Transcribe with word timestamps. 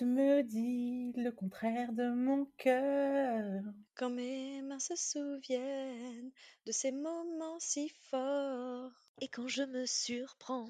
2. 0.00 0.06
Quand 0.06 0.06
ma 0.06 0.06
tête 0.06 0.06
me 0.06 0.42
dit 0.42 1.12
le 1.16 1.30
contraire 1.30 1.92
de 1.92 2.10
mon 2.10 2.46
cœur. 2.56 3.62
Quand 3.94 4.10
mes 4.10 4.62
mains 4.62 4.78
se 4.78 4.96
souviennent 4.96 6.30
de 6.66 6.72
ces 6.72 6.92
moments 6.92 7.58
si 7.58 7.90
forts. 8.10 8.92
Et 9.20 9.28
quand 9.28 9.48
je 9.48 9.62
me 9.62 9.86
surprends 9.86 10.68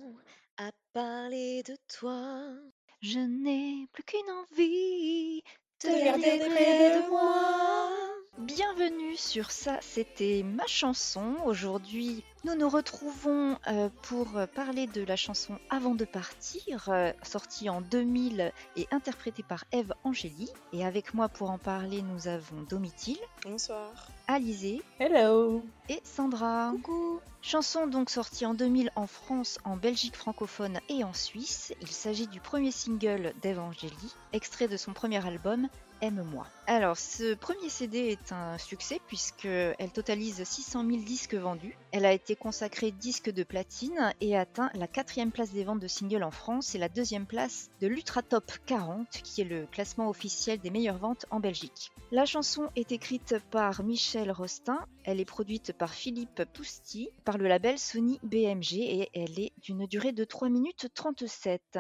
à 0.57 0.71
parler 0.93 1.62
de 1.62 1.77
toi. 1.89 2.55
Je 3.02 3.19
n'ai 3.21 3.87
plus 3.93 4.02
qu'une 4.02 4.30
envie 4.30 5.43
de 5.83 5.88
te 5.88 6.05
garder 6.05 6.38
près 6.38 7.02
de 7.02 7.09
moi. 7.09 7.91
Bienvenue 8.38 9.16
sur 9.16 9.51
ça, 9.51 9.79
c'était 9.80 10.43
ma 10.45 10.66
chanson. 10.66 11.37
Aujourd'hui, 11.45 12.24
nous 12.45 12.55
nous 12.55 12.69
retrouvons 12.69 13.59
euh, 13.69 13.89
pour 14.03 14.29
parler 14.55 14.87
de 14.87 15.03
la 15.05 15.17
chanson 15.17 15.59
Avant 15.69 15.95
de 15.95 16.05
partir, 16.05 16.89
euh, 16.89 17.13
sortie 17.23 17.69
en 17.69 17.80
2000 17.83 18.53
et 18.77 18.89
interprétée 18.91 19.43
par 19.43 19.65
Eve 19.73 19.93
Angéli. 20.05 20.51
Et 20.73 20.85
avec 20.85 21.13
moi 21.13 21.29
pour 21.29 21.51
en 21.51 21.59
parler, 21.59 22.03
nous 22.03 22.29
avons 22.29 22.63
Domitil. 22.69 23.19
Bonsoir. 23.45 23.91
Alizé. 24.27 24.83
Hello. 24.99 25.63
Et 25.89 26.01
Sandra. 26.05 26.73
Coucou. 26.73 27.21
Chanson 27.43 27.87
donc 27.87 28.11
sortie 28.11 28.45
en 28.47 28.55
2000 28.55 28.91
en 28.97 29.07
France, 29.07 29.59
en 29.65 29.77
Belgique 29.77 30.16
francophone 30.16 30.79
et 30.88 31.05
en 31.05 31.13
Suisse. 31.13 31.73
Il 31.80 31.88
s'agit 31.88 32.27
du 32.27 32.41
premier 32.41 32.71
single 32.71 33.33
d'Eve 33.43 33.61
Angéli, 33.61 34.15
extrait 34.33 34.69
de 34.69 34.77
son 34.77 34.93
premier 34.93 35.27
album 35.27 35.69
Aime-moi. 36.02 36.46
Alors, 36.66 36.96
ce 36.96 37.34
premier 37.34 37.68
CD 37.68 37.98
est 37.98 38.32
un 38.32 38.56
succès 38.56 39.01
puisqu'elle 39.06 39.90
totalise 39.93 40.42
600 40.42 40.87
000 40.87 41.02
disques 41.02 41.34
vendus. 41.34 41.76
Elle 41.92 42.07
a 42.07 42.12
été 42.12 42.37
consacrée 42.37 42.90
disque 42.90 43.30
de 43.30 43.42
platine 43.42 44.15
et 44.20 44.37
atteint 44.37 44.70
la 44.74 44.87
quatrième 44.87 45.30
place 45.30 45.52
des 45.52 45.65
ventes 45.65 45.80
de 45.80 45.88
singles 45.88 46.23
en 46.23 46.30
France 46.30 46.74
et 46.74 46.79
la 46.79 46.88
deuxième 46.88 47.26
place 47.26 47.70
de 47.80 47.87
l'Ultra 47.87 48.23
Top 48.23 48.51
40, 48.66 49.09
qui 49.23 49.42
est 49.42 49.45
le 49.45 49.66
classement 49.66 50.09
officiel 50.09 50.59
des 50.60 50.70
meilleures 50.70 50.98
ventes 50.98 51.26
en 51.30 51.40
Belgique. 51.40 51.90
La 52.12 52.24
chanson 52.24 52.70
est 52.76 52.92
écrite 52.92 53.37
par 53.51 53.82
Michel 53.82 54.30
Rostin, 54.30 54.87
elle 55.04 55.20
est 55.20 55.24
produite 55.24 55.73
par 55.73 55.92
Philippe 55.92 56.45
Pousti, 56.54 57.10
par 57.24 57.37
le 57.37 57.48
label 57.48 57.79
Sony 57.79 58.20
BMG 58.23 58.74
et 58.74 59.10
elle 59.12 59.38
est 59.38 59.52
d'une 59.59 59.87
durée 59.87 60.12
de 60.12 60.24
3 60.24 60.48
minutes 60.48 60.88
37. 60.95 61.79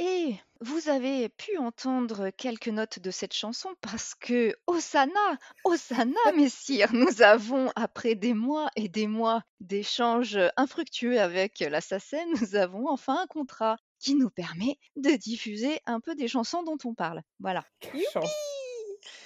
Et 0.00 0.36
vous 0.60 0.88
avez 0.88 1.28
pu 1.28 1.58
entendre 1.58 2.30
quelques 2.30 2.68
notes 2.68 3.00
de 3.00 3.10
cette 3.10 3.34
chanson 3.34 3.74
parce 3.80 4.14
que 4.14 4.56
Osana, 4.66 5.38
Osana, 5.64 6.14
messire, 6.36 6.92
nous 6.92 7.22
avons, 7.22 7.72
après 7.74 8.14
des 8.14 8.34
mois 8.34 8.70
et 8.76 8.88
des 8.88 9.08
mois 9.08 9.42
d'échanges 9.60 10.38
infructueux 10.56 11.20
avec 11.20 11.60
l'assassin, 11.60 12.24
nous 12.40 12.54
avons 12.54 12.88
enfin 12.88 13.22
un 13.22 13.26
contrat 13.26 13.76
qui 13.98 14.14
nous 14.14 14.30
permet 14.30 14.78
de 14.96 15.10
diffuser 15.10 15.80
un 15.86 16.00
peu 16.00 16.14
des 16.14 16.28
chansons 16.28 16.62
dont 16.62 16.78
on 16.84 16.94
parle. 16.94 17.22
Voilà. 17.40 17.64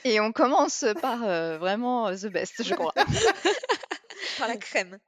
Et 0.05 0.21
on 0.21 0.33
commence 0.33 0.85
par 1.01 1.23
euh, 1.25 1.59
vraiment 1.59 2.09
euh, 2.09 2.17
the 2.17 2.27
best, 2.27 2.63
je 2.63 2.75
crois. 2.75 2.95
par 4.39 4.49
la 4.49 4.57
crème. 4.59 4.99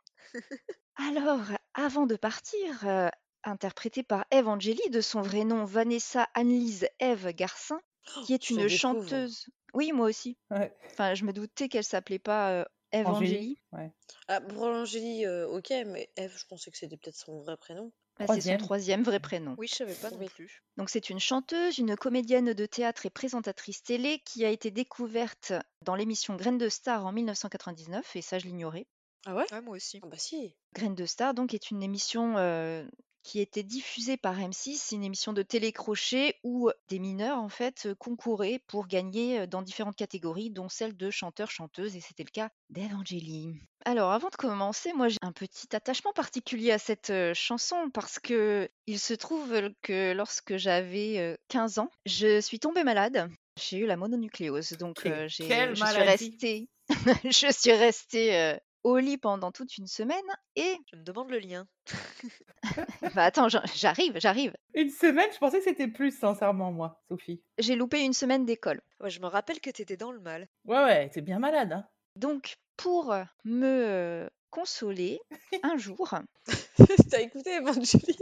Alors, 0.97 1.41
avant 1.75 2.07
de 2.07 2.17
partir, 2.17 2.87
euh, 2.87 3.09
interprétée 3.45 4.03
par 4.03 4.25
Eve 4.31 4.49
Angeli, 4.49 4.81
de 4.91 5.01
son 5.01 5.23
vrai 5.23 5.45
nom 5.45 5.65
Vanessa 5.65 6.29
Annelise 6.35 6.89
Eve 7.01 7.33
Garcin, 7.33 7.81
qui 8.25 8.35
est 8.35 8.45
je 8.49 8.55
une 8.55 8.69
chanteuse. 8.69 9.47
Oui, 9.75 9.93
moi 9.93 10.07
aussi. 10.07 10.37
Ouais. 10.51 10.73
Enfin, 10.87 11.15
je 11.15 11.25
me 11.25 11.33
doutais 11.33 11.69
qu'elle 11.69 11.85
s'appelait 11.85 12.19
pas 12.19 12.51
euh, 12.51 12.65
Eve 12.93 13.07
Angélie. 13.09 13.37
Angeli. 13.37 13.59
Ouais. 13.73 13.93
Ah, 14.29 14.41
pour 14.41 14.63
Angélie, 14.63 15.27
euh, 15.27 15.49
ok, 15.49 15.71
mais 15.87 16.11
Eve, 16.17 16.37
je 16.37 16.47
pensais 16.47 16.71
que 16.71 16.77
c'était 16.79 16.97
peut-être 16.97 17.17
son 17.17 17.43
vrai 17.43 17.57
prénom. 17.57 17.93
Bah, 18.17 18.27
c'est 18.27 18.27
son 18.27 18.27
Troisième. 18.27 18.61
troisième 18.61 19.03
vrai 19.03 19.19
prénom. 19.19 19.57
Oui, 19.59 19.67
je 19.67 19.75
savais 19.75 19.95
pas 19.95 20.11
non 20.13 20.19
Oui. 20.19 20.29
plus. 20.29 20.63
Donc 20.77 20.89
c'est 20.89 21.11
une 21.11 21.19
chanteuse, 21.19 21.79
une 21.79 21.97
comédienne 21.97 22.53
de 22.53 22.67
théâtre 22.67 23.07
et 23.07 23.11
présentatrice 23.11 23.83
télé 23.83 24.21
qui 24.25 24.45
a 24.45 24.51
été 24.51 24.71
découverte 24.71 25.53
dans 25.83 25.97
l'émission 25.97 26.37
Graines 26.37 26.59
de 26.59 26.69
Star 26.69 27.05
en 27.07 27.11
1999, 27.13 28.15
et 28.15 28.23
ça 28.23 28.39
je 28.39 28.47
l'ignorais. 28.47 28.87
Ah 29.27 29.35
ouais? 29.35 29.47
Ouais, 29.51 29.61
moi 29.63 29.75
aussi. 29.77 29.99
Ah 30.05 30.07
bah 30.07 30.17
si. 30.19 30.55
Graines 30.75 30.95
de 30.95 31.07
Star 31.07 31.35
donc 31.35 31.55
est 31.55 31.73
une 31.73 31.83
émission 31.83 32.37
euh, 32.37 32.87
qui 33.25 33.41
était 33.41 33.65
diffusée 33.65 34.17
par 34.17 34.39
M6, 34.39 34.77
c'est 34.77 34.95
une 34.95 35.03
émission 35.03 35.33
de 35.33 35.43
télécrochet 35.43 36.39
où 36.45 36.71
des 36.89 37.01
mineurs 37.01 37.39
en 37.39 37.49
fait 37.49 37.87
euh, 37.87 37.95
concouraient 37.97 38.61
pour 38.69 38.87
gagner 38.87 39.41
euh, 39.41 39.47
dans 39.47 39.63
différentes 39.63 39.97
catégories, 39.97 40.51
dont 40.51 40.69
celle 40.69 40.97
de 40.97 41.11
chanteur-chanteuse, 41.11 41.97
et 41.97 42.01
c'était 42.01 42.23
le 42.23 42.31
cas 42.31 42.51
d'Evangélie. 42.71 43.55
Alors 43.87 44.13
avant 44.13 44.29
de 44.29 44.37
commencer, 44.37 44.93
moi 44.95 45.09
j'ai 45.09 45.19
un 45.21 45.33
petit 45.33 45.75
attachement 45.75 46.13
particulier 46.13 46.71
à 46.71 46.79
cette 46.79 47.11
euh, 47.11 47.35
chanson 47.35 47.91
parce 47.93 48.19
que 48.19 48.69
il 48.87 48.99
se 48.99 49.13
trouve 49.15 49.71
que 49.83 50.13
lorsque 50.13 50.57
j'avais 50.57 51.19
euh, 51.19 51.37
15 51.49 51.79
ans, 51.79 51.91
je 52.07 52.41
suis 52.41 52.61
tombée 52.61 52.85
malade. 52.85 53.29
J'ai 53.57 53.79
eu 53.79 53.87
la 53.87 53.97
mononucléose, 53.97 54.73
donc 54.73 55.07
euh, 55.07 55.29
je 55.29 55.35
suis 55.35 55.53
restée, 55.53 56.69
je 57.25 57.53
suis 57.53 57.73
restée 57.73 58.37
euh, 58.37 58.57
au 58.85 58.99
lit 58.99 59.19
pendant 59.19 59.51
toute 59.51 59.77
une 59.79 59.87
semaine 59.87 60.17
et 60.57 60.77
Je 60.93 60.97
me 60.97 61.03
demande 61.03 61.31
le 61.31 61.39
lien. 61.39 61.67
bah 63.15 63.25
attends, 63.25 63.49
j'arrive, 63.49 64.13
j'arrive. 64.17 64.55
Une 64.75 64.91
semaine, 64.91 65.29
je 65.33 65.39
pensais 65.39 65.59
que 65.59 65.65
c'était 65.65 65.89
plus, 65.89 66.17
sincèrement, 66.17 66.71
moi, 66.71 67.03
Sophie. 67.09 67.43
J'ai 67.59 67.75
loupé 67.75 68.01
une 68.01 68.13
semaine 68.13 68.45
d'école. 68.45 68.81
Ouais, 69.01 69.11
je 69.11 69.21
me 69.21 69.27
rappelle 69.27 69.61
que 69.61 69.71
t'étais 69.71 69.97
dans 69.97 70.13
le 70.13 70.21
mal. 70.21 70.49
Ouais, 70.67 70.85
ouais, 70.85 71.11
t'es 71.11 71.23
bien 71.23 71.39
malade, 71.39 71.73
hein. 71.73 71.85
Donc 72.17 72.57
pour 72.77 73.15
me 73.45 74.29
consoler, 74.51 75.21
un 75.65 75.77
jour, 75.77 76.15
T'as 77.11 77.21
écouté 77.21 77.55
Evangelie 77.55 78.19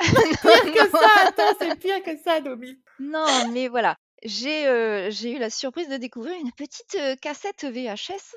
Pire 0.00 0.72
que 0.74 0.90
ça, 0.90 1.08
attends, 1.26 1.56
c'est 1.60 1.78
pire 1.78 2.02
que 2.02 2.16
ça, 2.16 2.40
Domi. 2.40 2.80
non 2.98 3.48
mais 3.52 3.68
voilà, 3.68 3.96
j'ai 4.24 4.66
euh, 4.66 5.08
j'ai 5.10 5.36
eu 5.36 5.38
la 5.38 5.50
surprise 5.50 5.88
de 5.88 5.96
découvrir 5.98 6.34
une 6.40 6.50
petite 6.52 6.96
euh, 6.96 7.14
cassette 7.16 7.64
VHS 7.64 8.34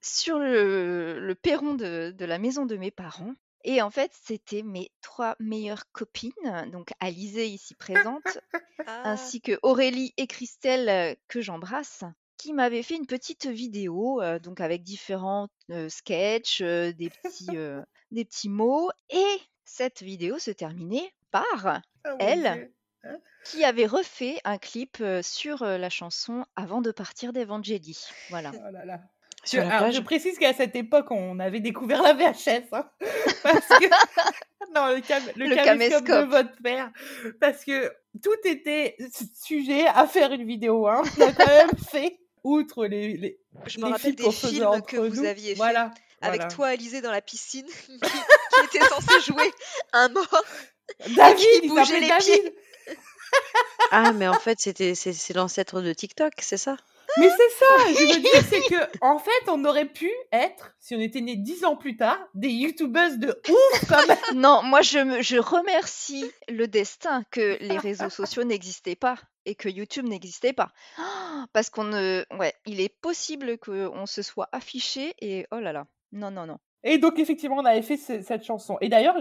sur 0.00 0.38
le, 0.38 1.18
le 1.20 1.34
perron 1.34 1.74
de, 1.74 2.14
de 2.16 2.24
la 2.24 2.38
maison 2.38 2.66
de 2.66 2.76
mes 2.76 2.90
parents. 2.90 3.34
Et 3.64 3.82
en 3.82 3.90
fait, 3.90 4.10
c'était 4.24 4.62
mes 4.62 4.90
trois 5.02 5.36
meilleures 5.38 5.90
copines, 5.92 6.68
donc 6.72 6.92
Alizée 6.98 7.46
ici 7.46 7.74
présente, 7.74 8.38
Ah, 8.86 9.02
ainsi 9.10 9.42
que 9.42 9.58
Aurélie 9.62 10.14
et 10.16 10.26
Christelle 10.26 10.88
euh, 10.88 11.14
que 11.28 11.42
j'embrasse, 11.42 12.02
qui 12.38 12.54
m'avaient 12.54 12.82
fait 12.82 12.96
une 12.96 13.06
petite 13.06 13.46
vidéo, 13.46 14.22
euh, 14.22 14.38
donc 14.38 14.62
avec 14.62 14.82
différents 14.82 15.48
euh, 15.70 15.90
sketchs, 15.90 16.62
euh, 16.62 16.92
des 16.94 17.10
petits 17.10 17.48
euh, 17.54 17.82
des 18.10 18.24
petits 18.24 18.48
mots, 18.48 18.90
et 19.10 19.36
cette 19.66 20.02
vidéo 20.02 20.38
se 20.38 20.50
terminait 20.50 21.12
par 21.30 21.82
mon 22.06 22.16
Elle 22.18 22.72
Dieu. 23.04 23.20
qui 23.44 23.62
avait 23.64 23.86
refait 23.86 24.40
un 24.44 24.56
clip 24.56 24.96
euh, 25.02 25.20
sur 25.22 25.62
euh, 25.62 25.76
la 25.76 25.90
chanson 25.90 26.46
Avant 26.56 26.80
de 26.80 26.90
partir 26.92 27.34
d'Evangélie. 27.34 28.06
Voilà. 28.30 28.52
Oh 28.54 28.70
là 28.72 28.86
là. 28.86 29.00
Je, 29.44 29.50
Sur 29.50 29.60
la 29.62 29.68
alors, 29.68 29.78
plage. 29.80 29.94
je 29.94 30.00
précise 30.00 30.38
qu'à 30.38 30.52
cette 30.52 30.76
époque, 30.76 31.10
on 31.10 31.38
avait 31.40 31.60
découvert 31.60 32.02
la 32.02 32.12
VHS. 32.12 32.64
hein, 32.72 32.88
parce 33.42 33.66
que... 33.68 33.86
non, 34.74 34.94
le, 34.94 35.00
cam- 35.00 35.22
le 35.36 35.46
Le 35.46 35.54
caméscope 35.56 36.04
de 36.06 36.30
votre 36.30 36.56
père. 36.62 36.90
Parce 37.40 37.64
que 37.64 37.90
tout 38.22 38.36
était 38.44 38.96
su- 39.14 39.24
sujet 39.34 39.86
à 39.86 40.06
faire 40.06 40.32
une 40.32 40.44
vidéo. 40.46 40.86
Hein. 40.88 41.02
On 41.18 41.22
a 41.22 41.32
quand 41.32 41.46
même 41.46 41.70
fait, 41.90 42.18
outre 42.44 42.86
les, 42.86 43.16
les, 43.16 43.38
je 43.66 43.78
me 43.78 43.86
les 43.86 43.92
rappelle 43.92 44.14
films 44.14 44.28
des 44.28 44.32
films 44.32 44.82
que 44.86 44.96
vous 44.98 45.22
nous. 45.22 45.26
aviez 45.26 45.50
fait 45.50 45.56
Voilà. 45.56 45.90
avec 46.20 46.40
voilà. 46.42 46.54
toi, 46.54 46.66
Alizé, 46.68 47.00
dans 47.00 47.10
la 47.12 47.22
piscine, 47.22 47.66
qui, 47.66 47.98
qui 47.98 48.76
était 48.76 48.86
censé 48.86 49.20
jouer 49.26 49.50
un 49.94 50.08
mort. 50.10 50.44
David, 51.16 51.46
qui 51.62 51.68
bougeait 51.68 52.00
les 52.00 52.08
David. 52.08 52.52
Ah, 53.92 54.12
mais 54.12 54.28
en 54.28 54.34
fait, 54.34 54.58
c'était 54.60 54.94
c'est 54.94 55.34
l'ancêtre 55.34 55.80
de 55.80 55.92
TikTok, 55.92 56.32
c'est 56.38 56.56
ça? 56.56 56.76
Mais 57.20 57.30
c'est 57.30 57.50
ça, 57.58 57.66
je 57.88 58.14
veux 58.14 58.20
dire, 58.20 58.42
c'est 58.48 58.60
que, 58.74 58.98
en 59.00 59.18
fait, 59.18 59.48
on 59.48 59.64
aurait 59.64 59.86
pu 59.86 60.10
être, 60.32 60.74
si 60.78 60.94
on 60.94 61.00
était 61.00 61.20
né 61.20 61.36
dix 61.36 61.64
ans 61.64 61.76
plus 61.76 61.96
tard, 61.96 62.18
des 62.34 62.48
youtubeuses 62.50 63.18
de 63.18 63.28
ouf, 63.48 63.84
quand 63.88 64.06
même. 64.06 64.16
Non, 64.34 64.62
moi 64.62 64.80
je, 64.82 64.98
me, 64.98 65.22
je 65.22 65.36
remercie 65.38 66.30
le 66.48 66.66
destin 66.66 67.22
que 67.30 67.58
les 67.60 67.78
réseaux 67.78 68.10
sociaux 68.10 68.44
n'existaient 68.44 68.96
pas 68.96 69.16
et 69.46 69.54
que 69.54 69.68
YouTube 69.68 70.06
n'existait 70.06 70.52
pas. 70.52 70.70
Parce 71.52 71.70
qu'on 71.70 71.84
ne... 71.84 72.24
Ouais, 72.38 72.54
il 72.66 72.80
est 72.80 72.94
possible 73.00 73.58
qu'on 73.58 74.06
se 74.06 74.22
soit 74.22 74.48
affiché 74.52 75.14
et 75.20 75.46
oh 75.50 75.58
là 75.60 75.72
là. 75.72 75.86
Non, 76.12 76.30
non, 76.30 76.46
non. 76.46 76.58
Et 76.82 76.96
donc, 76.98 77.18
effectivement, 77.18 77.56
on 77.56 77.64
avait 77.64 77.82
fait 77.82 77.98
ce- 77.98 78.22
cette 78.22 78.42
chanson. 78.44 78.78
Et 78.80 78.88
d'ailleurs, 78.88 79.16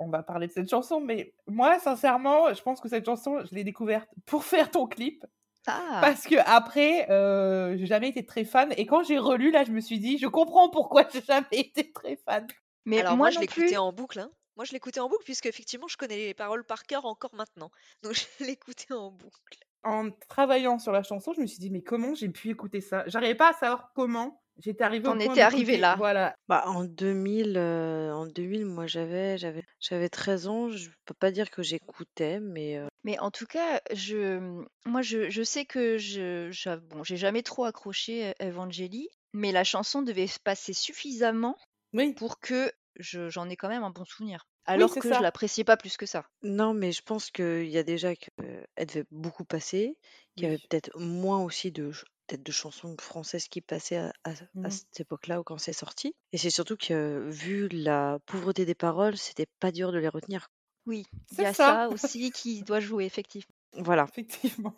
on 0.00 0.08
va 0.08 0.22
parler 0.22 0.48
de 0.48 0.52
cette 0.52 0.68
chanson, 0.68 1.00
mais 1.00 1.32
moi, 1.46 1.78
sincèrement, 1.78 2.52
je 2.52 2.60
pense 2.62 2.80
que 2.80 2.88
cette 2.88 3.04
chanson, 3.06 3.38
je 3.44 3.54
l'ai 3.54 3.62
découverte 3.64 4.08
pour 4.26 4.44
faire 4.44 4.70
ton 4.70 4.86
clip. 4.86 5.24
Ah, 5.68 6.00
Parce 6.00 6.24
que 6.26 6.36
après, 6.46 7.10
euh, 7.10 7.76
j'ai 7.76 7.86
jamais 7.86 8.08
été 8.08 8.24
très 8.24 8.44
fan. 8.44 8.72
Et 8.76 8.86
quand 8.86 9.02
j'ai 9.02 9.18
relu, 9.18 9.50
là, 9.50 9.64
je 9.64 9.72
me 9.72 9.80
suis 9.80 9.98
dit, 9.98 10.18
je 10.18 10.26
comprends 10.26 10.70
pourquoi 10.70 11.08
j'ai 11.12 11.22
jamais 11.22 11.46
été 11.52 11.92
très 11.92 12.16
fan. 12.16 12.46
mais 12.84 13.02
Alors 13.02 13.16
moi, 13.16 13.16
moi, 13.18 13.30
je 13.30 13.38
l'écoutais 13.40 13.76
en 13.78 13.92
boucle. 13.92 14.18
hein. 14.20 14.30
Moi, 14.56 14.64
je 14.64 14.72
l'écoutais 14.72 15.00
en 15.00 15.08
boucle, 15.08 15.24
puisque 15.24 15.46
effectivement, 15.46 15.88
je 15.88 15.96
connais 15.96 16.16
les 16.16 16.34
paroles 16.34 16.64
par 16.64 16.84
cœur 16.84 17.04
encore 17.06 17.34
maintenant. 17.34 17.70
Donc, 18.02 18.14
je 18.14 18.44
l'écoutais 18.44 18.92
en 18.92 19.10
boucle. 19.10 19.58
En 19.84 20.10
travaillant 20.28 20.78
sur 20.78 20.92
la 20.92 21.02
chanson, 21.02 21.32
je 21.32 21.40
me 21.40 21.46
suis 21.46 21.58
dit, 21.58 21.70
mais 21.70 21.82
comment 21.82 22.14
j'ai 22.14 22.28
pu 22.28 22.50
écouter 22.50 22.80
ça? 22.80 23.04
J'arrivais 23.06 23.34
pas 23.36 23.50
à 23.50 23.52
savoir 23.54 23.92
comment 23.94 24.42
J'étais 24.58 24.84
arrivée 24.84 25.08
au 25.08 25.14
T'en 25.14 25.18
point 25.18 25.36
étais 25.36 25.40
arrivé 25.40 25.76
là? 25.76 25.98
voilà. 25.98 26.36
Bah, 26.48 26.62
en 26.66 26.84
2000, 26.84 27.56
heu, 27.58 28.12
en 28.12 28.26
2000, 28.26 28.64
moi 28.66 28.86
j'avais 28.86 29.36
j'avais 29.38 29.64
j'avais 29.80 30.08
13 30.08 30.46
ans, 30.48 30.70
je 30.70 30.90
peux 31.04 31.14
pas 31.14 31.30
dire 31.32 31.50
que 31.50 31.62
j'écoutais, 31.62 32.40
mais 32.40 32.78
heu 32.78 32.88
Mais 33.04 33.18
en 33.18 33.30
tout 33.32 33.46
cas, 33.46 33.80
je 33.92 34.64
moi 34.86 35.02
je 35.02 35.30
je 35.30 35.42
sais 35.42 35.64
que 35.66 35.98
je 35.98 36.76
bon, 36.76 37.02
j'ai 37.04 37.16
jamais 37.16 37.42
trop 37.42 37.64
accroché 37.64 38.30
E 38.30 38.34
Evangeli, 38.48 39.08
mais 39.32 39.50
la 39.52 39.64
chanson 39.64 40.02
devait 40.02 40.26
se 40.28 40.38
passer 40.40 40.72
suffisamment 40.72 41.56
Oui. 41.92 42.16
pour 42.16 42.40
que 42.40 42.72
je 42.96 43.28
j'en 43.30 43.48
ai 43.50 43.56
quand 43.56 43.68
même 43.68 43.84
un 43.84 43.90
bon 43.90 44.04
souvenir. 44.04 44.46
Oui, 44.74 44.88
Alors 44.88 44.88
c'est 44.88 45.00
que 45.00 45.12
je 45.12 45.22
ça. 45.22 45.22
l'appréciais 45.22 45.64
pas 45.64 45.76
plus 45.78 45.96
que 45.96 46.06
ça. 46.06 46.26
non, 46.42 46.74
mais 46.74 46.92
je 46.92 47.02
pense 47.02 47.30
qu'il 47.30 47.66
y 47.68 47.78
a 47.78 47.82
déjà 47.82 48.14
qu'elle 48.14 48.66
devait 48.86 49.04
beaucoup 49.10 49.44
passer, 49.44 49.98
qu'il 50.36 50.46
y 50.46 50.50
avait 50.50 50.58
Oui. 50.58 50.68
peut-être 50.68 50.96
moins 50.98 51.42
aussi 51.42 51.72
de 51.72 51.92
ch 51.92 52.04
peut-être 52.28 52.44
de 52.44 52.52
chansons 52.52 52.94
françaises 53.00 53.48
qui 53.48 53.60
passaient 53.62 53.96
à 53.96 54.12
à 54.24 54.30
à 54.30 54.34
Mmh. 54.54 54.70
cette 54.70 55.00
époque-là 55.00 55.40
ou 55.40 55.44
quand 55.44 55.58
c'est 55.58 55.72
sorti 55.72 56.14
et 56.32 56.38
c'est 56.38 56.50
surtout 56.50 56.76
que, 56.76 57.26
vu 57.30 57.68
la 57.68 58.18
pauvreté 58.26 58.64
des 58.66 58.74
paroles, 58.76 59.16
c'était 59.16 59.46
pas 59.60 59.72
dur 59.72 59.90
de 59.92 59.98
les 59.98 60.08
retenir. 60.08 60.48
Oui, 60.86 61.04
il 61.32 61.34
y 61.34 61.36
C'est 61.36 61.44
a 61.46 61.54
ça. 61.54 61.66
ça 61.66 61.88
aussi 61.88 62.30
qui 62.30 62.62
doit 62.62 62.80
jouer 62.80 63.04
effectivement. 63.06 63.52
Voilà. 63.74 64.06
Effectivement. 64.10 64.74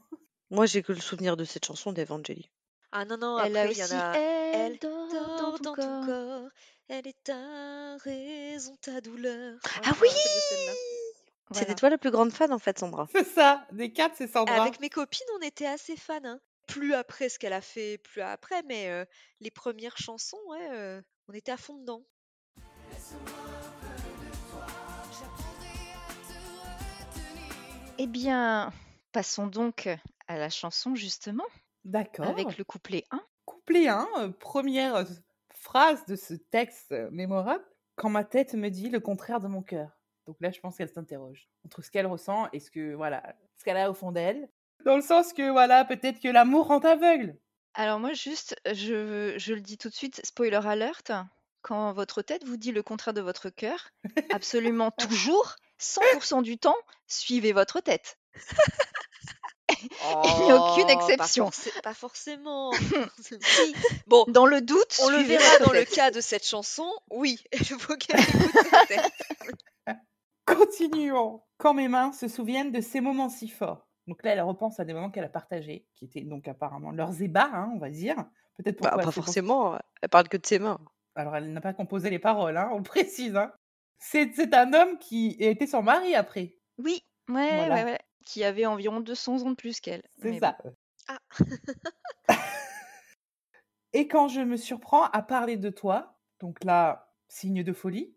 Moi, 0.50 0.67
j'ai 0.67 0.82
que 0.82 0.93
le 0.93 1.00
souvenir 1.00 1.37
de 1.37 1.44
cette 1.44 1.64
chanson 1.67 1.93
d'Evangeli. 1.93 2.50
Ah 2.93 3.05
non, 3.05 3.17
non, 3.19 3.38
Elle 3.38 3.56
a 3.56 3.61
après 3.62 3.73
il 3.75 3.79
y 3.79 3.82
en 3.82 3.85
aussi 3.85 3.94
a 3.94 4.14
Elle 4.17 4.73
Elle 4.73 4.79
dort 4.81 5.08
dort 5.12 5.37
dans 5.37 5.58
ton 5.58 5.58
dans 5.62 5.75
ton 5.75 5.75
corps. 5.75 6.06
corps, 6.06 6.49
elle 6.88 7.06
est 7.06 7.23
ta 7.23 7.97
raison, 7.99 8.76
ta 8.81 9.00
douleur. 9.00 9.58
Ah, 9.64 9.81
Ah 9.85 9.91
je 9.91 9.91
me 9.91 10.00
oui! 10.02 10.08
rappelle 10.08 10.35
de 10.37 10.41
celle-là. 10.41 10.73
C'était 11.52 11.64
Voilà. 11.67 11.75
toi 11.75 11.91
la 11.91 11.99
plus 11.99 12.11
grande 12.11 12.32
fan 12.32 12.52
en 12.52 12.58
fait, 12.58 12.79
Sandra. 12.79 13.06
C'est 13.12 13.25
ça. 13.25 13.67
Des 13.73 13.93
4, 13.93 14.14
c'est 14.17 14.26
Sandra. 14.26 14.61
Avec 14.62 14.81
mes 14.81 14.88
copines, 14.91 15.26
on 15.38 15.43
était 15.47 15.67
assez 15.67 15.97
fans, 15.97 16.19
hein. 16.25 16.41
Plus 16.70 16.94
après 16.94 17.28
ce 17.28 17.38
qu'elle 17.38 17.52
a 17.52 17.61
fait, 17.61 17.99
plus 17.99 18.20
après, 18.22 18.62
mais 18.62 19.06
les 19.40 19.50
premières 19.50 19.99
chansons, 19.99 20.38
ouais, 20.46 21.00
on 21.28 21.32
était 21.34 21.52
à 21.52 21.56
fond 21.56 21.76
dedans. 21.76 22.05
Eh 27.99 28.06
bien, 28.06 28.72
passons 29.12 29.46
donc 29.49 29.88
à 30.28 30.38
la 30.38 30.49
chanson 30.49 30.94
justement, 30.94 31.44
D'accord. 31.84 32.26
avec 32.26 32.56
le 32.56 32.64
couplet 32.64 33.05
1. 33.11 33.20
Couplet 33.44 33.88
1, 33.88 34.08
heu, 34.19 34.31
1re, 34.31 34.96
heu, 34.96 35.06
phrase 35.52 36.06
de 36.06 36.14
ce 36.14 36.34
texte, 36.34 36.94
mémorable: 37.11 37.64
«Quand 37.96 38.08
ma 38.08 38.25
tête 38.25 38.55
me 38.55 38.69
dit 38.70 38.88
le 38.88 39.00
contraire 39.00 39.40
de 39.40 39.49
mon 39.49 39.62
cœur». 39.62 39.99
Donc 40.26 40.37
là, 40.40 40.50
je 40.50 40.61
pense 40.61 40.76
qu'elle 40.76 40.88
s'interroge 40.88 41.50
entre 41.66 41.82
ce 41.82 41.90
qu'elle 41.90 42.06
ressent 42.06 42.49
et 42.52 42.61
ce 42.61 42.70
que 42.70 42.94
voilà, 42.94 43.37
ce 43.58 43.64
qu'elle 43.64 43.76
a 43.76 43.90
au 43.90 43.94
fond 43.94 44.12
d'elle. 44.12 44.49
Dans 44.85 44.97
le 44.97 45.03
sens 45.03 45.32
que 45.32 45.50
voilà, 45.50 45.85
peut-être 45.85 46.21
que 46.21 46.29
l'amour 46.29 46.67
rend 46.69 46.79
aveugle. 46.81 47.37
Alors 47.75 48.00
moi 48.00 48.12
juste, 48.12 48.56
je 48.67 49.35
je 49.37 49.55
le 49.55 49.61
dis 49.61 49.79
tout 49.79 49.88
de 49.88 49.94
suite, 49.94 50.21
spoiler 50.25 50.61
alert, 50.67 51.12
quand 51.62 51.93
votre 51.93 52.23
tête 52.23 52.44
vous 52.44 52.56
dit 52.56 52.73
le 52.73 52.82
contraire 52.82 53.15
de 53.15 53.21
votre 53.21 53.50
cœur, 53.50 53.91
absolument 54.32 54.91
toujours, 54.99 55.56
100% 55.81 56.43
du 56.43 56.59
temps, 56.59 56.77
suivez 57.06 57.53
votre 57.53 57.81
tête. 57.81 58.19
Il 59.82 60.44
n'y 60.44 60.50
a 60.50 60.56
aucune 60.56 60.85
Oh, 60.85 60.87
pas 60.87 60.93
exception. 60.93 61.50
pas 61.83 61.94
forcément. 61.94 62.71
Si, 63.21 63.75
Bon, 64.06 64.25
dans 64.29 64.47
le 64.47 64.61
doute, 64.61 64.99
on 65.03 65.11
le 65.11 65.19
verra 65.19 65.59
dans 65.65 65.73
le 65.73 65.85
cas 65.85 66.11
de 66.11 66.21
cette 66.21 66.47
chanson, 66.47 66.91
oui, 67.11 67.43
il 67.53 67.65
faut 67.65 67.97
qu'elle 67.97 68.21
écoute 68.21 68.67
sa 68.71 68.87
tête. 68.87 69.12
Continuons. 70.44 71.43
Quand 71.59 71.75
mes 71.75 71.88
mains 71.88 72.12
se 72.12 72.26
souviennent 72.26 72.73
de 72.73 72.81
ces 72.81 73.00
moments 73.00 73.29
si 73.29 73.49
forts. 73.49 73.87
Donc 74.11 74.25
là, 74.25 74.33
elle 74.33 74.41
repense 74.41 74.81
à 74.81 74.85
des 74.85 74.93
moments 74.93 75.09
qu'elle 75.12 75.23
a 75.25 75.29
partagés, 75.29 75.87
qui 75.95 76.05
étaient 76.07 76.23
donc 76.23 76.49
apparemment 76.49 76.91
leurs 76.91 77.23
ébats, 77.23 77.49
hein, 77.53 77.71
on 77.73 77.79
va 77.79 77.91
dire. 77.91 78.17
Peut-être 78.57 78.83
Bah, 78.83 78.97
pas 79.01 79.12
forcément, 79.12 79.79
elle 80.03 80.09
parle 80.09 80.29
que 80.29 80.37
de 80.37 80.45
ses 80.45 80.59
mains. 80.59 80.81
Alors, 81.15 81.37
elle 81.37 81.53
n'a 81.53 81.61
pas 81.61 81.73
composé 81.75 82.11
les 82.11 82.19
paroles, 82.19 82.57
hein, 82.57 82.71
on 82.73 82.79
le 82.79 82.83
précise. 82.83 83.37
Hein. 83.37 83.53
C'est 84.01 84.53
un 84.53 84.73
homme 84.73 84.99
qui 84.99 85.37
était 85.39 85.69
son 85.69 85.83
mari 85.85 86.17
après. 86.17 86.57
Oui, 86.79 87.05
ouais, 87.29 87.57
Voilà. 87.57 87.75
ouais, 87.77 87.85
ouais. 87.85 87.99
Qui 88.27 88.43
avait 88.43 88.67
environ 88.67 88.99
200 88.99 89.43
ans 89.43 89.51
de 89.51 89.55
plus 89.55 89.81
qu'elle. 89.81 90.03
C'est 90.21 90.41
ça. 90.41 90.57
bon. 90.65 90.75
Ah. 91.07 91.19
Et 93.93 94.09
quand 94.09 94.27
je 94.27 94.41
me 94.41 94.57
surprends 94.57 95.05
à 95.05 95.23
parler 95.23 95.57
de 95.57 95.71
toi, 95.71 96.19
donc 96.41 96.65
là, 96.65 97.12
signe 97.29 97.62
de 97.62 97.73
folie, 97.73 98.12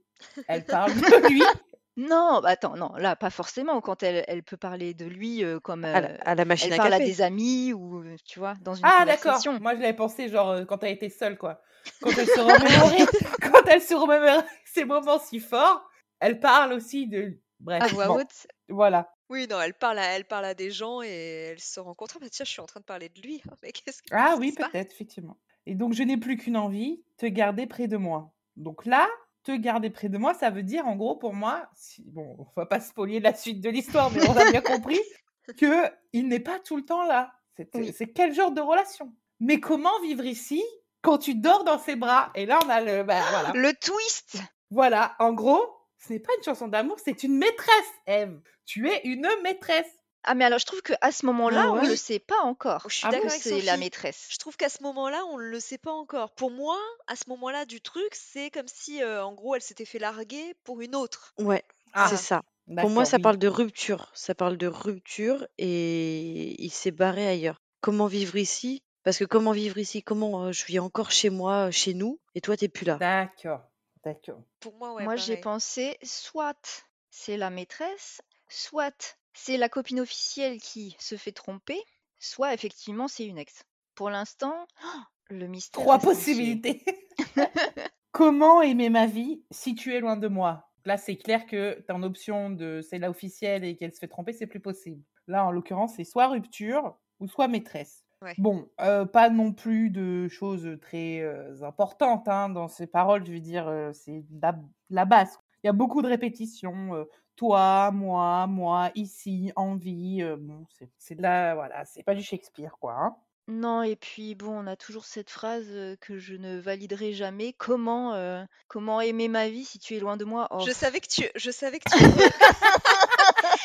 elle 0.48 0.66
parle 0.66 0.92
de 0.94 1.30
lui. 1.30 1.44
Non, 1.98 2.40
bah 2.42 2.50
attends, 2.50 2.76
non, 2.76 2.94
là, 2.98 3.16
pas 3.16 3.30
forcément. 3.30 3.80
Quand 3.82 4.02
elle, 4.04 4.24
elle 4.28 4.44
peut 4.44 4.58
parler 4.58 4.94
de 4.94 5.06
lui 5.06 5.44
euh, 5.44 5.60
comme 5.60 5.86
À 5.94 6.02
la, 6.02 6.10
euh, 6.10 6.18
à 6.26 6.36
la 6.36 6.44
machine 6.46 6.72
elle 6.72 6.74
à 6.74 6.78
parle 6.78 6.94
à 6.94 7.00
café. 7.00 7.02
des 7.02 7.22
amis 7.22 7.72
ou, 7.74 8.00
euh, 8.04 8.16
tu 8.26 8.40
vois, 8.40 8.56
dans 8.62 8.76
une 8.76 8.92
Ah, 8.92 9.06
d'accord. 9.06 9.44
conversation. 9.44 9.60
Moi, 9.60 9.76
je 9.76 9.82
l'avais 9.82 9.96
pensé, 9.96 10.28
genre, 10.30 10.50
euh, 10.50 10.66
quand 10.66 10.84
elle 10.84 10.92
était 10.94 11.10
seule, 11.10 11.38
quoi. 11.38 11.62
Quand 12.02 12.18
elle 12.18 12.28
se 12.28 12.40
remémorait, 12.40 13.10
quand 13.42 13.66
elle 13.68 13.82
se 13.82 13.94
remémorait 13.94 14.46
ces 14.66 14.86
moments 14.86 15.20
si 15.20 15.40
forts, 15.40 15.88
elle 16.20 16.40
parle 16.40 16.74
aussi 16.74 17.08
de. 17.08 17.40
Bref. 17.60 17.84
À 17.84 17.88
voix 17.88 18.10
bon, 18.10 18.20
haute. 18.20 18.48
Voilà. 18.70 19.10
Oui, 19.30 19.48
non, 19.50 19.60
elle 19.62 19.74
parle 19.74 20.00
à 20.00 20.06
elle 20.16 20.26
parle 20.26 20.46
à 20.46 20.54
des 20.54 20.72
gens 20.72 21.02
et 21.02 21.08
elle 21.52 21.60
se 21.60 21.80
rencontre. 21.80 22.16
Ah 22.18 22.20
bah 22.22 22.30
tiens, 22.32 22.46
je 22.46 22.52
suis 22.52 22.62
en 22.62 22.66
train 22.66 22.80
de 22.82 22.86
parler 22.86 23.10
de 23.10 23.22
lui. 23.22 23.42
Mais 23.62 23.72
qu'est-ce 23.72 24.02
que 24.02 24.10
Ah 24.12 24.36
qu'est-ce 24.36 24.40
qui 24.42 24.48
oui, 24.48 24.52
se 24.52 24.58
passe? 24.58 24.72
peut-être, 24.72 24.92
effectivement. 24.94 25.40
Et 25.66 25.76
donc, 25.76 25.94
je 25.94 26.04
n'ai 26.04 26.18
plus 26.18 26.38
qu'une 26.38 26.58
envie, 26.58 27.04
te 27.18 27.26
garder 27.26 27.68
près 27.68 27.88
de 27.88 27.98
moi. 27.98 28.34
Donc 28.56 28.86
là, 28.86 29.08
te 29.44 29.52
garder 29.56 29.90
près 29.90 30.10
de 30.10 30.18
moi, 30.18 30.34
ça 30.34 30.50
veut 30.50 30.64
dire, 30.64 30.88
en 30.88 30.96
gros, 30.96 31.16
pour 31.16 31.34
moi, 31.34 31.68
si, 31.76 32.04
bon, 32.08 32.36
on 32.40 32.48
va 32.60 32.66
pas 32.66 32.80
spolier 32.80 33.20
la 33.20 33.34
suite 33.34 33.62
de 33.62 33.70
l'histoire, 33.70 34.12
mais 34.12 34.28
on 34.28 34.36
a 34.38 34.50
bien 34.52 34.62
compris 34.62 35.00
que 35.58 35.90
il 36.14 36.28
n'est 36.28 36.40
pas 36.40 36.60
tout 36.60 36.78
le 36.78 36.86
temps 36.86 37.04
là. 37.06 37.34
C'est 37.58 37.70
Oui. 37.76 37.94
c'est 37.96 38.08
quel 38.08 38.34
genre 38.34 38.52
de 38.52 38.62
relation? 38.62 39.14
Mais 39.40 39.60
comment 39.60 40.00
vivre 40.02 40.26
ici 40.26 40.64
quand 41.02 41.18
tu 41.18 41.36
dors 41.36 41.64
dans 41.66 41.78
ses 41.80 41.96
bras? 41.96 42.32
Et 42.36 42.46
là, 42.46 42.60
on 42.66 42.70
a 42.70 42.82
le, 42.82 43.04
bah, 43.04 43.22
voilà, 43.30 43.52
Le 43.54 43.74
twist 43.74 44.38
voilà. 44.72 45.16
En 45.20 45.34
gros, 45.34 45.64
ce 46.00 46.14
n'est 46.14 46.20
pas 46.20 46.32
une 46.38 46.44
chanson 46.44 46.68
d'amour, 46.68 46.98
c'est 47.04 47.24
une 47.24 47.38
maîtresse, 47.38 47.94
Eve. 48.08 48.42
Tu 48.66 48.90
es 48.90 49.02
une 49.04 49.28
maîtresse. 49.44 49.92
Ah, 50.26 50.36
mais 50.36 50.46
alors 50.46 50.60
je 50.60 50.66
trouve 50.66 50.82
qu'à 50.82 51.12
ce 51.12 51.26
moment-là, 51.26 51.64
Ah 51.66 51.72
on 51.72 51.76
ouais 51.76 51.88
le 51.88 51.96
sait 51.96 52.20
pas 52.20 52.40
encore. 52.44 52.82
Oh, 52.86 52.90
Je 52.90 52.96
suis 52.96 53.08
Ah 53.08 53.12
d'accord 53.12 53.30
avec 53.30 53.42
c'est 53.42 53.62
la 53.62 53.74
Sophie. 53.74 53.80
maîtresse. 53.80 54.28
Je 54.32 54.38
trouve 54.38 54.56
qu'à 54.58 54.70
ce 54.70 54.82
moment-là, 54.84 55.24
on 55.32 55.38
ne 55.38 55.44
le 55.44 55.60
sait 55.60 55.78
pas 55.78 55.92
encore. 55.92 56.32
Pour 56.36 56.50
moi, 56.52 56.78
à 57.08 57.16
ce 57.16 57.24
moment-là 57.30 57.66
du 57.66 57.82
truc, 57.82 58.10
c'est 58.16 58.50
comme 58.52 58.68
si, 58.68 59.02
euh, 59.04 59.24
en 59.26 59.34
gros, 59.34 59.56
elle 59.56 59.62
s'était 59.62 59.86
fait 59.86 60.00
larguer 60.00 60.56
pour 60.64 60.82
une 60.82 60.96
autre. 60.96 61.34
Ouais, 61.40 61.64
Ah, 61.94 62.08
c'est 62.10 62.18
ça. 62.18 62.42
Pour 62.80 62.90
moi, 62.90 63.04
d'accord, 63.04 63.06
ça 63.06 63.18
oui. 63.18 63.22
parle 63.24 63.38
de 63.38 63.48
rupture. 63.48 64.10
Ça 64.14 64.34
parle 64.36 64.58
de 64.58 64.68
rupture 64.68 65.46
et 65.58 66.62
il 66.64 66.70
s'est 66.72 66.92
barré 66.92 67.28
ailleurs. 67.28 67.62
Comment 67.82 68.08
vivre 68.08 68.38
ici? 68.38 68.82
Parce 69.04 69.18
que 69.18 69.26
comment 69.26 69.52
vivre 69.52 69.78
ici? 69.78 70.02
Comment 70.04 70.46
euh, 70.46 70.52
je 70.54 70.64
vis 70.66 70.80
encore 70.80 71.12
chez 71.12 71.30
moi, 71.30 71.68
euh, 71.68 71.72
chez 71.72 71.94
nous, 71.94 72.20
et 72.36 72.42
toi, 72.42 72.56
t'es 72.56 72.70
plus 72.70 72.86
là? 72.86 72.98
D'accord, 73.00 73.62
d'accord. 74.06 74.42
Pour 74.60 74.74
moi, 74.78 74.94
ouais, 74.94 75.04
Moi, 75.04 75.16
j'ai 75.18 75.34
pareil. 75.34 75.44
pensé 75.44 75.98
soit 76.04 76.86
c'est 77.10 77.38
la 77.38 77.50
maîtresse, 77.50 78.22
soit 78.50 79.18
c'est 79.34 79.58
la 79.58 79.70
copine 79.70 80.00
officielle 80.00 80.60
qui 80.60 80.96
se 81.00 81.18
fait 81.18 81.32
tromper, 81.32 81.80
soit 82.20 82.54
effectivement 82.54 83.08
c'est 83.08 83.26
une 83.26 83.38
ex. 83.38 83.64
Pour 83.96 84.10
l'instant, 84.10 84.68
le 85.30 85.48
mystère 85.48 85.82
Trois 85.82 86.00
possibilités. 86.00 86.84
Comment 88.12 88.62
aimer 88.62 88.90
ma 88.90 89.08
vie 89.08 89.44
si 89.52 89.76
tu 89.76 89.94
es 89.94 90.00
loin 90.00 90.18
de 90.18 90.28
moi? 90.28 90.70
Là, 90.86 90.98
c'est 90.98 91.16
clair 91.16 91.46
que 91.46 91.82
ton 91.88 92.04
option 92.04 92.50
de 92.50 92.82
c'est 92.82 93.00
la 93.00 93.10
officielle 93.10 93.64
et 93.64 93.76
qu'elle 93.76 93.94
se 93.94 94.00
fait 94.00 94.08
tromper, 94.08 94.34
c'est 94.34 94.48
plus 94.48 94.60
possible. 94.60 95.02
Là, 95.28 95.46
en 95.46 95.52
l'occurrence, 95.52 95.96
c'est 95.96 96.04
soit 96.04 96.28
rupture 96.28 96.98
ou 97.20 97.28
soit 97.28 97.48
maîtresse. 97.48 98.04
Ouais. 98.22 98.36
Bon, 98.38 98.70
euh, 98.82 99.06
pas 99.06 99.30
non 99.30 99.52
plus 99.52 99.90
de 99.90 100.28
choses 100.30 100.78
très 100.82 101.22
euh, 101.22 101.62
importantes 101.64 102.28
hein, 102.28 102.50
dans 102.50 102.68
ces 102.68 102.88
paroles, 102.88 103.26
je 103.26 103.32
veux 103.32 103.40
dire, 103.40 103.68
euh, 103.68 103.92
c'est 103.94 104.24
la, 104.42 104.56
la 104.90 105.06
base. 105.06 105.40
Il 105.64 105.68
y 105.68 105.70
a 105.70 105.74
beaucoup 105.74 106.02
de 106.02 106.08
répétitions. 106.08 106.94
euh, 106.96 107.06
toi, 107.36 107.92
moi, 107.92 108.48
moi, 108.48 108.92
ici, 108.96 109.52
envie. 109.56 110.22
euh, 110.22 110.36
bon, 110.38 110.66
c'est 110.78 110.90
c'est 110.98 111.16
de 111.16 111.22
la. 111.22 111.56
Voilà, 111.56 111.86
c'est 111.86 112.04
pas 112.04 112.16
du 112.16 112.22
Shakespeare, 112.24 112.78
quoi. 112.80 112.94
hein. 113.00 113.16
Non, 113.50 113.84
et 113.84 113.98
puis 113.98 114.36
bon, 114.36 114.52
on 114.64 114.68
a 114.68 114.78
toujours 114.78 115.04
cette 115.04 115.30
phrase 115.30 115.68
que 116.00 116.18
je 116.18 116.36
ne 116.36 116.58
validerai 116.60 117.12
jamais. 117.12 117.52
Comment, 117.52 118.14
euh, 118.14 118.42
comment 118.70 119.02
aimer 119.02 119.28
ma 119.28 119.50
vie 119.50 119.66
si 119.66 119.80
tu 119.80 119.96
es 119.98 120.00
loin 120.00 120.16
de 120.16 120.24
moi 120.24 120.48
Oh, 120.52 120.64
Je 120.66 120.72
savais 120.72 121.02
que 121.02 121.08
tu, 121.10 121.30
je 121.36 121.52
savais 121.52 121.80
que 121.80 121.90
tu, 121.92 122.04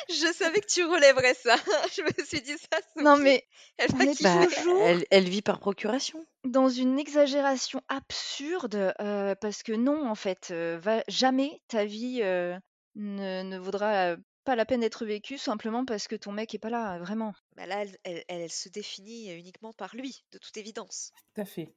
je 0.08 0.32
savais 0.32 0.60
que 0.60 0.66
tu 0.66 0.84
relèverais 0.84 1.34
ça. 1.34 1.56
Je 1.96 2.02
me 2.02 2.24
suis 2.24 2.40
dit 2.42 2.56
ça, 2.58 2.78
Non, 2.96 3.16
mais 3.16 3.44
Elle 3.76 3.90
on 3.94 4.00
est. 4.00 4.22
Bah, 4.22 4.46
toujours 4.46 4.82
elle, 4.82 5.04
elle 5.10 5.28
vit 5.28 5.42
par 5.42 5.58
procuration. 5.60 6.24
dans 6.44 6.68
une 6.68 6.98
exagération 6.98 7.80
absurde 7.88 8.94
euh, 9.00 9.34
parce 9.36 9.62
que 9.62 9.72
non, 9.72 10.08
en 10.08 10.14
fait, 10.14 10.48
euh, 10.50 10.78
va, 10.80 11.02
jamais 11.08 11.60
ta 11.68 11.84
vie 11.84 12.20
euh, 12.22 12.58
ne, 12.96 13.42
ne 13.42 13.58
vaudra 13.58 14.16
pas 14.44 14.56
la 14.56 14.64
peine 14.64 14.80
d'être 14.80 15.04
vécue 15.04 15.36
simplement 15.38 15.84
parce 15.84 16.08
que 16.08 16.16
ton 16.16 16.32
mec 16.32 16.54
est 16.54 16.58
pas 16.58 16.70
là, 16.70 16.98
vraiment. 16.98 17.34
Bah 17.56 17.66
là, 17.66 17.82
elle, 17.82 17.98
elle, 18.04 18.24
elle 18.28 18.50
se 18.50 18.68
définit 18.68 19.30
uniquement 19.32 19.72
par 19.74 19.94
lui, 19.94 20.24
de 20.32 20.38
toute 20.38 20.56
évidence. 20.56 21.12
Tout 21.34 21.40
à 21.42 21.44
fait. 21.44 21.72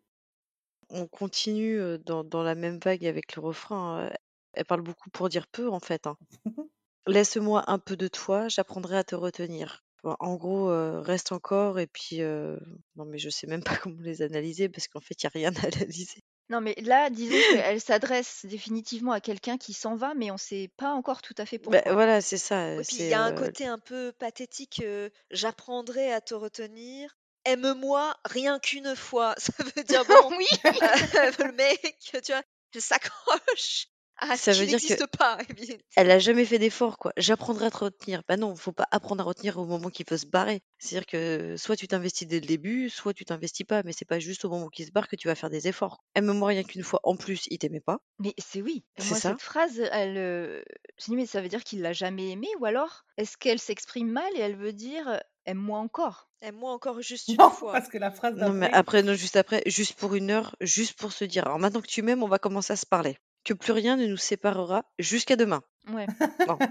On 0.90 1.08
continue 1.08 1.80
dans, 2.06 2.24
dans 2.24 2.44
la 2.44 2.56
même 2.56 2.80
vague 2.84 3.06
avec 3.06 3.36
le 3.36 3.42
refrain. 3.42 4.10
Elle 4.54 4.66
parle 4.66 4.82
beaucoup 4.82 5.10
pour 5.10 5.30
dire 5.30 5.48
peu, 5.48 5.70
en 5.70 5.80
fait. 5.80 6.08
hein. 6.08 6.18
Laisse-moi 7.08 7.64
un 7.68 7.80
peu 7.80 7.96
de 7.98 8.08
toi, 8.08 8.48
j'apprendrai 8.48 8.98
à 8.98 9.04
te 9.04 9.16
retenir. 9.16 9.84
En 10.04 10.36
gros, 10.36 10.70
euh, 10.72 11.00
reste 11.02 11.32
encore 11.32 11.78
et 11.80 11.86
puis 11.86 12.22
euh, 12.24 12.58
non 12.96 13.06
mais 13.06 13.20
je 13.20 13.30
sais 13.30 13.46
même 13.46 13.64
pas 13.64 13.76
comment 13.84 14.02
les 14.02 14.24
analyser 14.24 14.68
parce 14.68 14.88
qu'en 14.88 15.00
fait 15.00 15.14
il 15.22 15.26
y 15.26 15.28
a 15.28 15.32
rien 15.34 15.54
à 15.56 15.68
analyser. 15.68 16.22
Non, 16.50 16.60
mais 16.60 16.76
là, 16.82 17.10
disons 17.10 17.36
qu'elle 17.52 17.80
s'adresse 17.82 18.46
définitivement 18.46 19.12
à 19.14 19.22
quelqu'un 19.22 19.58
qui 19.58 19.74
s'en 19.74 19.96
va, 19.96 20.14
mais 20.16 20.32
on 20.32 20.38
sait 20.38 20.70
pas 20.76 20.92
encore 20.92 21.22
tout 21.22 21.36
à 21.38 21.46
fait 21.46 21.60
Bah, 21.66 21.82
pourquoi. 21.84 21.94
voilà, 21.94 22.22
c'est 22.22 22.38
ça. 22.38 22.76
Oui, 22.76 22.84
puis 22.86 22.98
il 22.98 22.98
C'est 22.98 23.10
y 23.10 23.14
a 23.14 23.24
un 23.24 23.32
euh, 23.32 23.34
côté 23.34 23.66
un 23.68 23.80
peu 23.80 24.12
pathétique. 24.12 24.82
euh, 24.84 25.10
J'apprendrai 25.32 26.12
à 26.12 26.22
te 26.22 26.34
retenir. 26.34 27.16
Aime-moi 27.46 28.16
rien 28.26 28.60
qu'une 28.60 28.96
fois. 28.96 29.36
Ça 29.38 29.54
veut 29.64 29.84
dire 29.84 30.06
bon, 30.06 30.36
oui. 30.38 30.46
euh, 30.66 31.32
le 31.40 31.52
mec, 31.54 31.98
tu 32.24 32.32
vois, 32.32 32.44
il 32.74 32.82
s'accroche 32.82 33.88
ce 34.38 34.44
ça 34.44 34.52
veut 34.52 34.66
dire 34.66 34.78
que 34.80 34.84
n'existe 34.84 35.08
pas. 35.18 35.38
elle 35.96 36.12
a 36.12 36.20
jamais 36.20 36.46
fait 36.46 36.60
d'effort 36.60 36.98
quoi. 36.98 37.12
J'apprendrai 37.18 37.66
à 37.68 37.72
te 37.72 37.78
retenir. 37.78 38.22
Bah 38.28 38.38
non, 38.38 38.56
faut 38.56 38.72
pas 38.72 38.88
apprendre 38.92 39.22
à 39.22 39.26
retenir 39.26 39.58
au 39.58 39.66
moment 39.66 39.90
qu'il 39.90 40.06
veut 40.10 40.18
se 40.18 40.26
barrer. 40.26 40.62
C'est-à-dire 40.80 41.06
que 41.06 41.56
soit 41.58 41.76
tu 41.76 41.88
t'investis 41.88 42.28
dès 42.28 42.40
le 42.40 42.46
début, 42.46 42.90
soit 42.90 43.14
tu 43.14 43.26
t'investis 43.26 43.66
pas. 43.66 43.84
Mais 43.84 43.94
c'est 43.94 44.06
pas 44.06 44.20
juste 44.20 44.46
au 44.46 44.50
moment 44.50 44.68
qu'il 44.70 44.86
se 44.86 44.92
barre 44.92 45.08
que 45.08 45.16
tu 45.16 45.28
vas 45.28 45.36
faire 45.36 45.50
des 45.50 45.68
efforts. 45.68 46.04
Aime-moi 46.16 46.50
rien 46.50 46.64
qu'une 46.64 46.84
fois. 46.84 47.00
En 47.04 47.16
plus, 47.16 47.46
il 47.50 47.58
t'aimait 47.58 47.80
pas. 47.80 48.00
Mais 48.20 48.34
c'est 48.38 48.62
oui. 48.62 48.84
C'est 48.98 49.10
Moi, 49.10 49.20
ça. 49.20 49.30
cette 49.32 49.42
phrase, 49.42 49.80
elle, 49.92 50.18
euh, 50.18 50.62
je 51.00 51.06
dis, 51.06 51.16
mais 51.16 51.26
ça 51.26 51.42
veut 51.42 51.50
dire 51.50 51.64
qu'il 51.64 51.82
l'a 51.82 51.94
jamais 51.94 52.30
aimé, 52.30 52.48
ou 52.60 52.66
alors 52.66 53.04
est-ce 53.18 53.38
qu'elle 53.38 53.60
s'exprime 53.60 54.10
mal 54.12 54.30
et 54.36 54.40
elle 54.40 54.56
veut 54.56 54.74
dire 54.74 55.08
euh, 55.08 55.18
aime-moi 55.46 55.80
encore? 55.80 56.30
Aime-moi 56.42 56.72
encore 56.72 57.02
juste 57.02 57.28
une 57.28 57.38
Non, 57.38 57.50
fois. 57.52 57.72
parce 57.74 57.88
que 57.90 57.98
la 58.00 58.12
phrase 58.12 58.36
Non 58.36 58.52
mais 58.52 58.70
après, 58.72 59.04
non, 59.04 59.14
juste 59.14 59.36
après, 59.36 59.62
juste 59.68 59.94
pour 59.94 60.16
une 60.16 60.32
heure, 60.32 60.56
juste 60.62 60.94
pour 60.94 61.12
se 61.12 61.24
dire. 61.26 61.46
Alors 61.46 61.60
maintenant 61.60 61.82
que 61.82 61.88
tu 61.88 62.02
m'aimes, 62.02 62.24
on 62.24 62.28
va 62.28 62.40
commencer 62.40 62.74
à 62.74 62.76
se 62.76 62.86
parler. 62.86 63.18
Que 63.44 63.54
plus 63.54 63.72
rien 63.72 63.98
ne 63.98 64.06
nous 64.06 64.18
séparera 64.18 64.84
jusqu'à 65.00 65.36
demain. 65.36 65.64
Ouais. 65.88 66.08
Non. 66.48 66.58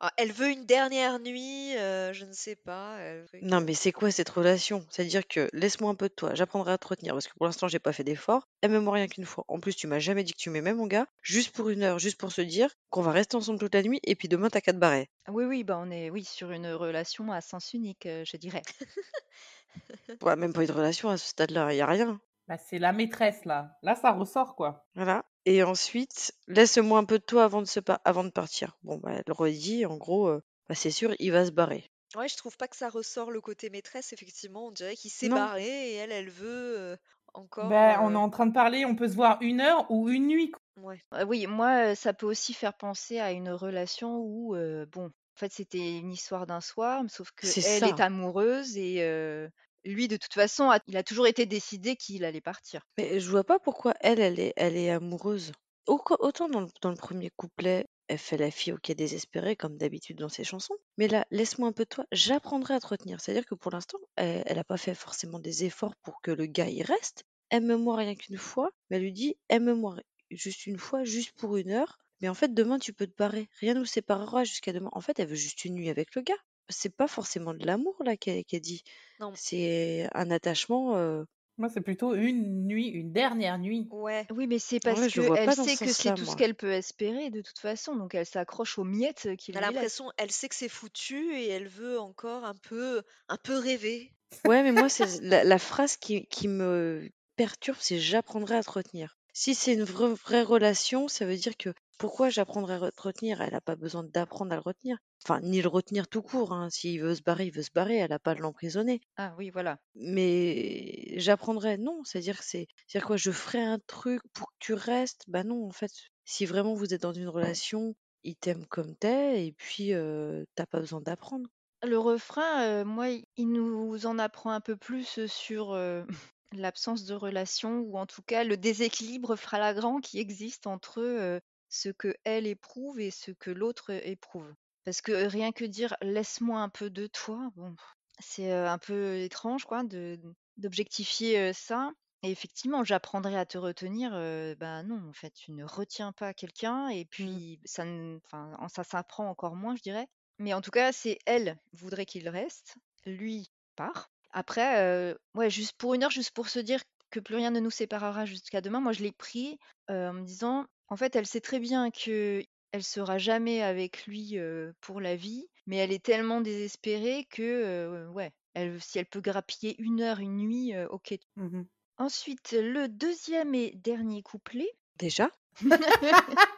Ah, 0.00 0.12
elle 0.16 0.30
veut 0.30 0.50
une 0.50 0.64
dernière 0.64 1.18
nuit, 1.18 1.76
euh, 1.76 2.12
je 2.12 2.24
ne 2.24 2.32
sais 2.32 2.54
pas. 2.54 2.98
elle 3.00 3.22
veut 3.22 3.40
Non, 3.42 3.60
mais 3.60 3.74
c'est 3.74 3.90
quoi 3.90 4.12
cette 4.12 4.28
relation? 4.28 4.86
C'est-à-dire 4.90 5.26
que 5.26 5.50
laisse-moi 5.52 5.90
un 5.90 5.96
peu 5.96 6.08
de 6.08 6.14
toi, 6.14 6.36
j'apprendrai 6.36 6.70
à 6.70 6.78
te 6.78 6.86
retenir 6.86 7.14
parce 7.14 7.26
que 7.26 7.34
pour 7.34 7.46
l'instant 7.46 7.66
j'ai 7.66 7.80
pas 7.80 7.92
fait 7.92 8.04
d'effort. 8.04 8.46
Aime-moi 8.62 8.94
rien 8.94 9.08
qu'une 9.08 9.24
fois. 9.26 9.44
En 9.48 9.58
plus, 9.58 9.74
tu 9.74 9.88
m'as 9.88 9.98
jamais 9.98 10.22
dit 10.22 10.34
que 10.34 10.38
tu 10.38 10.50
m'aimais, 10.50 10.72
mon 10.72 10.86
gars. 10.86 11.08
Juste 11.22 11.50
pour 11.50 11.68
une 11.68 11.82
heure, 11.82 11.98
juste 11.98 12.16
pour 12.16 12.30
se 12.30 12.42
dire 12.42 12.70
qu'on 12.90 13.02
va 13.02 13.10
rester 13.10 13.36
ensemble 13.36 13.58
toute 13.58 13.74
la 13.74 13.82
nuit 13.82 13.98
et 14.04 14.14
puis 14.14 14.28
demain 14.28 14.50
t'as 14.50 14.60
qu'à 14.60 14.72
te 14.72 14.78
barrer. 14.78 15.10
Oui, 15.26 15.44
oui, 15.46 15.64
bah 15.64 15.80
on 15.82 15.90
est 15.90 16.10
oui 16.10 16.22
sur 16.22 16.52
une 16.52 16.68
relation 16.68 17.32
à 17.32 17.40
sens 17.40 17.72
unique, 17.74 18.06
euh, 18.06 18.22
je 18.24 18.36
dirais. 18.36 18.62
Ouais, 20.22 20.36
même 20.36 20.52
pas 20.52 20.64
une 20.64 20.70
relation 20.70 21.08
à 21.08 21.16
ce 21.16 21.28
stade-là, 21.28 21.72
y 21.72 21.80
a 21.80 21.86
rien. 21.86 22.20
Bah, 22.48 22.56
c'est 22.58 22.78
la 22.78 22.92
maîtresse, 22.92 23.44
là. 23.44 23.76
Là, 23.82 23.94
ça 23.94 24.10
ressort, 24.12 24.56
quoi. 24.56 24.86
Voilà. 24.94 25.24
Et 25.44 25.62
ensuite, 25.62 26.32
laisse-moi 26.48 26.98
un 26.98 27.04
peu 27.04 27.18
de 27.18 27.24
toi 27.24 27.44
avant 27.44 27.60
de, 27.62 27.66
se 27.66 27.80
pa- 27.80 28.00
avant 28.04 28.24
de 28.24 28.30
partir. 28.30 28.76
Bon, 28.82 28.96
bah, 28.98 29.10
elle 29.14 29.32
redit, 29.32 29.86
en 29.86 29.96
gros, 29.96 30.28
euh, 30.28 30.42
bah, 30.68 30.74
c'est 30.74 30.90
sûr, 30.90 31.14
il 31.18 31.30
va 31.32 31.44
se 31.46 31.50
barrer. 31.50 31.90
Ouais, 32.16 32.28
je 32.28 32.36
trouve 32.38 32.56
pas 32.56 32.68
que 32.68 32.76
ça 32.76 32.88
ressort 32.88 33.30
le 33.30 33.40
côté 33.42 33.68
maîtresse, 33.68 34.12
effectivement. 34.14 34.68
On 34.68 34.72
dirait 34.72 34.96
qu'il 34.96 35.10
s'est 35.10 35.28
Non. 35.28 35.36
barré 35.36 35.66
et 35.92 35.94
elle, 35.96 36.10
elle 36.12 36.30
veut 36.30 36.78
euh, 36.78 36.96
encore. 37.34 37.68
Ben, 37.68 37.98
on 38.00 38.12
est 38.12 38.14
euh, 38.14 38.18
en 38.18 38.30
train 38.30 38.46
de 38.46 38.52
parler, 38.54 38.86
on 38.86 38.96
peut 38.96 39.08
se 39.08 39.14
voir 39.14 39.36
une 39.42 39.60
heure 39.60 39.84
ou 39.90 40.08
une 40.08 40.26
nuit. 40.26 40.50
quoi. 40.50 40.60
Ouais. 40.82 41.02
Euh, 41.14 41.24
oui, 41.26 41.46
moi, 41.46 41.90
euh, 41.90 41.94
ça 41.94 42.14
peut 42.14 42.24
aussi 42.26 42.54
faire 42.54 42.74
penser 42.74 43.18
à 43.20 43.32
une 43.32 43.50
relation 43.50 44.16
où, 44.20 44.54
euh, 44.56 44.86
bon, 44.86 45.06
en 45.08 45.38
fait, 45.38 45.52
c'était 45.52 45.98
une 45.98 46.10
histoire 46.10 46.46
d'un 46.46 46.62
soir, 46.62 47.02
sauf 47.08 47.30
que 47.32 47.46
C'est 47.46 47.60
elle 47.62 47.84
est 47.84 48.00
amoureuse 48.00 48.76
et 48.78 49.02
euh, 49.02 49.48
lui, 49.84 50.08
de 50.08 50.16
toute 50.16 50.34
façon, 50.34 50.70
il 50.86 50.96
a 50.96 51.02
toujours 51.02 51.26
été 51.26 51.46
décidé 51.46 51.96
qu'il 51.96 52.24
allait 52.24 52.40
partir. 52.40 52.82
Mais 52.96 53.20
je 53.20 53.30
vois 53.30 53.44
pas 53.44 53.58
pourquoi 53.58 53.94
elle, 54.00 54.20
elle 54.20 54.38
est, 54.40 54.52
elle 54.56 54.76
est 54.76 54.90
amoureuse. 54.90 55.52
Au- 55.86 56.00
Autant 56.20 56.48
dans 56.48 56.60
le, 56.60 56.96
premier 56.96 57.30
couplet, 57.30 57.86
elle 58.08 58.18
fait 58.18 58.36
la 58.36 58.50
fille 58.50 58.72
ok 58.72 58.92
désespérée, 58.92 59.56
comme 59.56 59.76
d'habitude 59.76 60.18
dans 60.18 60.28
ses 60.28 60.44
chansons. 60.44 60.76
Mais 60.98 61.08
là, 61.08 61.26
laisse-moi 61.30 61.68
un 61.68 61.72
peu 61.72 61.84
de 61.84 61.88
toi, 61.88 62.04
j'apprendrai 62.12 62.74
à 62.74 62.80
te 62.80 62.86
retenir. 62.88 63.20
C'est-à-dire 63.20 63.46
que 63.46 63.54
pour 63.54 63.72
l'instant, 63.72 63.98
elle, 64.16 64.42
elle 64.46 64.58
a 64.58 64.64
pas 64.64 64.76
fait 64.76 64.94
forcément 64.94 65.38
des 65.38 65.64
efforts 65.64 65.94
pour 66.02 66.20
que 66.22 66.30
le 66.30 66.46
gars 66.46 66.68
y 66.68 66.82
reste. 66.82 67.24
Aime-moi 67.50 67.96
rien 67.96 68.14
qu'une 68.14 68.36
fois, 68.38 68.70
mais 68.90 68.96
elle 68.96 69.02
lui 69.02 69.12
dit 69.12 69.36
aime-moi 69.48 69.96
juste 70.30 70.66
une 70.66 70.78
fois, 70.78 71.04
juste 71.04 71.32
pour 71.38 71.56
une 71.56 71.70
heure. 71.70 71.98
Mais 72.20 72.28
en 72.28 72.34
fait, 72.34 72.52
demain, 72.52 72.78
tu 72.78 72.92
peux 72.92 73.06
te 73.06 73.16
barrer. 73.16 73.48
Rien 73.60 73.74
nous 73.74 73.84
séparera 73.86 74.44
jusqu'à 74.44 74.72
demain. 74.72 74.90
En 74.92 75.00
fait, 75.00 75.18
elle 75.20 75.28
veut 75.28 75.34
juste 75.36 75.64
une 75.64 75.74
nuit 75.74 75.88
avec 75.88 76.14
le 76.14 76.22
gars. 76.22 76.34
C'est 76.68 76.94
pas 76.94 77.08
forcément 77.08 77.54
de 77.54 77.64
l'amour 77.66 77.96
là 78.04 78.16
qu'elle 78.16 78.44
qu'elle 78.44 78.60
dit. 78.60 78.82
Non. 79.20 79.32
C'est 79.34 80.08
un 80.14 80.30
attachement. 80.30 80.96
euh, 80.96 81.24
Moi, 81.56 81.68
c'est 81.68 81.80
plutôt 81.80 82.14
une 82.14 82.66
nuit, 82.66 82.88
une 82.88 83.12
dernière 83.12 83.58
nuit. 83.58 83.88
Ouais. 83.90 84.26
Oui, 84.30 84.46
mais 84.46 84.58
c'est 84.58 84.80
parce 84.80 85.00
Ouais, 85.00 85.08
je 85.08 85.20
le 85.20 85.26
vois 85.26 85.36
qu'elle 85.36 85.46
pas 85.46 85.54
dans 85.56 85.64
sait 85.64 85.74
ce 85.76 85.80
que 85.80 85.86
c'est 85.86 85.92
sens-là, 85.94 86.12
tout 86.12 86.22
ce 86.22 86.26
moi. 86.26 86.36
qu'elle 86.36 86.54
peut 86.54 86.72
espérer 86.72 87.30
de 87.30 87.40
toute 87.40 87.58
façon, 87.58 87.96
donc 87.96 88.14
elle 88.14 88.26
s'accroche 88.26 88.78
aux 88.78 88.84
miettes 88.84 89.28
qu'il 89.38 89.56
On 89.56 89.58
a 89.58 89.60
lui 89.62 89.66
laisse. 89.68 89.74
l'impression, 89.74 90.12
elle 90.18 90.30
sait 90.30 90.48
que 90.48 90.54
c'est 90.54 90.68
foutu 90.68 91.34
et 91.34 91.48
elle 91.48 91.68
veut 91.68 91.98
encore 91.98 92.44
un 92.44 92.54
peu, 92.54 93.02
un 93.28 93.36
peu 93.38 93.56
rêver. 93.58 94.12
Ouais, 94.46 94.62
mais 94.62 94.72
moi, 94.72 94.88
c'est 94.90 95.20
la, 95.22 95.42
la 95.44 95.58
phrase 95.58 95.96
qui, 95.96 96.26
qui 96.26 96.48
me 96.48 97.08
perturbe, 97.36 97.78
c'est 97.80 97.98
j'apprendrai 97.98 98.56
à 98.56 98.62
te 98.62 98.70
retenir. 98.70 99.16
Si 99.32 99.54
c'est 99.54 99.72
une 99.74 99.84
vraie, 99.84 100.12
vraie 100.14 100.42
relation, 100.42 101.08
ça 101.08 101.24
veut 101.24 101.36
dire 101.36 101.56
que 101.56 101.70
pourquoi 101.98 102.30
j'apprendrai 102.30 102.74
à 102.74 102.90
te 102.90 103.02
retenir? 103.02 103.40
Elle 103.40 103.52
n'a 103.52 103.60
pas 103.60 103.76
besoin 103.76 104.04
d'apprendre 104.04 104.52
à 104.52 104.56
le 104.56 104.62
retenir. 104.62 104.96
Enfin, 105.24 105.40
ni 105.42 105.60
le 105.60 105.68
retenir 105.68 106.08
tout 106.08 106.22
court. 106.22 106.52
Hein. 106.52 106.70
S'il 106.70 107.00
veut 107.02 107.14
se 107.14 107.22
barrer, 107.22 107.46
il 107.46 107.52
veut 107.52 107.62
se 107.62 107.72
barrer. 107.72 107.96
Elle 107.96 108.10
n'a 108.10 108.18
pas 108.18 108.32
à 108.32 108.34
l'emprisonner. 108.34 109.00
Ah 109.16 109.34
oui, 109.36 109.50
voilà. 109.50 109.78
Mais 109.94 111.18
j'apprendrai, 111.18 111.76
non. 111.76 112.02
C'est-à-dire 112.04 112.38
que 112.38 112.44
c'est, 112.44 112.66
c'est-à-dire 112.86 113.06
quoi 113.06 113.16
Je 113.16 113.30
ferai 113.30 113.60
un 113.60 113.78
truc 113.86 114.22
pour 114.32 114.48
que 114.48 114.56
tu 114.60 114.74
restes? 114.74 115.24
Bah 115.28 115.44
non, 115.44 115.66
en 115.66 115.72
fait, 115.72 115.90
si 116.24 116.46
vraiment 116.46 116.74
vous 116.74 116.94
êtes 116.94 117.02
dans 117.02 117.12
une 117.12 117.28
relation, 117.28 117.94
il 118.24 118.36
t'aime 118.36 118.66
comme 118.66 118.96
t'es, 118.96 119.46
et 119.46 119.52
puis 119.52 119.92
euh, 119.92 120.44
t'as 120.54 120.66
pas 120.66 120.80
besoin 120.80 121.00
d'apprendre. 121.00 121.48
Le 121.82 121.98
refrain, 121.98 122.62
euh, 122.62 122.84
moi, 122.84 123.08
il 123.36 123.52
nous 123.52 124.06
en 124.06 124.18
apprend 124.18 124.50
un 124.50 124.60
peu 124.60 124.76
plus 124.76 125.26
sur 125.26 125.72
euh, 125.72 126.04
l'absence 126.52 127.04
de 127.04 127.14
relation, 127.14 127.80
ou 127.80 127.98
en 127.98 128.06
tout 128.06 128.22
cas 128.22 128.44
le 128.44 128.56
déséquilibre 128.56 129.36
flagrant 129.36 130.00
qui 130.00 130.18
existe 130.18 130.66
entre 130.66 131.40
ce 131.68 131.88
que 131.90 132.14
elle 132.24 132.46
éprouve 132.46 133.00
et 133.00 133.10
ce 133.10 133.30
que 133.30 133.50
l'autre 133.50 133.90
éprouve. 133.90 134.52
Parce 134.84 135.00
que 135.02 135.12
rien 135.12 135.52
que 135.52 135.64
dire 135.64 135.96
laisse-moi 136.00 136.60
un 136.60 136.68
peu 136.68 136.90
de 136.90 137.06
toi, 137.06 137.50
bon, 137.56 137.74
c'est 138.20 138.50
un 138.52 138.78
peu 138.78 139.18
étrange, 139.18 139.64
quoi, 139.64 139.84
de 139.84 140.18
d'objectifier 140.56 141.52
ça. 141.52 141.92
Et 142.22 142.30
effectivement, 142.32 142.82
j'apprendrai 142.82 143.36
à 143.38 143.46
te 143.46 143.58
retenir. 143.58 144.10
euh, 144.14 144.54
bah 144.56 144.82
non, 144.82 145.08
en 145.08 145.12
fait, 145.12 145.30
tu 145.30 145.52
ne 145.52 145.64
retiens 145.64 146.12
pas 146.12 146.34
quelqu'un, 146.34 146.88
et 146.88 147.04
Mm. 147.04 147.06
puis 147.10 147.60
ça, 147.64 147.84
ne- 147.84 148.18
enfin, 148.24 148.56
en- 148.58 148.68
ça 148.68 148.82
s'apprend 148.82 149.28
encore 149.28 149.54
moins, 149.54 149.76
je 149.76 149.82
dirais. 149.82 150.08
Mais 150.38 150.52
en 150.54 150.60
tout 150.60 150.70
cas, 150.72 150.90
c'est 150.92 151.18
elle 151.26 151.58
voudrait 151.72 152.06
qu'il 152.06 152.28
reste, 152.28 152.76
lui 153.06 153.50
part. 153.76 154.10
Après, 154.32 154.80
euh, 154.80 155.14
ouais, 155.34 155.50
juste 155.50 155.74
pour 155.78 155.94
une 155.94 156.02
heure, 156.02 156.10
juste 156.10 156.32
pour 156.32 156.48
se 156.48 156.58
dire 156.58 156.80
que 157.10 157.20
plus 157.20 157.36
rien 157.36 157.50
ne 157.50 157.60
nous 157.60 157.70
séparera 157.70 158.24
jusqu'à 158.26 158.60
demain, 158.60 158.80
moi 158.80 158.92
je 158.92 159.02
l'ai 159.02 159.12
pris 159.12 159.58
euh, 159.90 160.10
en 160.10 160.12
me 160.14 160.22
disant, 160.24 160.66
en 160.88 160.96
fait, 160.96 161.16
elle 161.16 161.26
sait 161.26 161.40
très 161.40 161.58
bien 161.60 161.90
que 161.90 162.42
elle 162.72 162.84
sera 162.84 163.18
jamais 163.18 163.62
avec 163.62 164.06
lui 164.06 164.38
euh, 164.38 164.72
pour 164.80 165.00
la 165.00 165.16
vie, 165.16 165.48
mais 165.66 165.76
elle 165.76 165.92
est 165.92 166.04
tellement 166.04 166.40
désespérée 166.42 167.26
que, 167.30 167.42
euh, 167.42 168.08
ouais, 168.10 168.32
elle, 168.54 168.80
si 168.82 168.98
elle 168.98 169.06
peut 169.06 169.20
grappiller 169.22 169.74
une 169.80 170.00
heure, 170.02 170.18
une 170.20 170.36
nuit, 170.36 170.74
euh, 170.74 170.86
ok. 170.88 171.14
Mhm. 171.36 171.66
Ensuite, 171.96 172.52
le 172.52 172.88
deuxième 172.88 173.54
et 173.54 173.72
dernier 173.76 174.22
couplet. 174.22 174.68
Déjà? 174.96 175.30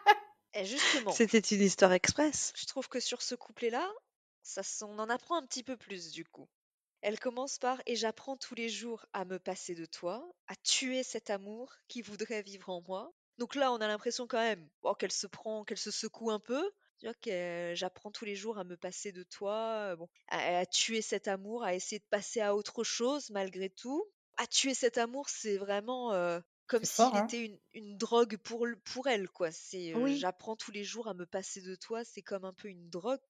Et 0.55 0.65
justement, 0.65 1.13
C'était 1.13 1.39
une 1.39 1.63
histoire 1.63 1.93
express. 1.93 2.53
je 2.57 2.67
trouve 2.67 2.89
que 2.89 3.01
sur 3.01 3.23
ce 3.23 3.35
couplet-là, 3.35 3.89
ça, 4.43 4.61
s- 4.63 4.83
on 4.87 4.99
en 4.99 5.09
apprend 5.09 5.37
un 5.37 5.47
petit 5.47 5.63
peu 5.63 5.77
plus 5.77 6.11
du 6.13 6.25
coup. 6.25 6.49
Elle 7.03 7.19
commence 7.21 7.59
par 7.59 7.81
Et 7.87 7.97
j'apprends 7.97 8.37
tous 8.37 8.55
les 8.55 8.69
jours 8.69 9.07
à 9.13 9.25
me 9.25 9.39
passer 9.39 9.75
de 9.75 9.87
toi, 9.87 10.29
à 10.49 10.57
tuer 10.57 11.03
cet 11.03 11.31
amour 11.31 11.73
qui 11.89 12.03
voudrait 12.03 12.43
vivre 12.43 12.69
en 12.71 12.83
moi. 12.87 13.13
Donc 13.41 13.55
là, 13.55 13.73
on 13.73 13.77
a 13.81 13.89
l'impression 13.89 14.27
quand 14.27 14.39
même 14.39 14.69
bon, 14.83 14.93
qu'elle 14.93 15.11
se 15.11 15.27
prend, 15.27 15.65
qu'elle 15.65 15.79
se 15.79 15.91
secoue 15.91 16.31
un 16.31 16.39
peu. 16.39 16.71
Que 17.23 17.73
j'apprends 17.75 18.11
tous 18.11 18.27
les 18.27 18.37
jours 18.37 18.59
à 18.59 18.65
me 18.65 18.77
passer 18.77 19.11
de 19.11 19.23
toi, 19.23 19.97
bon, 19.97 20.07
à, 20.29 20.59
à 20.59 20.67
tuer 20.67 21.01
cet 21.01 21.27
amour, 21.29 21.65
à 21.65 21.75
essayer 21.75 21.99
de 21.99 22.05
passer 22.11 22.43
à 22.43 22.55
autre 22.55 22.85
chose 22.85 23.31
malgré 23.31 23.71
tout. 23.71 24.05
À 24.37 24.47
tuer 24.47 24.75
cet 24.75 24.99
amour, 24.99 25.31
c'est 25.31 25.57
vraiment 25.57 26.13
euh, 26.13 26.41
comme 26.67 26.85
s'il 26.85 27.03
hein 27.07 27.25
était 27.25 27.43
une, 27.47 27.59
une 27.73 27.97
drogue 27.97 28.37
pour, 28.37 28.67
pour 28.85 29.07
elle, 29.09 29.31
quoi. 29.31 29.51
C'est 29.51 29.95
euh, 29.95 29.99
Oui, 29.99 30.19
j'apprends 30.19 30.57
tous 30.57 30.73
les 30.73 30.85
jours 30.85 31.09
à 31.09 31.15
me 31.15 31.25
passer 31.25 31.63
de 31.63 31.75
toi, 31.75 32.05
c'est 32.05 32.21
comme 32.21 32.45
un 32.45 32.53
peu 32.53 32.69
une 32.69 32.91
drogue. 32.91 33.21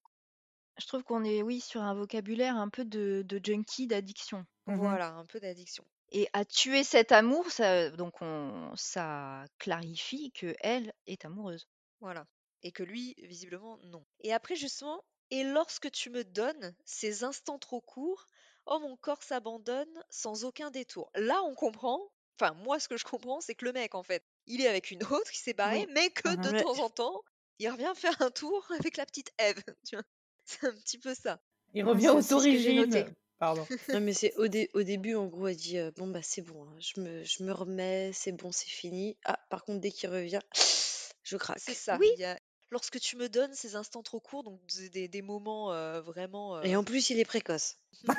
je 0.79 0.87
trouve 0.87 1.05
qu'on 1.05 1.23
est, 1.23 1.43
oui, 1.43 1.61
sur 1.61 1.83
un 1.83 1.95
vocabulaire 1.95 2.57
un 2.57 2.69
peu 2.69 2.85
de, 2.85 3.23
de 3.25 3.41
junkie, 3.43 3.87
d'addiction. 3.87 4.45
Voilà, 4.67 5.13
un 5.15 5.27
peu 5.27 5.39
d'addiction. 5.39 5.85
Et 6.13 6.29
à 6.33 6.45
tuer 6.45 6.83
cet 6.83 7.13
amour, 7.13 7.51
ça, 7.51 7.91
donc 7.91 8.21
on, 8.21 8.73
ça 8.77 9.45
clarifie 9.59 10.33
que 10.33 10.55
elle 10.61 10.93
est 11.07 11.25
amoureuse. 11.25 11.69
Voilà. 12.01 12.27
Et 12.63 12.73
que 12.73 12.83
lui, 12.83 13.15
visiblement, 13.19 13.79
non. 13.85 14.05
Et 14.21 14.33
après, 14.33 14.57
justement, 14.57 15.03
et 15.31 15.45
lorsque 15.45 15.91
tu 15.91 16.11
me 16.11 16.25
donnes 16.25 16.75
ces 16.85 17.23
instants 17.23 17.59
trop 17.59 17.81
courts, 17.81 18.27
oh 18.67 18.79
mon 18.81 18.97
corps 18.97 19.23
s'abandonne 19.23 20.05
sans 20.11 20.45
aucun 20.45 20.71
détour. 20.71 21.11
Là, 21.15 21.41
on 21.45 21.55
comprend, 21.55 22.01
enfin, 22.39 22.55
moi, 22.55 22.81
ce 22.81 22.89
que 22.89 22.97
je 22.97 23.05
comprends, 23.05 23.41
c'est 23.41 23.55
que 23.55 23.65
le 23.65 23.73
mec, 23.73 23.95
en 23.95 24.03
fait, 24.03 24.25
il 24.47 24.61
est 24.61 24.69
avec 24.69 24.91
une 24.91 25.03
autre, 25.05 25.31
il 25.33 25.39
s'est 25.39 25.55
barré, 25.55 25.85
Oui. 25.87 25.93
mais 25.95 26.11
que 26.11 26.35
de 26.35 26.61
temps 26.61 26.83
en 26.85 26.91
temps, 26.91 27.23
il 27.59 27.69
revient 27.69 27.93
faire 27.95 28.21
un 28.21 28.31
tour 28.31 28.67
avec 28.79 28.97
la 28.97 29.07
petite 29.07 29.33
vois, 29.93 30.03
c'est 30.45 30.67
un 30.67 30.73
petit 30.73 30.99
peu 30.99 31.15
ça. 31.15 31.41
Il 31.73 31.85
revient 31.85 32.09
aux 32.09 32.33
origines. 32.33 33.15
Pardon. 33.41 33.67
Non, 33.89 34.01
mais 34.01 34.13
c'est 34.13 34.35
au, 34.37 34.47
dé- 34.47 34.71
au 34.75 34.83
début, 34.85 35.17
en 35.17 35.27
gros, 35.27 35.49
elle 35.49 35.57
dit 35.57 35.79
euh, 35.79 35.91
Bon, 35.97 36.07
bah, 36.07 36.21
c'est 36.23 36.43
bon, 36.43 36.63
hein, 36.69 36.77
je 36.79 37.01
me, 37.01 37.25
je 37.25 37.43
me 37.43 37.53
remets, 37.53 38.13
c'est 38.13 38.31
bon, 38.33 38.53
c'est 38.53 38.69
fini. 38.69 39.17
Ah, 39.25 39.41
par 39.51 39.65
contre, 39.65 39.81
dès 39.81 39.91
qu'il 39.91 40.11
revient, 40.11 40.39
je 41.25 41.37
C'est 41.37 41.39
craque. 41.39 41.61
ça. 41.61 41.97
Oui. 41.99 42.09
il 42.17 42.21
y 42.21 42.25
a- 42.25 42.39
Lorsque 42.73 43.01
tu 43.01 43.17
me 43.17 43.29
donnes 43.29 43.53
ces 43.53 43.75
instants 43.75 44.05
trop 44.05 44.21
courts, 44.21 44.45
donc 44.45 44.61
des, 44.67 44.91
des- 44.91 45.09
des 45.09 45.23
moments 45.23 45.73
euh, 45.73 46.01
vraiment. 46.03 46.63
Et 46.63 46.77
euh, 46.77 46.79
en 46.79 46.85
plus, 46.85 47.11
il 47.11 47.19
est 47.19 47.25
précoce. 47.25 47.79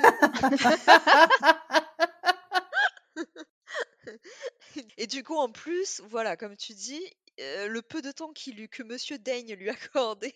Et 4.98 5.08
du 5.08 5.24
coup, 5.24 5.36
en 5.38 5.52
plus, 5.52 6.02
voilà, 6.10 6.36
comme 6.38 6.56
tu 6.58 6.74
dis, 6.74 7.02
euh, 7.40 7.68
le 7.68 7.82
peu 7.82 8.02
de 8.02 8.12
temps 8.12 8.32
qu'il 8.34 8.56
lui, 8.56 8.70
que 8.70 8.84
Monsieur 8.84 9.18
daigne 9.18 9.54
lui 9.54 9.70
accorder, 9.94 10.34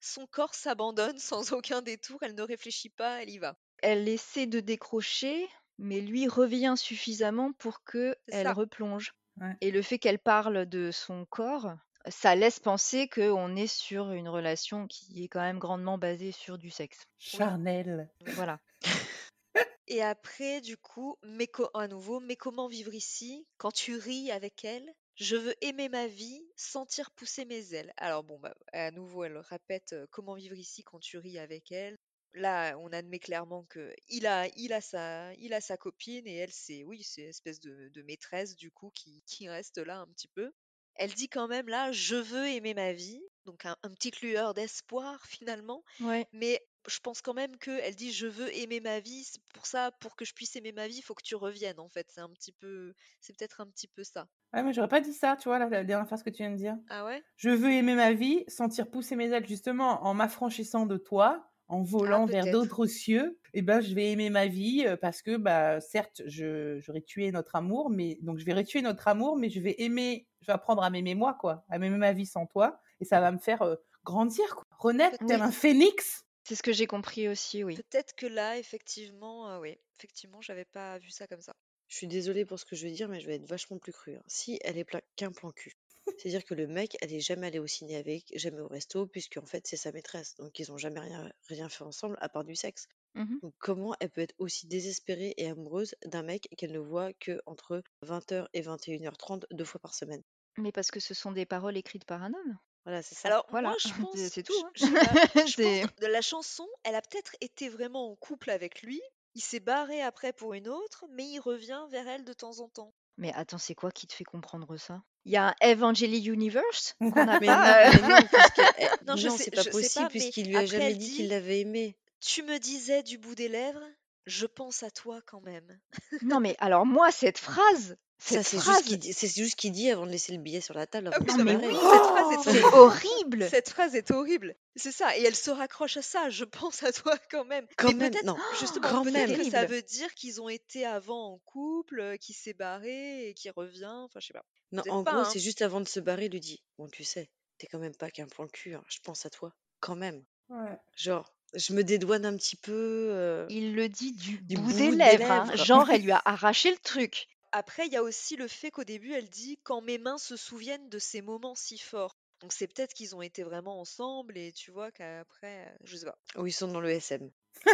son 0.00 0.26
corps 0.26 0.54
s'abandonne 0.54 1.18
sans 1.18 1.52
aucun 1.52 1.82
détour. 1.82 2.18
Elle 2.22 2.34
ne 2.34 2.42
réfléchit 2.42 2.90
pas, 2.90 3.22
elle 3.22 3.30
y 3.30 3.38
va. 3.38 3.56
Elle 3.82 4.08
essaie 4.08 4.46
de 4.46 4.60
décrocher, 4.60 5.48
mais 5.78 6.00
lui 6.00 6.28
revient 6.28 6.74
suffisamment 6.76 7.52
pour 7.52 7.82
que 7.84 8.16
C'est 8.26 8.32
elle 8.32 8.50
ça. 8.50 8.52
replonge. 8.52 9.14
Ouais. 9.40 9.56
Et 9.60 9.70
le 9.72 9.82
fait 9.82 9.98
qu'elle 9.98 10.20
parle 10.20 10.66
de 10.66 10.90
son 10.92 11.24
corps, 11.26 11.72
ça 12.08 12.36
laisse 12.36 12.60
penser 12.60 13.08
qu'on 13.08 13.56
est 13.56 13.66
sur 13.66 14.12
une 14.12 14.28
relation 14.28 14.86
qui 14.86 15.24
est 15.24 15.28
quand 15.28 15.40
même 15.40 15.58
grandement 15.58 15.98
basée 15.98 16.30
sur 16.32 16.56
du 16.58 16.70
sexe. 16.70 17.02
Charnel. 17.18 18.10
Voilà. 18.34 18.60
Et 19.88 20.02
après, 20.02 20.60
du 20.60 20.76
coup, 20.76 21.16
mais 21.24 21.48
co- 21.48 21.68
à 21.74 21.88
nouveau, 21.88 22.20
mais 22.20 22.36
comment 22.36 22.68
vivre 22.68 22.94
ici 22.94 23.44
quand 23.56 23.72
tu 23.72 23.96
ris 23.96 24.30
avec 24.30 24.64
elle? 24.64 24.94
Je 25.16 25.34
veux 25.36 25.54
aimer 25.64 25.88
ma 25.88 26.06
vie, 26.06 26.46
sentir 26.54 27.10
pousser 27.10 27.44
mes 27.44 27.74
ailes. 27.74 27.92
Alors 27.96 28.22
bon, 28.22 28.38
bah, 28.38 28.54
à 28.72 28.92
nouveau, 28.92 29.24
elle 29.24 29.36
répète 29.38 29.94
euh, 29.94 30.06
comment 30.10 30.34
vivre 30.34 30.56
ici 30.56 30.84
quand 30.84 31.00
tu 31.00 31.18
ris 31.18 31.38
avec 31.40 31.72
elle? 31.72 31.96
Là, 32.34 32.76
on 32.78 32.92
admet 32.92 33.18
clairement 33.18 33.64
que 33.64 33.92
il 34.08 34.26
a, 34.26 34.48
il 34.56 34.72
a 34.72 34.80
sa, 34.80 35.32
il 35.34 35.52
a 35.54 35.60
sa 35.60 35.76
copine 35.76 36.26
et 36.26 36.36
elle, 36.36 36.52
c'est, 36.52 36.84
oui, 36.84 37.02
c'est 37.02 37.22
une 37.22 37.28
espèce 37.28 37.60
de, 37.60 37.88
de 37.88 38.02
maîtresse 38.02 38.54
du 38.56 38.70
coup 38.70 38.90
qui, 38.94 39.22
qui 39.26 39.48
reste 39.48 39.78
là 39.78 39.98
un 39.98 40.06
petit 40.08 40.28
peu. 40.28 40.52
Elle 40.94 41.14
dit 41.14 41.28
quand 41.28 41.48
même 41.48 41.68
là, 41.68 41.92
je 41.92 42.16
veux 42.16 42.48
aimer 42.48 42.74
ma 42.74 42.92
vie, 42.92 43.22
donc 43.44 43.64
un, 43.66 43.76
un 43.82 43.90
petit 43.94 44.10
lueur 44.22 44.52
d'espoir 44.54 45.24
finalement. 45.26 45.84
Ouais. 46.00 46.26
Mais 46.32 46.60
je 46.88 46.98
pense 47.00 47.22
quand 47.22 47.34
même 47.34 47.56
que 47.58 47.70
elle 47.70 47.94
dit 47.94 48.12
je 48.12 48.26
veux 48.26 48.54
aimer 48.56 48.80
ma 48.80 49.00
vie. 49.00 49.26
Pour 49.54 49.66
ça, 49.66 49.92
pour 50.00 50.16
que 50.16 50.24
je 50.24 50.34
puisse 50.34 50.56
aimer 50.56 50.72
ma 50.72 50.88
vie, 50.88 50.96
il 50.98 51.02
faut 51.02 51.14
que 51.14 51.22
tu 51.22 51.34
reviennes 51.36 51.80
en 51.80 51.88
fait. 51.88 52.10
C'est 52.10 52.20
un 52.20 52.30
petit 52.30 52.52
peu, 52.52 52.94
c'est 53.20 53.36
peut-être 53.36 53.60
un 53.60 53.66
petit 53.68 53.88
peu 53.88 54.04
ça. 54.04 54.28
Ouais, 54.52 54.62
mais 54.62 54.72
j'aurais 54.72 54.88
pas 54.88 55.00
dit 55.00 55.12
ça, 55.12 55.36
tu 55.36 55.48
vois, 55.48 55.58
la, 55.58 55.68
la 55.68 55.84
dernière 55.84 56.06
phrase 56.06 56.22
que 56.22 56.30
tu 56.30 56.38
viens 56.42 56.50
de 56.50 56.56
dire. 56.56 56.76
Ah 56.88 57.04
ouais? 57.04 57.22
Je 57.36 57.50
veux 57.50 57.70
aimer 57.70 57.94
ma 57.94 58.12
vie, 58.12 58.44
sentir 58.48 58.90
pousser 58.90 59.14
mes 59.14 59.28
ailes, 59.30 59.46
justement, 59.46 60.04
en 60.04 60.14
m'affranchissant 60.14 60.86
de 60.86 60.96
toi, 60.96 61.47
en 61.68 61.82
volant 61.82 62.26
vers 62.26 62.46
d'autres 62.48 62.86
cieux. 62.86 63.38
Et 63.54 63.62
ben, 63.62 63.80
je 63.80 63.94
vais 63.94 64.10
aimer 64.10 64.30
ma 64.30 64.46
vie 64.46 64.84
parce 65.00 65.22
que, 65.22 65.36
bah, 65.36 65.80
certes, 65.80 66.22
je, 66.26 66.78
j'aurais 66.80 67.02
tué 67.02 67.30
notre 67.32 67.56
amour, 67.56 67.90
mais 67.90 68.18
donc 68.22 68.38
je 68.38 68.44
vais 68.44 68.54
retuer 68.54 68.82
notre 68.82 69.08
amour, 69.08 69.36
mais 69.36 69.50
je 69.50 69.60
vais 69.60 69.74
aimer, 69.78 70.26
je 70.40 70.46
vais 70.46 70.52
apprendre 70.52 70.82
à 70.82 70.90
m'aimer 70.90 71.14
moi, 71.14 71.34
quoi, 71.38 71.64
à 71.68 71.78
m'aimer 71.78 71.98
ma 71.98 72.12
vie 72.12 72.26
sans 72.26 72.46
toi, 72.46 72.80
et 73.00 73.04
ça 73.04 73.20
va 73.20 73.30
me 73.32 73.38
faire 73.38 73.62
euh, 73.62 73.76
grandir, 74.04 74.54
quoi, 74.54 74.64
renaître 74.78 75.18
tel 75.26 75.40
Oui. 75.40 75.42
un 75.42 75.50
phénix. 75.52 76.24
C'est 76.44 76.54
ce 76.54 76.62
que 76.62 76.72
j'ai 76.72 76.86
compris 76.86 77.28
aussi, 77.28 77.62
oui. 77.64 77.76
Peut-être 77.76 78.14
que 78.14 78.26
là, 78.26 78.58
effectivement, 78.58 79.50
euh, 79.50 79.60
oui, 79.60 79.76
effectivement, 79.98 80.40
j'avais 80.40 80.64
pas 80.64 80.98
vu 80.98 81.10
ça 81.10 81.26
comme 81.26 81.40
ça. 81.40 81.52
Je 81.88 81.96
suis 81.96 82.06
désolée 82.06 82.44
pour 82.44 82.58
ce 82.58 82.64
que 82.64 82.76
je 82.76 82.86
vais 82.86 82.92
dire, 82.92 83.08
mais 83.08 83.20
je 83.20 83.26
vais 83.26 83.36
être 83.36 83.48
vachement 83.48 83.78
plus 83.78 83.92
crue. 83.92 84.16
hein. 84.16 84.22
Si 84.26 84.58
elle 84.62 84.78
est 84.78 84.86
qu'un 85.16 85.32
plan 85.32 85.50
cul, 85.52 85.72
c'est-à-dire 86.18 86.44
que 86.44 86.54
le 86.54 86.66
mec, 86.66 86.96
elle 87.00 87.12
est 87.12 87.20
jamais 87.20 87.46
allée 87.48 87.58
au 87.58 87.66
ciné 87.66 87.96
avec, 87.96 88.32
jamais 88.36 88.60
au 88.60 88.68
resto, 88.68 89.06
puisque 89.06 89.36
en 89.36 89.46
fait 89.46 89.66
c'est 89.66 89.76
sa 89.76 89.92
maîtresse. 89.92 90.34
Donc 90.36 90.58
ils 90.58 90.70
ont 90.72 90.78
jamais 90.78 91.00
rien, 91.00 91.30
rien 91.48 91.68
fait 91.68 91.84
ensemble 91.84 92.16
à 92.20 92.28
part 92.28 92.44
du 92.44 92.56
sexe. 92.56 92.86
Mhm. 93.14 93.40
Donc 93.42 93.54
comment 93.58 93.94
elle 94.00 94.10
peut 94.10 94.20
être 94.22 94.34
aussi 94.38 94.66
désespérée 94.66 95.34
et 95.36 95.48
amoureuse 95.48 95.94
d'un 96.04 96.22
mec 96.22 96.48
qu'elle 96.56 96.72
ne 96.72 96.78
voit 96.78 97.12
que 97.14 97.40
entre 97.46 97.82
20h 98.02 98.48
et 98.54 98.62
21h30 98.62 99.46
deux 99.50 99.64
fois 99.64 99.80
par 99.80 99.94
semaine? 99.94 100.22
Mais 100.58 100.72
parce 100.72 100.90
que 100.90 101.00
ce 101.00 101.14
sont 101.14 101.32
des 101.32 101.46
paroles 101.46 101.76
écrites 101.78 102.04
par 102.04 102.22
un 102.22 102.34
homme. 102.34 102.58
Voilà, 102.84 103.02
c'est 103.02 103.14
ça. 103.14 103.28
Alors 103.28 103.46
Voilà, 103.48 103.68
moi, 103.70 103.76
je 103.78 103.88
pense, 104.02 104.14
c'est 104.14 104.28
c'est 104.28 104.42
tout. 104.42 104.52
hein. 104.64 104.70
je 104.74 104.84
pas, 104.92 105.14
je 105.46 105.56
pense 105.62 105.88
de 105.98 106.06
la 106.06 106.20
chanson, 106.22 106.66
elle 106.84 106.94
a 106.94 107.02
peut-être 107.02 107.36
été 107.40 107.68
vraiment 107.68 108.10
en 108.12 108.16
couple 108.16 108.50
avec 108.50 108.82
lui. 108.82 109.00
Il 109.34 109.42
s'est 109.42 109.60
barré 109.60 110.02
après 110.02 110.32
pour 110.32 110.54
une 110.54 110.68
autre, 110.68 111.04
mais 111.10 111.26
il 111.26 111.40
revient 111.40 111.86
vers 111.90 112.08
elle 112.08 112.24
de 112.24 112.32
temps 112.32 112.60
en 112.60 112.68
temps. 112.68 112.94
Mais 113.18 113.32
attends, 113.34 113.58
c'est 113.58 113.74
quoi 113.74 113.90
qui 113.90 114.06
te 114.06 114.14
fait 114.14 114.24
comprendre 114.24 114.76
ça? 114.76 115.02
Il 115.24 115.32
y 115.32 115.36
a 115.36 115.48
un 115.48 115.54
Evangeli 115.72 116.24
Universe 116.26 116.94
qu'on 117.00 117.24
n'a 117.24 117.40
pas. 117.40 117.90
non, 117.90 117.98
euh, 117.98 119.16
mais 119.16 119.22
non, 119.22 119.36
c'est 119.36 119.50
pas 119.54 119.64
possible 119.64 120.08
puisqu'il 120.08 120.48
lui 120.48 120.56
a 120.56 120.64
jamais 120.66 120.94
dit 120.94 121.08
dit- 121.10 121.16
qu'il 121.16 121.28
l'avait 121.28 121.60
aimé. 121.60 121.96
Tu 122.20 122.42
me 122.42 122.58
disais 122.58 123.02
du 123.02 123.18
bout 123.18 123.34
des 123.34 123.48
lèvres, 123.48 123.84
je 124.26 124.46
pense 124.46 124.82
à 124.82 124.90
toi 124.90 125.20
quand 125.26 125.40
même. 125.40 125.78
Non, 126.22 126.40
mais 126.40 126.56
alors 126.60 126.86
moi, 126.86 127.10
cette 127.10 127.38
phrase, 127.38 127.96
Ça, 128.20 128.42
cette 128.42 128.46
c'est 128.46 128.56
juste 128.56 128.68
phrase, 128.68 128.82
qu'il 128.82 128.98
dit, 128.98 129.12
c'est 129.12 129.28
juste 129.28 129.54
qu'il 129.54 129.70
dit 129.70 129.90
avant 129.90 130.04
de 130.04 130.10
laisser 130.10 130.32
le 130.32 130.38
billet 130.38 130.60
sur 130.60 130.74
la 130.74 130.86
table. 130.88 131.10
Ah 131.12 131.18
oui, 131.20 131.42
mais 131.44 131.54
oui, 131.54 131.72
cette 131.72 132.02
phrase 132.02 132.32
est 132.32 132.52
c'est 132.52 132.64
horrible. 132.64 133.48
Cette 133.48 133.68
phrase 133.70 133.94
est 133.94 134.10
horrible. 134.10 134.56
C'est 134.74 134.90
ça. 134.90 135.16
Et 135.16 135.22
elle 135.22 135.36
se 135.36 135.50
raccroche 135.52 135.96
à 135.98 136.02
ça. 136.02 136.28
Je 136.28 136.44
pense 136.44 136.82
à 136.82 136.90
toi 136.92 137.16
quand 137.30 137.44
même. 137.44 137.66
Quand 137.76 137.88
mais 137.88 137.94
même, 137.94 138.10
peut-être, 138.10 138.24
non, 138.24 138.36
justement, 138.58 138.88
quand 138.88 139.02
peut-être 139.04 139.28
même. 139.28 139.36
que 139.38 139.44
ça 139.44 139.50
Terrible. 139.50 139.74
veut 139.74 139.82
dire 139.82 140.12
qu'ils 140.14 140.40
ont 140.42 140.48
été 140.48 140.84
avant 140.84 141.34
en 141.34 141.38
couple, 141.44 142.00
euh, 142.00 142.16
qu'il 142.16 142.34
s'est 142.34 142.54
barré 142.54 143.28
et 143.28 143.34
qu'il 143.34 143.52
revient. 143.52 143.86
Enfin, 143.86 144.18
je 144.18 144.26
sais 144.26 144.32
pas. 144.32 144.44
Non, 144.72 144.82
Peut-être 144.82 144.94
en 144.94 145.04
pas, 145.04 145.12
gros, 145.12 145.20
hein. 145.20 145.30
c'est 145.32 145.38
juste 145.40 145.62
avant 145.62 145.80
de 145.80 145.86
se 145.88 146.00
barrer, 146.00 146.24
il 146.26 146.32
lui 146.32 146.40
dit 146.40 146.62
Bon, 146.76 146.88
tu 146.88 147.04
sais, 147.04 147.30
t'es 147.58 147.68
quand 147.68 147.78
même 147.78 147.94
pas 147.94 148.10
qu'un 148.10 148.26
plan 148.26 148.48
cul, 148.48 148.74
hein, 148.74 148.82
je 148.88 148.98
pense 149.02 149.24
à 149.26 149.30
toi. 149.30 149.54
Quand 149.78 149.94
même. 149.96 150.24
Ouais. 150.48 150.76
Genre, 150.96 151.32
je 151.54 151.72
me 151.72 151.84
dédouane 151.84 152.26
un 152.26 152.36
petit 152.36 152.56
peu. 152.56 152.72
euh, 153.12 153.46
Il 153.48 153.76
le 153.76 153.88
dit 153.88 154.12
du, 154.12 154.38
Du 154.40 154.56
bout, 154.56 154.62
bout 154.64 154.72
des 154.72 154.90
des 154.90 154.96
lèvres. 154.96 155.30
hein. 155.30 155.44
lèvres. 155.50 155.64
Genre, 155.64 155.88
elle 155.92 156.02
lui 156.02 156.10
a 156.10 156.20
arraché 156.24 156.72
le 156.72 156.78
truc. 156.78 157.28
Après, 157.52 157.86
il 157.86 157.92
y 157.92 157.96
a 157.96 158.02
aussi 158.02 158.36
le 158.36 158.48
fait 158.48 158.70
qu'au 158.70 158.84
début, 158.84 159.12
elle 159.12 159.28
dit 159.30 159.58
quand 159.64 159.80
mes 159.80 159.98
mains 159.98 160.18
se 160.18 160.36
souviennent 160.36 160.88
de 160.88 160.98
ces 160.98 161.22
moments 161.22 161.54
si 161.54 161.78
forts. 161.78 162.16
Donc 162.40 162.52
c'est 162.52 162.66
peut-être 162.68 162.94
qu'ils 162.94 163.16
ont 163.16 163.22
été 163.22 163.42
vraiment 163.42 163.80
ensemble 163.80 164.36
et 164.38 164.52
tu 164.52 164.70
vois 164.70 164.92
qu'après, 164.92 165.66
euh, 165.66 165.76
je 165.84 165.96
sais 165.96 166.06
pas. 166.06 166.18
Où 166.36 166.46
ils 166.46 166.52
sont 166.52 166.68
dans 166.68 166.80
le 166.80 166.90
SM. 166.90 167.30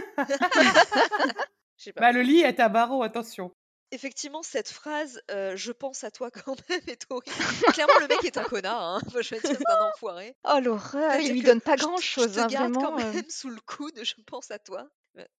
Je 1.76 1.84
sais 1.84 1.92
pas. 1.92 2.00
Bah, 2.02 2.12
le 2.12 2.22
lit 2.22 2.40
est 2.40 2.60
à 2.60 2.68
barreaux, 2.68 3.02
attention. 3.02 3.52
Effectivement, 3.90 4.42
cette 4.42 4.70
phrase, 4.70 5.20
euh, 5.30 5.56
je 5.56 5.70
pense 5.72 6.02
à 6.04 6.10
toi 6.10 6.30
quand 6.30 6.56
même, 6.68 6.80
est 6.86 7.04
horrible. 7.10 7.36
Clairement, 7.72 7.98
le 8.00 8.08
mec 8.08 8.24
est 8.24 8.38
un 8.38 8.44
connard. 8.44 8.80
Hein. 8.80 9.00
Enfin, 9.06 9.20
je 9.20 9.34
veux 9.34 9.40
dire, 9.40 9.50
c'est 9.58 9.70
un 9.70 9.84
enfoiré. 9.92 10.36
Oh 10.44 10.58
l'horreur, 10.62 11.16
il 11.20 11.32
lui 11.32 11.42
donne 11.42 11.60
pas 11.60 11.76
je 11.76 11.82
te- 11.82 11.86
grand 11.86 11.96
Je 11.98 12.02
chose, 12.06 12.34
te 12.34 12.40
hein, 12.40 12.46
garde 12.46 12.72
quand 12.74 12.92
vraiment. 12.94 13.08
euh. 13.08 13.12
même 13.12 13.28
sous 13.30 13.50
le 13.50 13.60
coude, 13.60 14.00
je 14.02 14.14
pense 14.26 14.50
à 14.50 14.58
toi. 14.58 14.88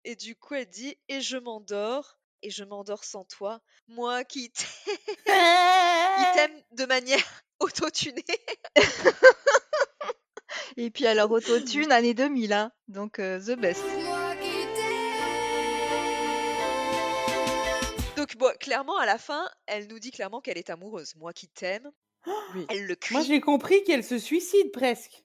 Et 0.05 0.15
du 0.17 0.37
coup, 0.37 0.55
elle 0.55 0.69
dit 0.69 0.97
Et 1.09 1.21
je 1.21 1.37
m'endors, 1.37 2.19
et 2.45 2.51
je 2.51 2.63
m'endors 2.65 3.05
sans 3.05 3.25
toi. 3.25 3.61
Moi 3.89 4.23
qui 4.25 4.53
t'aime, 5.27 6.63
de 6.73 6.85
manière 6.85 7.25
autotunée. 7.61 8.25
Et 10.77 10.91
puis 10.91 11.07
alors 11.07 11.31
autotune 11.31 11.91
année 11.93 12.15
2000, 12.15 12.53
hein. 12.53 12.71
donc 12.89 13.19
euh, 13.19 13.39
the 13.41 13.59
best. 13.59 13.83
Donc, 18.17 18.37
bon, 18.37 18.53
clairement, 18.61 18.97
à 18.99 19.07
la 19.07 19.19
fin, 19.19 19.47
elle 19.67 19.87
nous 19.89 19.99
dit 19.99 20.11
clairement 20.11 20.41
qu'elle 20.41 20.57
est 20.59 20.71
amoureuse. 20.71 21.15
Moi 21.17 21.33
qui 21.33 21.49
t'aime, 21.49 21.91
Oui. 22.55 22.67
elle 22.71 22.87
le 22.87 22.97
Moi, 23.11 23.21
crie. 23.21 23.25
j'ai 23.27 23.41
compris 23.41 23.83
qu'elle 23.85 24.05
se 24.05 24.19
suicide 24.19 24.71
presque. 24.73 25.25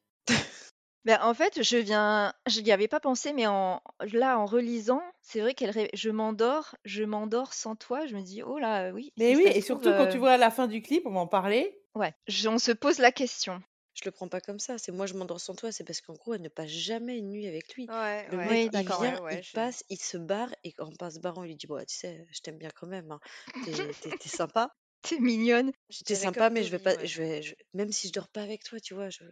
Ben, 1.10 1.20
en 1.22 1.34
fait, 1.34 1.62
je 1.64 1.78
viens, 1.78 2.34
je 2.48 2.62
n'y 2.62 2.72
avais 2.72 2.88
pas 2.88 3.00
pensé, 3.00 3.34
mais 3.34 3.48
en 3.48 3.82
là, 4.14 4.38
en 4.40 4.46
relisant, 4.46 5.02
c'est 5.22 5.42
vrai 5.42 5.54
qu'elle, 5.56 5.72
ré- 5.72 5.90
je 5.94 6.10
m'endors, 6.10 6.76
je 6.86 7.04
m'endors 7.04 7.54
sans 7.54 7.76
toi. 7.76 8.06
Je 8.06 8.16
me 8.16 8.22
dis, 8.22 8.44
oh 8.44 8.58
là, 8.60 8.92
oui. 8.92 9.12
Mais 9.18 9.36
si 9.36 9.36
oui, 9.36 9.44
ça 9.44 9.52
se 9.52 9.58
et 9.58 9.62
trouve, 9.62 9.84
surtout 9.84 9.94
quand 9.94 10.08
tu 10.08 10.18
euh, 10.18 10.20
vois 10.20 10.32
à 10.32 10.38
la 10.38 10.50
fin 10.50 10.66
du 10.68 10.82
clip, 10.82 11.04
on 11.06 11.12
va 11.12 11.20
en 11.20 11.28
parler. 11.28 11.80
ouais, 11.96 12.14
je- 12.28 12.48
on 12.50 12.58
se 12.58 12.72
pose 12.72 12.98
la 13.00 13.12
question. 13.12 13.62
Je 13.94 14.02
le 14.06 14.12
prends 14.12 14.28
pas 14.30 14.42
comme 14.42 14.60
ça. 14.60 14.78
C'est 14.80 14.92
moi, 14.92 15.06
je 15.06 15.14
m'endors 15.14 15.40
sans 15.42 15.54
toi. 15.56 15.72
C'est 15.72 15.84
parce 15.84 16.02
qu'en 16.02 16.14
gros, 16.14 16.34
elle 16.34 16.42
ne 16.42 16.50
passe 16.50 16.70
jamais 16.70 17.18
une 17.18 17.30
nuit 17.30 17.48
avec 17.48 17.76
lui. 17.76 17.90
Ouais, 17.90 18.30
Le 18.32 18.38
ouais, 18.38 18.46
mec, 18.46 18.62
Oui, 18.64 18.70
il 18.72 18.72
d'accord, 18.72 19.00
vient, 19.00 19.16
ouais, 19.20 19.20
ouais, 19.20 19.42
il 19.42 19.44
je- 19.44 19.54
passe, 19.54 19.84
il 19.90 20.00
se 20.02 20.18
barre, 20.18 20.54
et 20.64 20.74
en 20.80 20.92
passe 20.94 21.20
barrant, 21.20 21.44
il 21.44 21.50
lui 21.50 21.56
dit 21.56 21.68
Bon, 21.68 21.78
tu 21.86 21.96
sais, 21.96 22.26
je 22.32 22.40
t'aime 22.42 22.58
bien 22.58 22.70
quand 22.76 22.88
même. 22.88 23.12
hein. 23.12 23.20
T'es 23.62 23.74
sympa. 24.30 24.70
T'es 25.02 25.20
mignonne. 25.20 25.72
je 25.90 26.04
dirais 26.04 26.26
sympa, 26.26 26.34
comme 26.34 26.54
mais 26.54 26.64
je 26.64 26.72
vais 26.72 26.80
pas. 26.80 26.96
ouais. 26.96 27.06
Je 27.06 27.22
vais, 27.22 27.42
je- 27.42 27.56
même 27.74 27.92
si 27.92 28.08
je 28.08 28.14
dors 28.14 28.28
pas 28.30 28.42
avec 28.44 28.64
toi, 28.64 28.80
tu 28.80 28.94
vois, 28.94 29.10
je, 29.10 29.24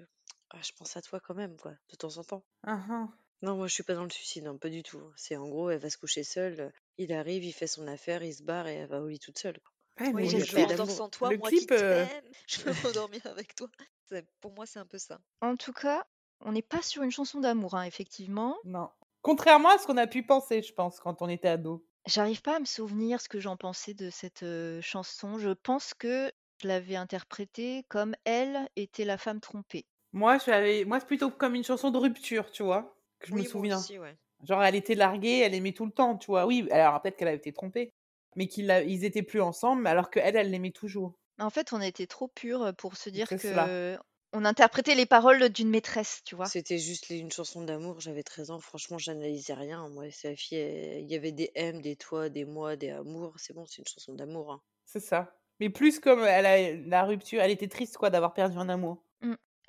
ah, 0.52 0.62
je 0.62 0.72
pense 0.74 0.96
à 0.98 1.02
toi 1.02 1.20
quand 1.20 1.36
même, 1.36 1.58
quoi, 1.58 1.74
de 1.90 1.96
temps 1.96 2.18
en 2.18 2.24
temps. 2.24 2.44
Ah, 2.64 2.80
ah. 2.90 3.08
Non, 3.44 3.56
moi, 3.56 3.68
je 3.68 3.74
suis 3.74 3.84
pas 3.84 3.94
dans 3.94 4.04
le 4.04 4.10
suicide, 4.10 4.46
non, 4.46 4.58
pas 4.58 4.70
du 4.70 4.82
tout. 4.84 5.02
C'est 5.16 5.36
en 5.38 5.48
gros, 5.48 5.70
elle 5.70 5.80
va 5.80 5.90
se 5.90 5.98
coucher 5.98 6.24
seule. 6.24 6.60
euh, 6.60 6.70
Il 6.98 7.14
arrive, 7.14 7.44
il 7.44 7.54
fait 7.54 7.68
son 7.68 7.88
affaire, 7.88 8.24
il 8.24 8.34
se 8.34 8.42
barre 8.44 8.68
et 8.68 8.76
elle 8.76 8.90
va 8.90 9.00
au 9.02 9.08
lit 9.08 9.20
toute 9.20 9.38
seule. 9.38 9.60
quoi. 9.60 9.72
Ouais, 10.08 10.14
Oui, 10.14 10.30
mais 10.34 10.40
je 10.46 10.54
pas 10.54 10.62
m'endors 10.62 10.78
d'amour. 10.78 10.96
sans 10.96 11.10
toi, 11.10 11.30
Le 11.30 11.38
moi 11.38 11.50
clip, 11.50 11.68
qui 11.70 11.74
euh, 11.76 12.06
t'aime, 12.06 12.32
je 12.48 12.62
veux 12.62 12.74
m'endormir 12.84 13.22
avec 13.28 13.56
toi. 13.56 13.68
C'est- 14.10 14.26
Pour 14.42 14.54
moi, 14.54 14.66
c'est 14.66 14.80
un 14.80 14.86
peu 14.86 14.98
ça. 14.98 15.20
En 15.42 15.56
tout 15.56 15.74
cas, 15.74 16.06
on 16.42 16.52
n'est 16.52 16.62
pas 16.64 16.82
sur 16.82 17.04
une 17.04 17.12
chanson 17.12 17.40
d'amour, 17.40 17.76
hein, 17.76 17.84
effectivement. 17.84 18.58
Non. 18.64 18.90
Contrairement 19.22 19.70
à 19.70 19.78
ce 19.78 19.86
qu'on 19.86 19.98
a 19.98 20.08
pu 20.08 20.24
penser, 20.26 20.62
je 20.64 20.74
pense, 20.74 21.00
quand 21.00 21.22
on 21.22 21.30
était 21.30 21.48
ado. 21.50 21.86
J'arrive 22.08 22.42
pas 22.42 22.56
à 22.56 22.60
me 22.60 22.66
souvenir 22.66 23.20
ce 23.22 23.28
que 23.30 23.40
j'en 23.40 23.58
pensais 23.58 23.94
de 23.94 24.10
cette 24.10 24.44
euh, 24.44 24.82
chanson. 24.82 25.38
Je 25.38 25.50
pense 25.50 25.94
que 25.94 26.32
je 26.62 26.68
l'avais 26.68 26.96
interprétée 26.96 27.84
comme 27.90 28.16
elle 28.24 28.68
était 28.78 29.04
la 29.06 29.18
femme 29.18 29.42
trompée. 29.42 29.86
Moi, 30.14 30.38
je 30.38 30.44
suis 30.44 30.52
allée- 30.52 30.86
moi 30.86 31.00
c'est 31.00 31.06
plutôt 31.08 31.30
comme 31.32 31.56
une 31.56 31.64
chanson 31.64 31.92
de 31.92 31.98
rupture, 31.98 32.52
tu 32.52 32.64
vois, 32.64 32.98
que 33.20 33.28
je 33.28 33.36
me 33.36 33.40
Oui, 33.40 33.46
souviens. 33.46 33.78
aussi, 33.78 34.00
ouais. 34.00 34.18
Genre, 34.44 34.64
elle 34.64 34.76
était 34.76 34.96
larguée, 34.96 35.40
elle 35.40 35.54
aimait 35.56 35.74
tout 35.74 35.86
le 35.86 35.92
temps, 35.92 36.18
tu 36.18 36.28
vois. 36.28 36.46
Oui, 36.46 36.68
alors 36.72 37.02
peut-être 37.02 37.18
qu'elle 37.18 37.28
avait 37.30 37.38
été 37.38 37.54
trompée, 37.54 37.94
mais 38.36 38.48
qu'ils 38.48 38.72
ils 38.88 39.06
étaient 39.06 39.24
plus 39.24 39.42
ensemble, 39.42 39.88
alors 39.88 40.10
qu'elle, 40.12 40.36
elle 40.36 40.52
l'aimait 40.52 40.72
toujours. 40.72 41.20
En 41.40 41.50
fait, 41.50 41.74
on 41.74 41.82
était 41.82 42.06
trop 42.06 42.28
purs 42.28 42.76
pour 42.78 42.96
se 42.96 43.10
dire 43.10 43.28
C'est 43.28 43.38
cela. 43.38 43.66
que 43.66 43.98
on 44.34 44.46
interprétait 44.46 44.94
les 44.94 45.08
paroles 45.08 45.50
d'une 45.50 45.70
maîtresse, 45.70 46.22
tu 46.24 46.36
vois. 46.36 46.52
C'était 46.52 46.80
juste 46.80 47.12
une 47.12 47.32
chanson 47.32 47.62
d'amour, 47.64 48.00
j'avais 48.00 48.24
13 48.24 48.50
ans, 48.50 48.60
franchement, 48.60 48.98
j'analysais 48.98 49.54
rien. 49.54 49.88
Moi, 49.90 50.10
c'est 50.12 50.30
la 50.30 50.36
fille, 50.36 50.58
elle- 50.58 51.04
il 51.04 51.12
y 51.12 51.16
avait 51.16 51.32
des 51.32 51.52
M, 51.54 51.80
des 51.82 51.96
toi, 51.96 52.30
des 52.30 52.44
moi, 52.46 52.76
des 52.76 52.90
amours, 52.90 53.36
c'est 53.40 53.54
bon, 53.54 53.66
c'est 53.68 53.80
une 53.84 53.88
chanson 53.88 54.14
d'amour. 54.16 54.52
hein. 54.52 54.62
C'est 54.86 55.00
ça. 55.00 55.36
Mais 55.60 55.70
plus 55.70 56.00
comme 56.00 56.24
elle 56.24 56.46
a 56.48 56.74
la 56.88 57.04
rupture, 57.04 57.42
elle 57.42 57.52
était 57.52 57.68
triste, 57.68 57.98
quoi, 57.98 58.10
d'avoir 58.10 58.34
perdu 58.34 58.58
un 58.58 58.70
amour. 58.70 59.04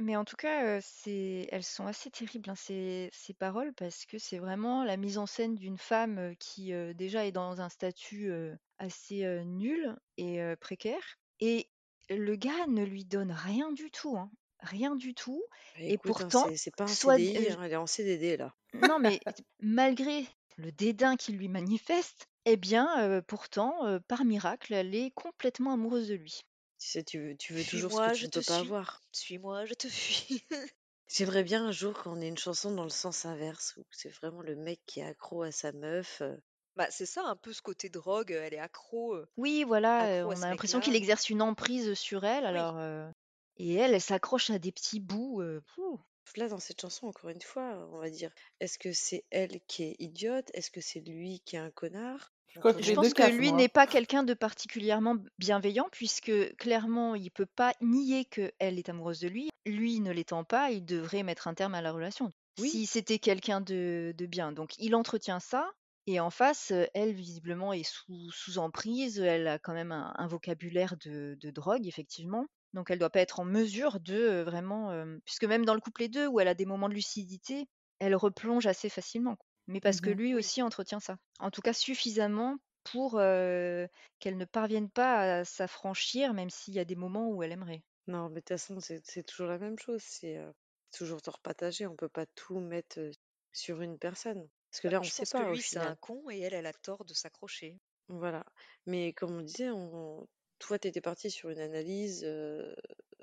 Mais 0.01 0.15
en 0.17 0.25
tout 0.25 0.37
cas, 0.37 0.81
c'est, 0.81 1.49
elles 1.51 1.65
sont 1.65 1.87
assez 1.87 2.11
terribles, 2.11 2.49
hein, 2.51 2.55
ces, 2.55 3.09
ces 3.13 3.35
paroles, 3.35 3.73
parce 3.75 4.07
que 4.07 4.17
c'est 4.19 4.39
vraiment 4.39 4.85
la 4.85 4.97
mise 4.97 5.19
en 5.19 5.27
scène 5.27 5.57
d'une 5.57 5.79
femme 5.79 6.35
qui 6.39 6.73
déjà 6.95 7.27
est 7.27 7.33
dans 7.33 7.61
un 7.61 7.69
statut 7.69 8.31
assez 8.79 9.25
nul 9.45 9.97
et 10.17 10.41
précaire. 10.61 11.17
Et 11.41 11.69
le 12.11 12.37
gars 12.37 12.67
ne 12.69 12.85
lui 12.85 13.05
donne 13.05 13.33
rien 13.33 13.73
du 13.73 13.91
tout, 13.91 14.17
hein, 14.17 14.31
rien 14.61 14.95
du 14.95 15.15
tout. 15.15 15.43
Bah, 15.75 15.81
Et 15.87 15.97
écoute, 15.97 16.21
hein, 16.21 16.29
pourtant, 16.29 16.53
c'est 16.57 16.57
c'est 16.59 16.75
pas 16.77 16.85
un 16.85 16.95
soit 16.95 17.19
CDI, 17.19 17.51
hein, 17.51 17.63
elle 17.63 17.73
est 17.73 17.77
en 17.77 17.87
CDD 17.87 18.37
là. 18.37 18.55
non, 18.73 18.99
mais 18.99 19.21
malgré 19.61 20.27
le 20.57 20.73
dédain 20.73 21.17
qu'il 21.17 21.37
lui 21.37 21.49
manifeste, 21.49 22.27
eh 22.47 22.57
bien, 22.57 23.23
pourtant, 23.27 24.01
par 24.09 24.25
miracle, 24.25 24.73
elle 24.75 24.95
est 24.95 25.11
complètement 25.11 25.73
amoureuse 25.75 26.09
de 26.09 26.15
lui. 26.15 26.41
Tu 26.79 26.89
sais, 26.89 27.05
tu 27.05 27.21
veux, 27.21 27.37
tu 27.37 27.53
veux 27.53 27.65
toujours 27.65 27.93
ce 27.93 28.01
que 28.01 28.11
tu 28.11 28.25
je 28.25 28.27
ne 28.27 28.31
te 28.31 28.41
peux 28.41 28.43
pas 28.43 28.59
suis. 28.59 28.61
avoir. 28.61 29.01
Suis-moi, 29.13 29.65
je 29.67 29.75
te 29.75 29.89
fuis. 29.89 30.45
J'aimerais 31.09 31.43
bien 31.43 31.67
un 31.67 31.73
jour 31.73 31.93
qu'on 32.03 32.21
ait 32.21 32.29
une 32.29 32.39
chanson 32.39 32.73
dans 32.73 32.85
le 32.85 32.89
sens 32.89 33.27
inverse, 33.27 33.75
où 33.79 33.85
c'est 33.91 34.09
vraiment 34.09 34.43
le 34.43 34.57
mec 34.57 34.81
qui 34.87 35.01
est 35.01 35.03
accro 35.03 35.43
à 35.43 35.51
sa 35.51 35.73
meuf. 35.73 36.23
euh, 36.23 36.37
Bah, 36.77 36.91
c'est 36.91 37.05
ça, 37.05 37.25
un 37.27 37.37
peu 37.37 37.53
ce 37.53 37.61
côté 37.61 37.91
drogue, 37.91 38.31
elle 38.31 38.55
est 38.55 38.59
accro, 38.59 39.15
euh, 39.15 39.29
Oui, 39.39 39.65
voilà, 39.65 40.21
euh, 40.21 40.25
accro 40.25 40.31
à 40.31 40.37
on 40.37 40.37
ce 40.37 40.43
a 40.43 40.49
l'impression 40.49 40.81
qu'il 40.81 40.95
mec-là. 40.95 40.97
exerce 40.97 41.31
une 41.31 41.41
emprise 41.43 41.95
sur 41.95 42.25
elle, 42.25 42.45
Oui. 42.49 42.67
alors 42.67 42.77
euh, 42.77 43.11
et 43.57 43.73
elle, 43.75 43.95
elle 43.95 44.01
s'accroche 44.03 44.51
à 44.51 44.59
des 44.59 44.71
petits 44.73 45.01
bouts. 45.01 45.41
euh, 45.41 45.63
pouh. 45.75 45.99
Là, 46.37 46.47
dans 46.49 46.61
cette 46.61 46.81
chanson, 46.81 47.09
encore 47.09 47.29
une 47.31 47.43
fois, 47.43 47.89
on 47.93 47.99
va 47.99 48.09
dire, 48.09 48.31
est-ce 48.61 48.79
que 48.79 48.93
c'est 48.93 49.25
elle 49.31 49.61
qui 49.67 49.83
est 49.83 49.97
idiote? 49.99 50.49
Est-ce 50.55 50.71
que 50.71 50.81
c'est 50.81 51.01
lui 51.01 51.41
qui 51.41 51.57
est 51.57 51.59
un 51.59 51.73
connard? 51.73 52.33
Je 52.81 52.93
pense 52.95 53.15
que 53.15 53.23
lui 53.39 53.53
n'est 53.53 53.69
pas 53.69 53.87
quelqu'un 53.87 54.23
de 54.23 54.35
particulièrement 54.35 55.17
bienveillant, 55.39 55.89
puisque 55.93 56.33
clairement, 56.57 57.15
il 57.15 57.31
peut 57.31 57.47
pas 57.47 57.75
nier 57.81 58.25
que 58.25 58.53
elle 58.59 58.79
est 58.79 58.89
amoureuse 58.89 59.21
de 59.21 59.29
lui. 59.29 59.51
Lui 59.67 60.01
ne 60.01 60.13
l'étant 60.13 60.45
pas, 60.45 60.71
il 60.71 60.85
devrait 60.85 61.23
mettre 61.23 61.47
un 61.49 61.55
terme 61.55 61.75
à 61.75 61.83
la 61.83 61.93
relation. 61.93 62.33
Oui, 62.61 62.71
Si 62.71 62.87
c'était 62.87 63.19
quelqu'un 63.19 63.61
de, 63.61 64.15
de 64.17 64.27
bien. 64.27 64.53
Donc 64.53 64.73
il 64.79 64.95
entretient 64.95 65.41
ça, 65.41 65.71
et 66.07 66.21
en 66.21 66.31
face, 66.31 66.73
elle, 66.95 67.13
visiblement, 67.13 67.73
est 67.73 67.85
sous, 67.85 68.31
sous 68.33 68.59
emprise. 68.59 69.21
Elle 69.21 69.47
a 69.47 69.59
quand 69.59 69.75
même 69.75 69.93
un, 69.93 70.13
un 70.17 70.27
vocabulaire 70.27 70.97
de, 71.05 71.37
de 71.39 71.51
drogue, 71.51 71.87
effectivement. 71.87 72.47
Donc 72.73 72.91
elle 72.91 72.99
doit 72.99 73.11
pas 73.11 73.21
être 73.21 73.41
en 73.41 73.45
mesure 73.45 74.01
de 74.01 74.15
euh, 74.15 74.45
vraiment... 74.45 74.91
euh, 74.91 75.19
puisque 75.27 75.45
même 75.45 75.65
dans 75.67 75.75
le 75.75 75.81
couplet 75.81 76.09
2, 76.09 76.27
où 76.27 76.41
elle 76.41 76.49
a 76.49 76.55
des 76.55 76.67
moments 76.67 76.89
de 76.89 76.95
lucidité, 76.95 77.67
elle 77.99 78.15
replonge 78.17 78.67
assez 78.67 78.89
facilement. 78.89 79.37
Mais 79.69 79.81
parce 79.81 80.01
que 80.01 80.11
Mhm. 80.11 80.19
lui 80.19 80.35
aussi 80.35 80.63
entretient 80.63 80.99
ça. 81.01 81.19
En 81.41 81.51
tout 81.53 81.61
cas, 81.63 81.73
suffisamment 81.73 82.59
pour 82.85 83.19
euh, 83.19 83.87
qu'elle 84.19 84.37
ne 84.37 84.45
parvienne 84.47 84.91
pas 84.91 85.39
à 85.41 85.45
s'affranchir, 85.45 86.35
même 86.35 86.51
s'il 86.51 86.75
y 86.75 86.81
a 86.81 86.85
des 86.85 86.97
moments 86.97 87.29
où 87.31 87.43
elle 87.45 87.53
aimerait. 87.53 87.83
non, 88.09 88.29
mais 88.29 88.37
de 88.37 88.41
toute 88.41 88.49
façon, 88.49 88.81
c'est 88.81 89.05
c'est 89.07 89.23
toujours 89.23 89.47
la 89.49 89.59
même 89.59 89.79
chose. 89.79 90.03
C'est 90.03 90.37
euh, 90.39 90.53
toujours 90.93 91.23
tort 91.23 91.39
partagé. 91.41 91.87
On 91.87 91.95
peut 91.97 92.09
pas 92.09 92.27
tout 92.27 92.59
mettre 92.61 92.99
euh, 92.99 93.11
sur 93.53 93.83
une 93.83 93.99
personne. 94.01 94.49
Parce 94.71 94.81
que 94.81 94.89
Bah, 94.89 94.89
là, 94.89 95.01
on 95.01 95.09
je 95.09 95.11
sait 95.11 95.27
pense 95.27 95.33
que 95.35 95.43
pas 95.43 95.53
au 95.53 95.55
lui, 95.55 95.63
c'est 95.63 95.79
un 95.79 95.95
con 95.95 96.29
et 96.31 96.41
elle, 96.41 96.55
elle 96.55 96.67
a 96.67 96.73
tort 96.73 97.05
de 97.05 97.15
s'accrocher. 97.15 97.79
Voilà. 98.09 98.45
Mais 98.87 99.13
comme 99.15 99.33
on 99.37 99.41
disait, 99.43 99.71
on... 99.71 100.27
toi, 100.59 100.79
tu 100.79 100.89
étais 100.89 101.01
partie 101.01 101.31
sur 101.31 101.49
une 101.51 101.59
analyse, 101.61 102.23
euh, 102.25 102.75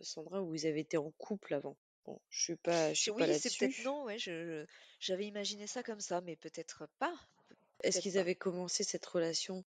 Sandra, 0.02 0.42
où 0.42 0.54
ils 0.56 0.66
avaient 0.68 0.82
été 0.82 0.98
en 0.98 1.12
couple 1.18 1.54
avant. 1.54 1.78
Bon, 2.06 2.20
je 2.30 2.42
suis 2.44 2.56
pas, 2.56 2.94
je 2.94 3.10
pas 3.12 3.16
Oui, 3.18 3.40
c'est 3.40 3.50
peut-être 3.50 3.62
là-dessus. 3.62 3.84
non, 3.84 4.04
ouais, 4.04 4.18
je, 4.20 4.32
je- 4.46 4.66
j'avais 5.00 5.26
imaginé 5.26 5.66
ça 5.68 5.82
comme 5.84 6.00
ça, 6.00 6.22
mais 6.22 6.36
peut-être 6.36 6.88
pas. 7.00 7.14
Pe- 7.50 7.56
Est-ce 7.82 7.94
Peut-être 7.98 8.02
qu'ils 8.04 8.14
pas. 8.14 8.20
avaient 8.20 8.36
commencé 8.36 8.84
cette 8.84 9.06
relation 9.06 9.64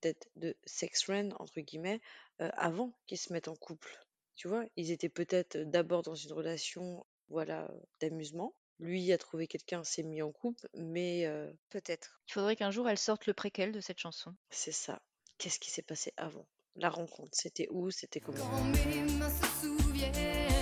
peut-être 0.00 0.28
de 0.36 0.54
sex 0.64 1.02
friend, 1.02 1.34
entre 1.38 1.60
guillemets, 1.60 2.00
euh, 2.40 2.50
avant 2.54 2.92
qu'ils 3.06 3.18
se 3.18 3.32
mettent 3.32 3.48
en 3.48 3.56
couple? 3.56 3.98
Tu 4.36 4.46
vois, 4.48 4.64
ils 4.76 4.90
étaient 4.92 5.08
peut-être 5.08 5.56
d'abord 5.58 6.02
dans 6.02 6.14
une 6.14 6.32
relation, 6.32 7.04
voilà, 7.28 7.64
euh, 7.70 7.78
d'amusement. 8.00 8.54
Lui 8.80 9.10
a 9.12 9.18
trouvé 9.18 9.48
quelqu'un, 9.48 9.82
s'est 9.82 10.04
mis 10.04 10.22
en 10.22 10.30
couple, 10.30 10.68
mais 10.74 11.26
euh, 11.26 11.50
Peut-être. 11.70 12.20
Il 12.28 12.32
faudrait 12.34 12.54
qu'un 12.54 12.70
jour 12.70 12.88
elle 12.88 12.98
sorte 12.98 13.26
le 13.26 13.34
préquel 13.34 13.72
de 13.72 13.80
cette 13.80 13.98
chanson. 13.98 14.34
c'est 14.50 14.70
ça. 14.72 15.02
Qu'est-ce 15.38 15.58
qui 15.58 15.70
s'est 15.70 15.82
passé 15.82 16.12
avant? 16.16 16.46
La 16.76 16.90
rencontre, 16.90 17.30
c'était 17.36 17.66
où? 17.70 17.90
C'était 17.90 18.20
comment? 18.20 18.38
Quand 18.38 18.64
mes 18.64 19.02
mains 19.14 19.30
se 19.30 19.66
souviennent 19.66 20.57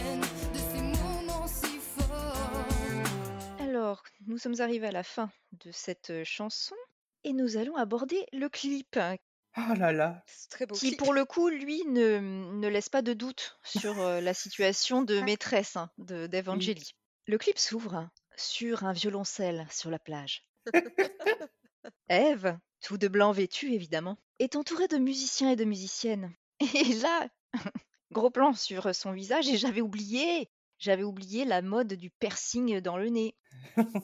Alors, 3.87 4.03
nous 4.27 4.37
sommes 4.37 4.61
arrivés 4.61 4.88
à 4.88 4.90
la 4.90 5.05
fin 5.05 5.31
de 5.53 5.70
cette 5.70 6.11
euh, 6.11 6.25
chanson 6.25 6.75
et 7.22 7.33
nous 7.33 7.57
allons 7.57 7.77
aborder 7.77 8.27
le 8.33 8.49
clip, 8.49 8.96
hein, 8.96 9.14
Oh 9.57 9.75
là 9.79 9.92
là. 9.92 10.25
C'est 10.27 10.51
très 10.51 10.66
beau 10.66 10.75
qui 10.75 10.88
clip. 10.88 10.99
pour 10.99 11.12
le 11.12 11.25
coup, 11.25 11.49
lui, 11.49 11.85
ne, 11.87 12.18
ne 12.18 12.66
laisse 12.66 12.88
pas 12.88 13.03
de 13.03 13.12
doute 13.12 13.61
sur 13.62 14.01
euh, 14.01 14.20
la 14.20 14.35
situation 14.35 15.03
de 15.03 15.20
maîtresse 15.20 15.77
hein, 15.77 15.88
de-. 15.99 16.29
Le 17.29 17.38
clip 17.38 17.61
s'ouvre 17.61 18.11
sur 18.37 18.83
un 18.83 18.92
violoncelle 18.92 19.68
sur 19.70 19.88
la 19.88 20.01
plage. 20.01 20.44
Ève, 22.09 22.59
tout 22.81 22.99
de 22.99 23.07
blanc 23.07 23.31
vêtue 23.31 23.72
évidemment, 23.72 24.18
est 24.40 24.57
entourée 24.57 24.88
de 24.88 24.99
musiciens 24.99 25.53
et 25.53 25.57
de 25.57 25.64
musiciennes. 25.64 26.35
Et 26.59 26.92
là, 26.94 27.29
gros 28.11 28.31
plan 28.31 28.53
sur 28.53 28.92
son 28.92 29.12
visage 29.12 29.46
et 29.49 29.57
j'avais 29.57 29.81
oublié, 29.81 30.51
j'avais 30.79 31.03
oublié 31.03 31.45
la 31.45 31.62
mode 31.62 31.95
du 31.95 32.11
piercing 32.11 32.81
dans 32.81 32.97
le 32.97 33.09
nez. 33.09 33.35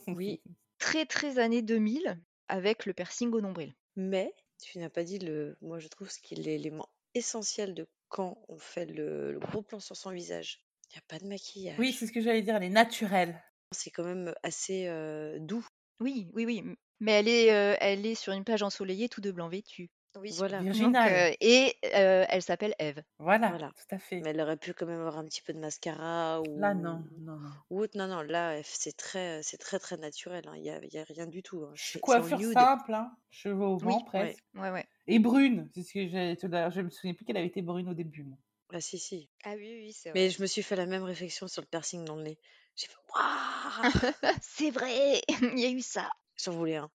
Oui, 0.07 0.43
Très 0.79 1.07
très 1.07 1.39
années 1.39 1.63
2000 1.63 2.19
avec 2.49 2.87
le 2.87 2.93
piercing 2.93 3.31
au 3.33 3.41
nombril. 3.41 3.75
mais 3.97 4.35
tu 4.61 4.79
n'as 4.79 4.91
pas 4.91 5.05
dit 5.05 5.19
le, 5.19 5.57
moi 5.61 5.79
je 5.79 5.89
trouve 5.89 6.11
ce 6.11 6.21
qui 6.21 6.35
est 6.35 6.39
l'élément 6.39 6.89
essentiel 7.15 7.75
de 7.75 7.87
quand 8.09 8.39
on 8.49 8.59
fait 8.59 8.87
le, 8.87 9.33
le 9.33 9.39
gros 9.39 9.63
plan 9.63 9.81
sur 9.81 9.97
son 9.97 10.11
visage. 10.11 10.65
Il 10.91 10.95
n'y 10.95 10.99
a 10.99 11.03
pas 11.09 11.19
de 11.19 11.25
Oui, 11.25 11.31
maquillage. 11.31 11.95
c'est 11.95 12.07
ce 12.07 12.13
que 12.13 12.21
j'allais 12.21 12.43
dire, 12.43 12.57
elle 12.57 12.65
est 12.65 12.69
naturelle. 12.69 13.43
C'est 13.73 13.91
quand 13.91 14.05
même 14.05 14.35
assez 14.43 14.87
euh, 14.89 15.39
doux. 15.41 15.67
Oui, 16.01 16.31
oui, 16.35 16.45
oui. 16.45 16.63
Mais 17.01 17.13
elle 17.13 17.29
est, 17.29 17.53
euh, 17.53 17.77
elle 17.81 18.05
est 18.07 18.15
sur 18.15 18.33
une 18.33 18.45
plage 18.45 18.63
ensoleillée, 18.63 19.09
tout 19.09 19.21
de 19.21 19.31
blanc 19.31 19.49
vêtu. 19.49 19.91
Oui. 20.21 20.31
Voilà, 20.37 20.61
Donc, 20.63 20.95
euh, 20.95 21.33
et 21.41 21.75
euh, 21.95 22.27
elle 22.29 22.43
s'appelle 22.43 22.75
Eve. 22.79 23.03
Voilà, 23.19 23.49
voilà. 23.49 23.71
tout 23.75 23.95
à 23.95 23.99
fait. 23.99 24.21
Mais 24.21 24.31
elle 24.31 24.41
aurait 24.43 24.59
pu 24.59 24.75
quand 24.75 24.85
même 24.87 25.01
avoir 25.01 25.17
un 25.19 25.25
petit 25.25 25.41
peu 25.41 25.53
de 25.55 25.59
mascara 25.59 26.43
Là, 26.59 26.75
non, 26.75 27.03
ou, 27.17 27.21
non, 27.25 27.37
non. 27.39 27.51
ou 27.71 27.81
autre. 27.81 27.97
Non, 27.97 28.07
non, 28.07 28.21
là, 28.21 28.61
c'est 28.63 28.97
très, 28.97 29.43
c'est 29.43 29.57
très, 29.57 29.79
très 29.79 29.97
naturel. 29.97 30.45
hein. 30.49 30.55
Il 30.57 30.63
n'y 30.63 30.71
a, 30.71 30.85
y 30.85 30.99
a 30.99 31.05
rien 31.05 31.27
du 31.27 31.43
tout. 31.43 31.65
hein. 31.65 31.73
C'est 31.77 31.93
c'est 31.93 31.99
en 31.99 32.01
Coiffure 32.03 32.39
nude. 32.39 32.53
simple, 32.53 32.93
hein, 32.93 33.17
cheveux 33.31 33.65
au 33.65 33.79
vent 33.79 34.01
presque. 34.05 34.43
ouais, 34.55 34.71
ouais. 34.71 34.87
Et 35.07 35.19
brune, 35.19 35.71
c'est 35.75 35.83
ce 35.83 35.93
que 35.95 36.47
dire. 36.47 36.71
Je 36.71 36.81
me 36.83 36.91
souviens 36.91 37.15
plus 37.15 37.25
qu'elle 37.25 37.39
avait 37.39 37.47
été 37.47 37.63
brune 37.63 37.89
au 37.89 37.95
début. 37.95 38.25
moi. 38.25 38.37
Ah 38.75 38.81
si, 38.81 38.99
si. 38.99 39.29
Ah 39.45 39.53
oui, 39.57 39.83
oui, 39.85 39.93
c'est 39.93 40.13
Mais 40.15 40.31
je 40.31 40.41
me 40.43 40.47
suis 40.47 40.63
fait 40.63 40.77
la 40.77 40.87
même 40.87 41.03
réflexion 41.05 41.47
sur 41.49 41.63
le 41.63 41.67
piercing 41.67 42.05
dans 42.05 42.17
le 42.17 42.23
nez. 42.23 42.39
J'ai 42.77 42.87
fait, 42.87 42.95
waouh 43.15 44.33
C'est 44.41 44.71
vrai, 44.71 45.21
il 45.29 45.59
y 45.59 45.67
a 45.67 45.71
eu 45.71 45.81
ça. 45.83 46.09
J'en 46.43 46.53
voulais 46.53 46.77
un. 46.77 46.91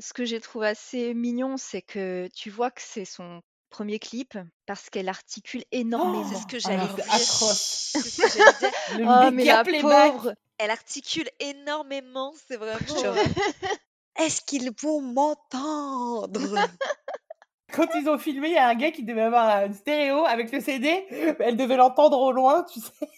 Ce 0.00 0.12
que 0.12 0.24
j'ai 0.24 0.40
trouvé 0.40 0.68
assez 0.68 1.14
mignon, 1.14 1.56
c'est 1.56 1.82
que 1.82 2.28
tu 2.34 2.50
vois 2.50 2.70
que 2.70 2.82
c'est 2.82 3.04
son 3.04 3.40
premier 3.70 3.98
clip 3.98 4.36
parce 4.66 4.90
qu'elle 4.90 5.08
articule 5.08 5.62
C'est 5.72 5.78
énormément. 5.80 6.24
ce 6.40 6.46
que 6.46 6.56
Oh, 6.56 6.60
j'allais 6.60 6.88
c'est 6.88 6.94
dire. 7.02 7.14
atroce. 7.14 7.90
C'est 7.92 8.00
ce 8.00 8.22
que 8.22 8.28
j'allais 8.38 8.58
dire. 8.58 8.70
Le 8.98 9.04
Oh, 9.06 9.24
mais 9.26 9.30
méga 9.30 9.56
la 9.56 9.64
playback. 9.64 10.12
pauvre 10.12 10.34
Elle 10.58 10.70
articule 10.70 11.28
énormément, 11.40 12.32
c'est 12.46 12.56
vraiment. 12.56 12.78
Genre, 13.02 13.16
est-ce 14.18 14.42
qu'ils 14.42 14.70
vont 14.82 15.00
m'entendre? 15.00 16.40
Quand 17.72 17.86
ils 17.94 18.08
ont 18.08 18.18
filmé, 18.18 18.48
il 18.48 18.54
y 18.54 18.58
a 18.58 18.66
un 18.68 18.74
gars 18.74 18.90
qui 18.90 19.04
devait 19.04 19.22
avoir 19.22 19.64
une 19.64 19.74
stéréo 19.74 20.24
avec 20.26 20.50
le 20.52 20.60
CD. 20.60 21.06
Elle 21.38 21.56
devait 21.56 21.76
l'entendre 21.76 22.18
au 22.18 22.32
loin, 22.32 22.64
tu 22.64 22.80
sais. 22.80 23.08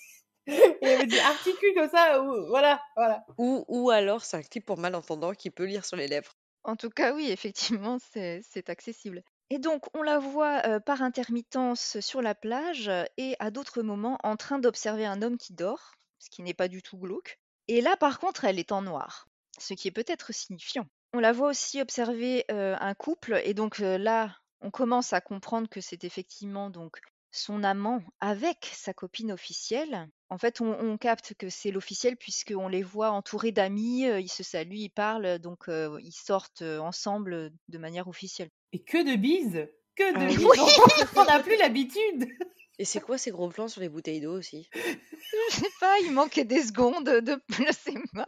Et 0.46 0.76
elle 0.82 1.00
me 1.00 1.06
dit 1.06 1.18
articule 1.18 1.72
comme 1.74 1.88
ça. 1.88 2.20
ou- 2.22 2.46
Voilà, 2.48 2.82
voilà. 2.96 3.24
ou, 3.38 3.64
ou 3.68 3.90
alors 3.90 4.22
c'est 4.24 4.36
un 4.36 4.42
clip 4.42 4.66
pour 4.66 4.76
malentendants 4.78 5.32
qui 5.32 5.50
peut 5.50 5.64
lire 5.64 5.84
sur 5.86 5.96
les 5.96 6.06
lèvres. 6.08 6.34
En 6.64 6.76
tout 6.76 6.90
cas, 6.90 7.14
oui, 7.14 7.30
effectivement, 7.30 7.98
c'est 8.00 8.68
accessible. 8.68 9.22
Et 9.50 9.58
donc, 9.58 9.84
on 9.94 10.02
la 10.02 10.18
voit 10.18 10.80
par 10.80 11.02
intermittence 11.02 12.00
sur 12.00 12.22
la 12.22 12.34
plage 12.34 12.90
et 13.16 13.36
à 13.38 13.50
d'autres 13.50 13.82
moments 13.82 14.18
en 14.22 14.36
train 14.36 14.58
d'observer 14.58 15.04
un 15.04 15.22
homme 15.22 15.36
qui 15.36 15.52
dort, 15.52 15.92
ce 16.18 16.30
qui 16.30 16.42
n'est 16.42 16.54
pas 16.54 16.68
du 16.68 16.82
tout 16.82 16.96
glauque. 16.96 17.38
Et 17.68 17.80
là, 17.80 17.96
par 17.96 18.18
contre, 18.18 18.44
elle 18.44 18.58
est 18.58 18.72
en 18.72 18.82
noir, 18.82 19.26
ce 19.58 19.74
qui 19.74 19.88
est 19.88 19.92
peut-être 19.92 20.32
signifiant. 20.32 20.86
On 21.12 21.20
la 21.20 21.32
voit 21.32 21.50
aussi 21.50 21.80
observer 21.80 22.44
un 22.48 22.94
couple 22.94 23.40
et 23.44 23.54
donc 23.54 23.78
là, 23.78 24.34
on 24.62 24.70
commence 24.70 25.12
à 25.12 25.20
comprendre 25.20 25.68
que 25.68 25.80
c'est 25.80 26.04
effectivement 26.04 26.70
donc 26.70 26.98
son 27.30 27.64
amant 27.64 28.02
avec 28.20 28.70
sa 28.72 28.94
copine 28.94 29.32
officielle. 29.32 30.08
En 30.32 30.38
fait, 30.38 30.62
on, 30.62 30.72
on 30.80 30.96
capte 30.96 31.34
que 31.34 31.50
c'est 31.50 31.70
l'officiel 31.70 32.16
puisqu'on 32.16 32.66
les 32.66 32.82
voit 32.82 33.10
entourés 33.10 33.52
d'amis, 33.52 34.06
euh, 34.06 34.18
ils 34.18 34.30
se 34.30 34.42
saluent, 34.42 34.78
ils 34.78 34.88
parlent, 34.88 35.38
donc 35.38 35.68
euh, 35.68 35.98
ils 36.02 36.12
sortent 36.14 36.62
euh, 36.62 36.78
ensemble 36.78 37.50
de 37.68 37.78
manière 37.78 38.08
officielle. 38.08 38.48
Et 38.72 38.82
que 38.82 38.96
de 38.96 39.14
bises 39.16 39.68
Que 39.94 40.10
de 40.10 40.18
Ah 40.18 40.26
oui. 40.26 40.36
bises 40.38 41.06
On 41.16 41.24
n'a 41.24 41.40
plus 41.40 41.58
l'habitude 41.58 42.28
Et 42.78 42.86
c'est 42.86 43.00
quoi 43.00 43.18
ces 43.18 43.30
gros 43.30 43.50
plans 43.50 43.68
sur 43.68 43.82
les 43.82 43.90
bouteilles 43.90 44.22
d'eau 44.22 44.38
aussi? 44.38 44.70
Je 44.74 45.54
sais 45.54 45.68
pas, 45.78 45.98
il 46.00 46.12
manquait 46.12 46.44
des 46.46 46.62
secondes 46.62 47.04
de 47.10 47.38
sais 47.72 47.92
pas. 48.14 48.24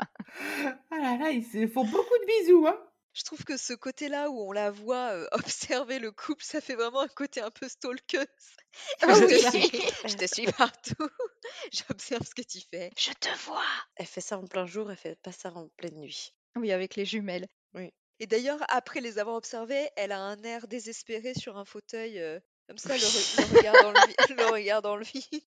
Ah 0.90 0.98
là 1.00 1.16
là, 1.16 1.30
ils 1.30 1.42
se 1.44 1.66
font 1.68 1.84
beaucoup 1.84 2.18
de 2.20 2.26
bisous, 2.26 2.66
hein 2.66 2.78
Je 3.14 3.22
trouve 3.22 3.44
que 3.44 3.56
ce 3.56 3.72
côté-là 3.72 4.28
où 4.30 4.40
on 4.48 4.52
la 4.52 4.70
voit 4.70 5.12
euh, 5.14 5.26
observer 5.32 5.98
le 5.98 6.10
couple, 6.12 6.44
ça 6.44 6.60
fait 6.60 6.74
vraiment 6.74 7.00
un 7.00 7.08
côté 7.08 7.40
un 7.40 7.50
peu 7.50 7.68
stalkeuse. 7.68 8.26
Ah 9.02 9.14
je, 9.14 9.24
oui. 9.24 9.40
te 9.40 9.50
suis, 9.68 9.82
je 10.10 10.16
te 10.16 10.26
suis 10.34 10.46
partout, 10.50 11.08
j'observe 11.72 12.26
ce 12.26 12.34
que 12.34 12.42
tu 12.42 12.58
fais. 12.70 12.90
Je 12.98 13.12
te 13.12 13.28
vois. 13.44 13.62
Elle 13.94 14.06
fait 14.06 14.20
ça 14.20 14.36
en 14.36 14.46
plein 14.48 14.66
jour, 14.66 14.90
elle 14.90 14.96
fait 14.96 15.16
pas 15.22 15.30
ça 15.30 15.52
en 15.54 15.68
pleine 15.76 15.94
nuit. 16.00 16.34
Oui, 16.56 16.72
avec 16.72 16.96
les 16.96 17.04
jumelles. 17.04 17.46
Et 18.20 18.26
d'ailleurs, 18.26 18.58
après 18.68 19.00
les 19.00 19.18
avoir 19.18 19.36
observés, 19.36 19.88
elle 19.96 20.10
a 20.12 20.20
un 20.20 20.40
air 20.42 20.66
désespéré 20.68 21.34
sur 21.34 21.56
un 21.56 21.64
fauteuil, 21.64 22.18
euh, 22.20 22.38
comme 22.68 22.78
ça, 22.78 22.94
le, 22.96 23.00
re- 23.02 23.52
le 23.52 23.56
regard 23.58 23.82
dans 23.82 23.90
le, 23.92 23.98
vi- 24.00 24.34
le 24.34 24.46
regard 24.46 24.82
dans 24.82 24.96
le 24.96 25.04
vide. 25.04 25.42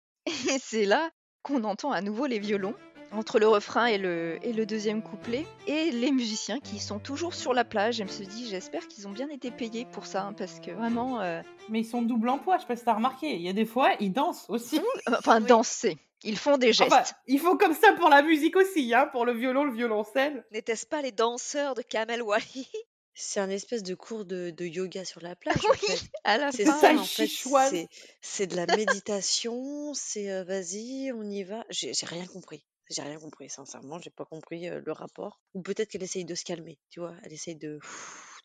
Et 0.50 0.60
c'est 0.60 0.86
là 0.86 1.10
qu'on 1.44 1.64
entend 1.64 1.92
à 1.92 2.02
nouveau 2.02 2.26
les 2.28 2.40
violons 2.40 2.76
entre 3.12 3.40
le 3.40 3.48
refrain 3.48 3.86
et 3.86 3.98
le, 3.98 4.38
et 4.42 4.54
le 4.54 4.66
deuxième 4.66 5.02
couplet 5.02 5.46
et 5.66 5.92
les 5.92 6.12
musiciens 6.12 6.60
qui 6.60 6.80
sont 6.80 7.00
toujours 7.00 7.34
sur 7.34 7.54
la 7.54 7.64
plage. 7.64 8.00
Elle 8.02 8.08
me 8.08 8.12
se 8.12 8.24
dit, 8.24 8.48
j'espère 8.50 8.88
qu'ils 8.88 9.08
ont 9.08 9.12
bien 9.12 9.30
été 9.30 9.50
payés 9.52 9.86
pour 9.92 10.06
ça 10.06 10.24
hein, 10.24 10.34
parce 10.34 10.60
que 10.60 10.72
vraiment, 10.72 11.22
euh, 11.22 11.42
Mais 11.70 11.80
ils 11.82 11.86
sont 11.86 12.02
double 12.02 12.30
emploi, 12.30 12.58
je 12.58 12.62
sais 12.62 12.68
pas 12.68 12.76
si 12.76 12.84
t'as 12.86 12.94
remarqué. 12.94 13.36
Il 13.36 13.42
y 13.42 13.50
a 13.50 13.54
des 13.54 13.66
fois, 13.66 13.92
ils 14.00 14.12
dansent 14.12 14.46
aussi. 14.50 14.80
enfin 15.08 15.40
Oui. 15.42 15.48
danser. 15.48 15.98
Ils 16.24 16.38
font 16.38 16.58
des 16.58 16.74
gestes. 16.74 16.92
Enfin, 16.92 17.04
ils 17.28 17.40
font 17.40 17.58
comme 17.58 17.76
ça 17.76 17.94
pour 17.94 18.10
la 18.10 18.24
musique 18.24 18.56
aussi, 18.56 18.92
hein, 18.94 19.08
pour 19.12 19.24
le 19.26 19.34
violon, 19.34 19.64
le 19.66 19.72
violoncelle. 19.74 20.44
N'était-ce 20.52 20.86
pas 20.88 21.02
les 21.04 21.12
danseurs 21.12 21.76
de 21.76 21.84
Kamel 21.84 22.24
Wally 22.24 22.68
C'est 23.14 23.40
un 23.40 23.50
espèce 23.52 23.84
de 23.84 23.94
cours 23.94 24.26
de, 24.26 24.50
de 24.50 24.66
yoga 24.66 25.06
sur 25.06 25.22
la 25.22 25.36
plage, 25.36 25.64
en 25.64 25.70
Oui, 25.72 25.78
fait. 25.78 26.02
à 26.24 26.40
la 26.40 26.52
C'est 26.52 26.66
fin. 26.66 26.74
ça, 26.74 26.94
en 26.96 27.04
fait. 27.04 27.88
C'est, 28.22 28.48
de 28.48 28.56
la 28.56 28.66
méditation, 28.76 29.94
c'est 29.94 30.32
euh, 30.32 30.44
vas-y, 30.44 31.12
on 31.14 31.24
y 31.30 31.44
va. 31.44 31.64
J'ai 31.70 31.94
rien 32.04 32.26
compris. 32.26 32.64
J'ai 32.90 33.02
rien 33.02 33.20
compris, 33.20 33.50
sincèrement, 33.50 34.00
j'ai 34.00 34.10
pas 34.10 34.26
compris 34.26 34.70
euh, 34.70 34.82
le 34.86 34.92
rapport. 34.92 35.42
Ou 35.54 35.62
peut-être 35.62 35.90
qu'elle 35.90 36.04
essaye 36.04 36.26
de 36.26 36.36
se 36.36 36.46
calmer, 36.46 36.80
tu 36.90 37.00
vois? 37.00 37.16
Elle 37.24 37.34
essaye 37.34 37.56
de, 37.56 37.80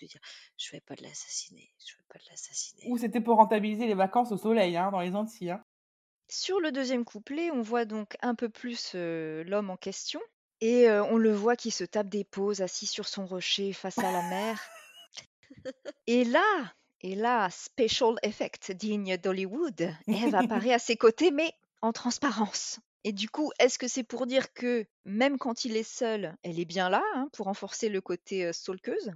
de 0.01 0.07
dire, 0.07 0.21
je 0.59 0.71
vais 0.73 0.81
pas 0.81 0.95
l'assassiner, 1.01 1.73
je 1.79 1.95
vais 1.97 2.05
pas 2.09 2.19
l'assassiner. 2.29 2.85
Ou 2.89 2.99
c'était 2.99 3.21
pour 3.21 3.37
rentabiliser 3.37 3.87
les 3.87 3.95
vacances 3.95 4.33
au 4.33 4.37
soleil, 4.37 4.77
hein, 4.77 4.91
dans 4.91 5.01
les 5.01 5.15
Antilles. 5.15 5.53
Hein. 5.53 5.65
Sur 6.29 6.61
le 6.61 6.73
deuxième 6.73 7.05
couplet, 7.05 7.51
on 7.51 7.63
voit 7.63 7.85
donc 7.85 8.17
un 8.21 8.35
peu 8.35 8.49
plus 8.49 8.93
euh, 8.95 9.45
l'homme 9.45 9.71
en 9.71 9.77
question. 9.77 10.21
Et 10.61 10.89
euh, 10.89 11.05
on 11.05 11.19
le 11.19 11.33
voit 11.33 11.57
qui 11.57 11.71
se 11.71 11.85
tape 11.85 12.09
des 12.09 12.25
pauses 12.25 12.63
assis 12.63 12.87
sur 12.87 13.09
son 13.09 13.27
rocher 13.27 13.73
face 13.73 13.99
à 13.99 14.13
la 14.13 14.23
mer. 14.23 14.61
Et 16.07 16.25
là, 16.25 16.73
et 17.03 17.17
là, 17.17 17.49
special 17.51 18.15
effect 18.23 18.71
digne 18.71 19.17
d'Hollywood, 19.17 19.93
Eve 20.07 20.35
apparaît 20.35 20.73
à 20.73 20.79
ses 20.79 20.97
côtés, 20.97 21.31
mais 21.31 21.53
en 21.81 21.93
transparence. 21.93 22.79
Et 23.05 23.13
du 23.13 23.29
coup, 23.29 23.51
est-ce 23.59 23.79
que 23.79 23.89
c'est 23.89 24.05
pour 24.05 24.27
dire 24.27 24.53
que 24.53 24.87
même 25.05 25.39
quand 25.39 25.65
il 25.65 25.77
est 25.77 25.83
seul, 25.83 26.37
elle 26.43 26.61
est 26.61 26.65
bien 26.65 26.89
là, 26.89 27.03
hein, 27.15 27.29
pour 27.33 27.47
renforcer 27.47 27.89
le 27.89 28.01
côté 28.01 28.47
euh, 28.47 28.53
stalkeuse? 28.53 29.13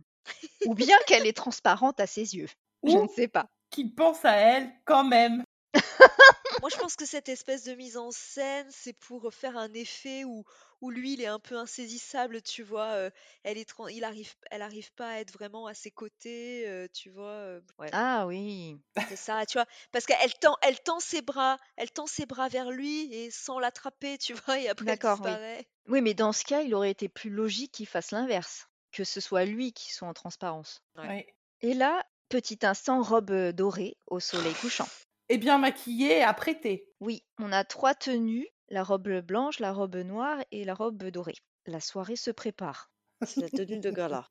Ou 0.66 0.74
bien 0.74 0.96
qu'elle 1.06 1.26
est 1.26 1.36
transparente 1.36 2.00
à 2.00 2.06
ses 2.06 2.34
yeux? 2.34 2.48
Je 2.84 2.96
ne 2.96 3.08
sais 3.08 3.28
pas. 3.28 3.48
qu'ils 3.70 3.94
pensent 3.94 4.24
à 4.24 4.34
elle 4.36 4.72
quand 4.84 5.04
même. 5.04 5.44
Moi, 6.60 6.70
je 6.70 6.76
pense 6.76 6.96
que 6.96 7.06
cette 7.06 7.28
espèce 7.28 7.64
de 7.64 7.74
mise 7.74 7.96
en 7.96 8.10
scène, 8.10 8.68
c'est 8.70 8.92
pour 8.94 9.32
faire 9.32 9.56
un 9.56 9.72
effet 9.74 10.24
où, 10.24 10.44
où 10.80 10.90
lui, 10.90 11.14
il 11.14 11.20
est 11.22 11.26
un 11.26 11.38
peu 11.40 11.56
insaisissable, 11.56 12.42
tu 12.42 12.62
vois. 12.62 12.92
euh, 12.94 13.10
elle 13.42 13.58
est, 13.58 13.68
tran- 13.68 13.88
il 13.88 14.04
arrive, 14.04 14.34
elle 14.50 14.62
arrive 14.62 14.92
pas 14.94 15.10
à 15.12 15.18
être 15.20 15.32
vraiment 15.32 15.66
à 15.66 15.74
ses 15.74 15.90
côtés, 15.90 16.66
euh, 16.68 16.88
tu 16.92 17.10
vois. 17.10 17.24
euh, 17.30 17.60
ouais, 17.78 17.92
Ah 17.92 18.26
oui. 18.26 18.80
c'est 19.08 19.16
ça, 19.16 19.46
tu 19.46 19.56
vois. 19.58 19.66
Parce 19.92 20.04
qu'elle 20.06 20.34
tend, 20.34 20.56
elle 20.62 20.80
tend 20.80 21.00
ses 21.00 21.22
bras, 21.22 21.58
elle 21.76 21.90
tend 21.90 22.06
ses 22.06 22.26
bras 22.26 22.48
vers 22.48 22.70
lui 22.70 23.12
et 23.14 23.30
sans 23.30 23.58
l'attraper, 23.58 24.18
tu 24.18 24.34
vois. 24.34 24.58
Et 24.60 24.68
après, 24.68 24.92
elle 24.92 24.98
D'accord, 24.98 25.20
oui. 25.22 25.38
disparaît. 25.38 25.66
Oui, 25.86 26.00
mais 26.00 26.14
dans 26.14 26.32
ce 26.32 26.44
cas, 26.44 26.62
il 26.62 26.74
aurait 26.74 26.90
été 26.90 27.08
plus 27.10 27.28
logique 27.30 27.72
qu'il 27.72 27.86
fasse 27.86 28.10
l'inverse, 28.10 28.68
que 28.90 29.04
ce 29.04 29.20
soit 29.20 29.44
lui 29.44 29.72
qui 29.74 29.92
soit 29.92 30.08
en 30.08 30.14
transparence. 30.14 30.82
Ouais. 30.96 31.26
Et 31.60 31.74
là, 31.74 32.04
petit 32.30 32.58
instant 32.64 33.02
robe 33.02 33.30
euh, 33.32 33.52
dorée 33.52 33.98
au 34.06 34.20
soleil 34.20 34.56
couchant. 34.56 34.90
Et 35.28 35.38
bien 35.38 35.58
maquillée 35.58 36.18
et 36.18 36.22
apprêtée. 36.22 36.88
Oui, 37.00 37.24
on 37.38 37.52
a 37.52 37.64
trois 37.64 37.94
tenues, 37.94 38.48
la 38.68 38.82
robe 38.82 39.20
blanche, 39.20 39.58
la 39.58 39.72
robe 39.72 39.96
noire 39.96 40.38
et 40.52 40.64
la 40.64 40.74
robe 40.74 41.04
dorée. 41.04 41.36
La 41.66 41.80
soirée 41.80 42.16
se 42.16 42.30
prépare. 42.30 42.90
C'est 43.24 43.40
la 43.40 43.48
tenue 43.48 43.80
de 43.80 43.90
gala. 43.90 44.28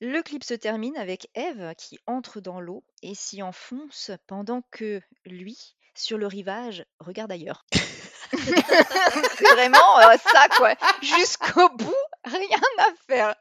Le 0.00 0.22
clip 0.22 0.44
se 0.44 0.54
termine 0.54 0.96
avec 0.96 1.28
Eve 1.34 1.74
qui 1.76 1.98
entre 2.06 2.40
dans 2.40 2.60
l'eau 2.60 2.84
et 3.02 3.14
s'y 3.14 3.42
enfonce 3.42 4.10
pendant 4.26 4.62
que 4.70 5.00
lui, 5.24 5.76
sur 5.94 6.18
le 6.18 6.26
rivage, 6.26 6.84
regarde 7.00 7.32
ailleurs. 7.32 7.64
C'est 8.32 9.52
vraiment 9.54 9.98
euh, 10.00 10.16
ça, 10.32 10.48
quoi. 10.56 10.74
Jusqu'au 11.00 11.68
bout, 11.70 11.94
rien 12.24 12.60
à 12.78 12.88
faire. 13.06 13.34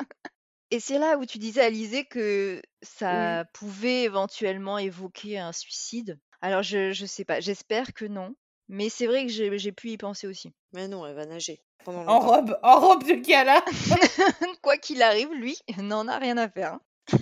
Et 0.71 0.79
c'est 0.79 0.99
là 0.99 1.17
où 1.17 1.25
tu 1.25 1.37
disais, 1.37 1.61
Alizé, 1.61 2.05
que 2.05 2.61
ça 2.81 3.45
pouvait 3.53 4.03
éventuellement 4.03 4.77
évoquer 4.77 5.39
un 5.39 5.51
suicide. 5.51 6.19
Alors, 6.41 6.63
je, 6.63 6.91
je 6.91 7.05
sais 7.05 7.25
pas, 7.25 7.39
j'espère 7.39 7.93
que 7.93 8.05
non. 8.05 8.35
Mais 8.67 8.89
c'est 8.89 9.05
vrai 9.05 9.25
que 9.25 9.31
j'ai 9.31 9.55
j'ai 9.59 9.71
pu 9.71 9.89
y 9.91 9.97
penser 9.97 10.25
aussi. 10.27 10.51
Mais 10.73 10.87
non, 10.87 11.05
elle 11.05 11.13
va 11.15 11.25
nager 11.25 11.61
pendant 11.83 11.99
En 12.07 12.19
longtemps. 12.19 12.19
robe, 12.27 12.59
en 12.63 12.79
robe 12.79 13.03
de 13.03 13.13
gala. 13.13 13.63
Quoi 14.63 14.77
qu'il 14.77 15.03
arrive, 15.03 15.31
lui 15.33 15.57
n'en 15.77 16.07
a 16.07 16.17
rien 16.17 16.37
à 16.37 16.49
faire. 16.49 16.73
hein. 16.73 16.81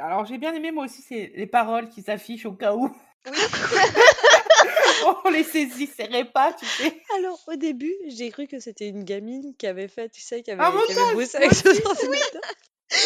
Alors 0.00 0.24
j'ai 0.24 0.38
bien 0.38 0.54
aimé 0.54 0.72
moi 0.72 0.86
aussi 0.86 1.02
c'est 1.02 1.32
les 1.36 1.46
paroles 1.46 1.88
qui 1.90 2.02
s'affichent 2.02 2.46
au 2.46 2.52
cas 2.54 2.74
où 2.74 2.90
Oui, 3.30 3.32
on 5.24 5.30
les 5.30 5.44
saisisserait 5.44 6.24
pas, 6.24 6.52
tu 6.54 6.64
sais. 6.66 7.00
Alors, 7.16 7.38
au 7.46 7.54
début, 7.54 7.94
j'ai 8.08 8.30
cru 8.30 8.46
que 8.48 8.58
c'était 8.58 8.88
une 8.88 9.04
gamine 9.04 9.54
qui 9.56 9.66
avait 9.68 9.86
fait, 9.88 10.08
tu 10.08 10.20
sais, 10.20 10.42
qui 10.42 10.50
avait, 10.50 10.62
Un 10.64 10.72
qui 10.86 10.92
avait 10.98 11.14
bossé 11.14 11.36
avec 11.36 11.52
ce. 11.54 11.68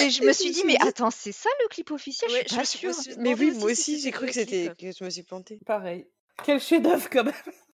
Et 0.03 0.11
je 0.11 0.23
me 0.25 0.33
suis 0.33 0.51
dit, 0.51 0.63
mais 0.67 0.77
attends, 0.81 1.11
c'est 1.11 1.33
ça 1.33 1.49
le 1.63 1.69
clip 1.69 1.91
officiel? 1.91 2.31
Ouais, 2.31 2.45
Je 2.49 2.55
suis 2.55 2.67
suis- 2.67 2.79
pas 2.81 2.89
me 2.89 2.93
sûre. 2.95 3.13
suis 3.13 3.21
Mais 3.21 3.35
oui, 3.35 3.51
aussi 3.51 3.59
moi 3.59 3.75
si 3.75 3.93
aussi, 3.93 4.01
j'ai 4.01 4.11
cru 4.11 4.27
que 4.27 4.33
c'était, 4.33 4.73
que 4.79 4.93
je 4.93 5.05
me 5.05 5.11
suis 5.11 5.23
plantée. 5.23 5.61
Pareil. 5.67 6.07
Quel 6.45 6.61
chef-d'œuvre 6.61 7.09
quand 7.11 7.25
même. 7.25 7.35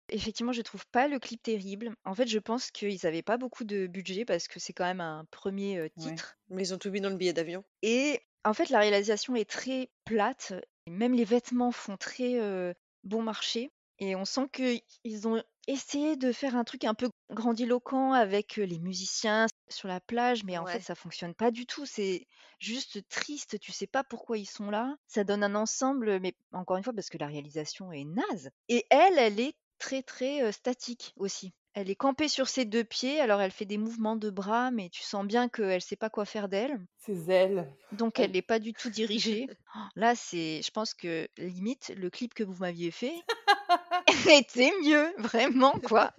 Effectivement, 0.09 0.53
je 0.53 0.61
trouve 0.61 0.85
pas 0.87 1.07
le 1.09 1.19
clip 1.19 1.43
terrible. 1.43 1.93
En 2.05 2.15
fait, 2.15 2.27
je 2.27 2.39
pense 2.39 2.71
qu'ils 2.71 3.05
avaient 3.05 3.21
pas 3.23 3.37
beaucoup 3.37 3.65
de 3.65 3.87
budget 3.87 4.23
parce 4.23 4.47
que 4.47 4.57
c'est 4.59 4.71
quand 4.73 4.85
même 4.85 5.01
un 5.01 5.25
premier 5.31 5.77
euh, 5.77 5.81
Ouais. 5.83 5.91
titre. 5.97 6.37
Mais 6.49 6.63
ils 6.63 6.73
ont 6.73 6.77
tout 6.77 6.89
mis 6.91 7.01
dans 7.01 7.09
le 7.09 7.17
billet 7.17 7.33
d'avion. 7.33 7.63
Et 7.81 8.21
en 8.45 8.53
fait, 8.53 8.69
la 8.69 8.79
réalisation 8.79 9.35
est 9.35 9.49
très 9.49 9.89
plate. 10.05 10.53
et 10.87 10.91
Même 10.91 11.13
les 11.13 11.25
vêtements 11.25 11.73
font 11.73 11.97
très 11.97 12.39
euh, 12.39 12.73
bon 13.03 13.21
marché. 13.21 13.69
Et 13.99 14.15
on 14.15 14.23
sent 14.25 14.47
qu'ils 14.53 15.27
ont 15.27 15.43
essayé 15.67 16.15
de 16.15 16.31
faire 16.31 16.55
un 16.55 16.63
truc 16.63 16.83
un 16.85 16.93
peu 16.93 17.09
grandiloquent 17.31 18.13
avec 18.13 18.55
les 18.55 18.79
musiciens 18.79 19.45
sur 19.69 19.87
la 19.87 19.99
plage, 19.99 20.43
mais 20.43 20.57
en 20.57 20.63
Ouais. 20.65 20.73
fait, 20.73 20.79
ça 20.81 20.95
fonctionne 20.95 21.33
pas 21.35 21.51
du 21.51 21.65
tout. 21.65 21.85
C'est 21.85 22.25
juste 22.59 23.07
triste. 23.09 23.59
Tu 23.59 23.71
sais 23.71 23.87
pas 23.87 24.03
pourquoi 24.03 24.37
ils 24.37 24.45
sont 24.45 24.69
là. 24.69 24.95
Ça 25.07 25.23
donne 25.23 25.43
un 25.43 25.55
ensemble, 25.55 26.19
mais 26.19 26.33
encore 26.53 26.77
une 26.77 26.83
fois, 26.83 26.93
parce 26.93 27.09
que 27.09 27.17
la 27.17 27.27
réalisation 27.27 27.91
est 27.91 28.05
naze. 28.05 28.49
Et 28.69 28.85
elle, 28.89 29.17
elle 29.17 29.39
est 29.39 29.53
très, 29.77 30.03
très 30.03 30.51
statique 30.51 31.13
aussi. 31.17 31.51
Elle 31.73 31.91
est 31.91 31.95
campée 31.95 32.27
sur 32.27 32.47
ses 32.47 32.65
deux 32.65 32.83
pieds, 32.83 33.19
alors 33.21 33.39
elle 33.39 33.51
fait 33.51 33.65
des 33.65 33.77
mouvements 33.77 34.15
de 34.15 34.31
bras, 34.31 34.71
mais 34.71 34.89
tu 34.89 35.03
sens 35.03 35.23
bien 35.27 35.47
qu'elle 35.47 35.81
sait 35.81 35.95
pas 35.95 36.09
quoi 36.09 36.25
faire 36.25 36.49
d'elle. 36.49 36.75
Ses 36.97 37.29
ailes. 37.29 37.71
Donc 37.91 38.17
Elle- 38.17 38.25
elle 38.25 38.31
n'est 38.31 38.41
pas 38.41 38.57
du 38.57 38.73
tout 38.73 38.89
dirigée. 38.89 39.45
Oh, 39.75 39.79
Là, 39.95 40.15
c'est, 40.15 40.61
je 40.63 40.71
pense 40.71 40.95
que 40.95 41.27
limite, 41.37 41.93
le 41.95 42.09
clip 42.09 42.33
que 42.33 42.43
vous 42.43 42.55
m'aviez 42.61 42.89
fait 42.89 43.13
était 44.29 44.71
mieux, 44.83 45.13
vraiment, 45.17 45.73
quoi. 45.87 46.11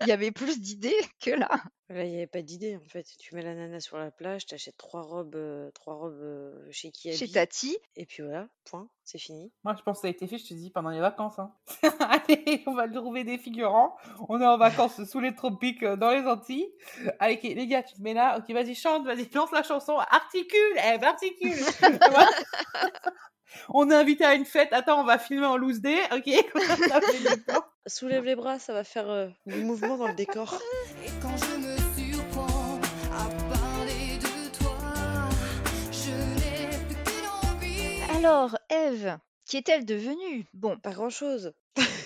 Il 0.00 0.06
y 0.06 0.12
avait 0.12 0.30
plus 0.30 0.60
d'idées 0.60 0.94
que 1.20 1.30
là. 1.30 1.48
Là, 1.88 2.04
il 2.04 2.10
n'y 2.10 2.16
avait 2.16 2.26
pas 2.26 2.42
d'idée, 2.42 2.76
en 2.76 2.88
fait. 2.88 3.06
Tu 3.18 3.34
mets 3.34 3.42
la 3.42 3.54
nana 3.54 3.78
sur 3.80 3.98
la 3.98 4.10
plage, 4.10 4.46
t'achètes 4.46 4.78
trois 4.78 5.02
robes, 5.02 5.34
euh, 5.34 5.70
trois 5.72 5.94
robes 5.94 6.20
euh, 6.22 6.66
chez 6.70 6.90
Chez 6.94 7.10
Kiabi, 7.12 7.32
Tati, 7.32 7.76
et 7.96 8.06
puis 8.06 8.22
voilà, 8.22 8.48
point, 8.64 8.88
c'est 9.04 9.18
fini. 9.18 9.52
Moi 9.64 9.74
je 9.76 9.82
pense 9.82 9.98
que 9.98 10.02
ça 10.02 10.06
a 10.06 10.10
été 10.10 10.26
fait, 10.26 10.38
je 10.38 10.46
te 10.46 10.54
dis, 10.54 10.70
pendant 10.70 10.90
les 10.90 11.00
vacances. 11.00 11.38
Hein. 11.38 11.52
Allez, 12.00 12.62
on 12.66 12.74
va 12.74 12.88
trouver 12.88 13.24
des 13.24 13.36
figurants. 13.36 13.96
On 14.28 14.40
est 14.40 14.46
en 14.46 14.56
vacances 14.56 15.04
sous 15.04 15.20
les 15.20 15.34
tropiques 15.34 15.82
euh, 15.82 15.96
dans 15.96 16.10
les 16.10 16.26
Antilles. 16.26 16.72
Allez, 17.18 17.38
les 17.42 17.66
gars, 17.66 17.82
tu 17.82 17.94
te 17.94 18.00
mets 18.00 18.14
là. 18.14 18.38
Ok, 18.38 18.50
vas-y, 18.54 18.74
chante, 18.74 19.04
vas-y, 19.04 19.28
lance 19.34 19.52
la 19.52 19.62
chanson. 19.62 19.98
Articule, 19.98 20.78
Eve, 20.78 21.04
articule. 21.04 21.52
On 23.68 23.90
est 23.90 23.94
invité 23.94 24.24
à 24.24 24.34
une 24.34 24.44
fête. 24.44 24.72
Attends, 24.72 25.00
on 25.00 25.04
va 25.04 25.18
filmer 25.18 25.46
en 25.46 25.56
loose 25.56 25.80
day. 25.80 25.98
Ok? 26.14 26.30
Soulève 27.86 28.24
les 28.24 28.36
bras, 28.36 28.58
ça 28.58 28.72
va 28.72 28.84
faire 28.84 29.08
euh, 29.10 29.28
du 29.46 29.64
mouvement 29.64 29.96
dans 29.96 30.06
le 30.08 30.14
décor. 30.14 30.58
Et 31.04 31.08
quand 31.20 31.36
je 31.36 31.56
me 31.56 31.76
surprends 31.98 32.80
à 33.12 33.28
parler 33.54 34.18
de 34.18 34.58
toi, 34.58 34.78
je 35.90 36.94
plus 36.94 38.16
alors, 38.18 38.56
Eve, 38.70 39.18
qui 39.46 39.56
est-elle 39.56 39.84
devenue? 39.84 40.46
Bon, 40.54 40.78
Pas 40.78 40.92
grand-chose. 40.92 41.52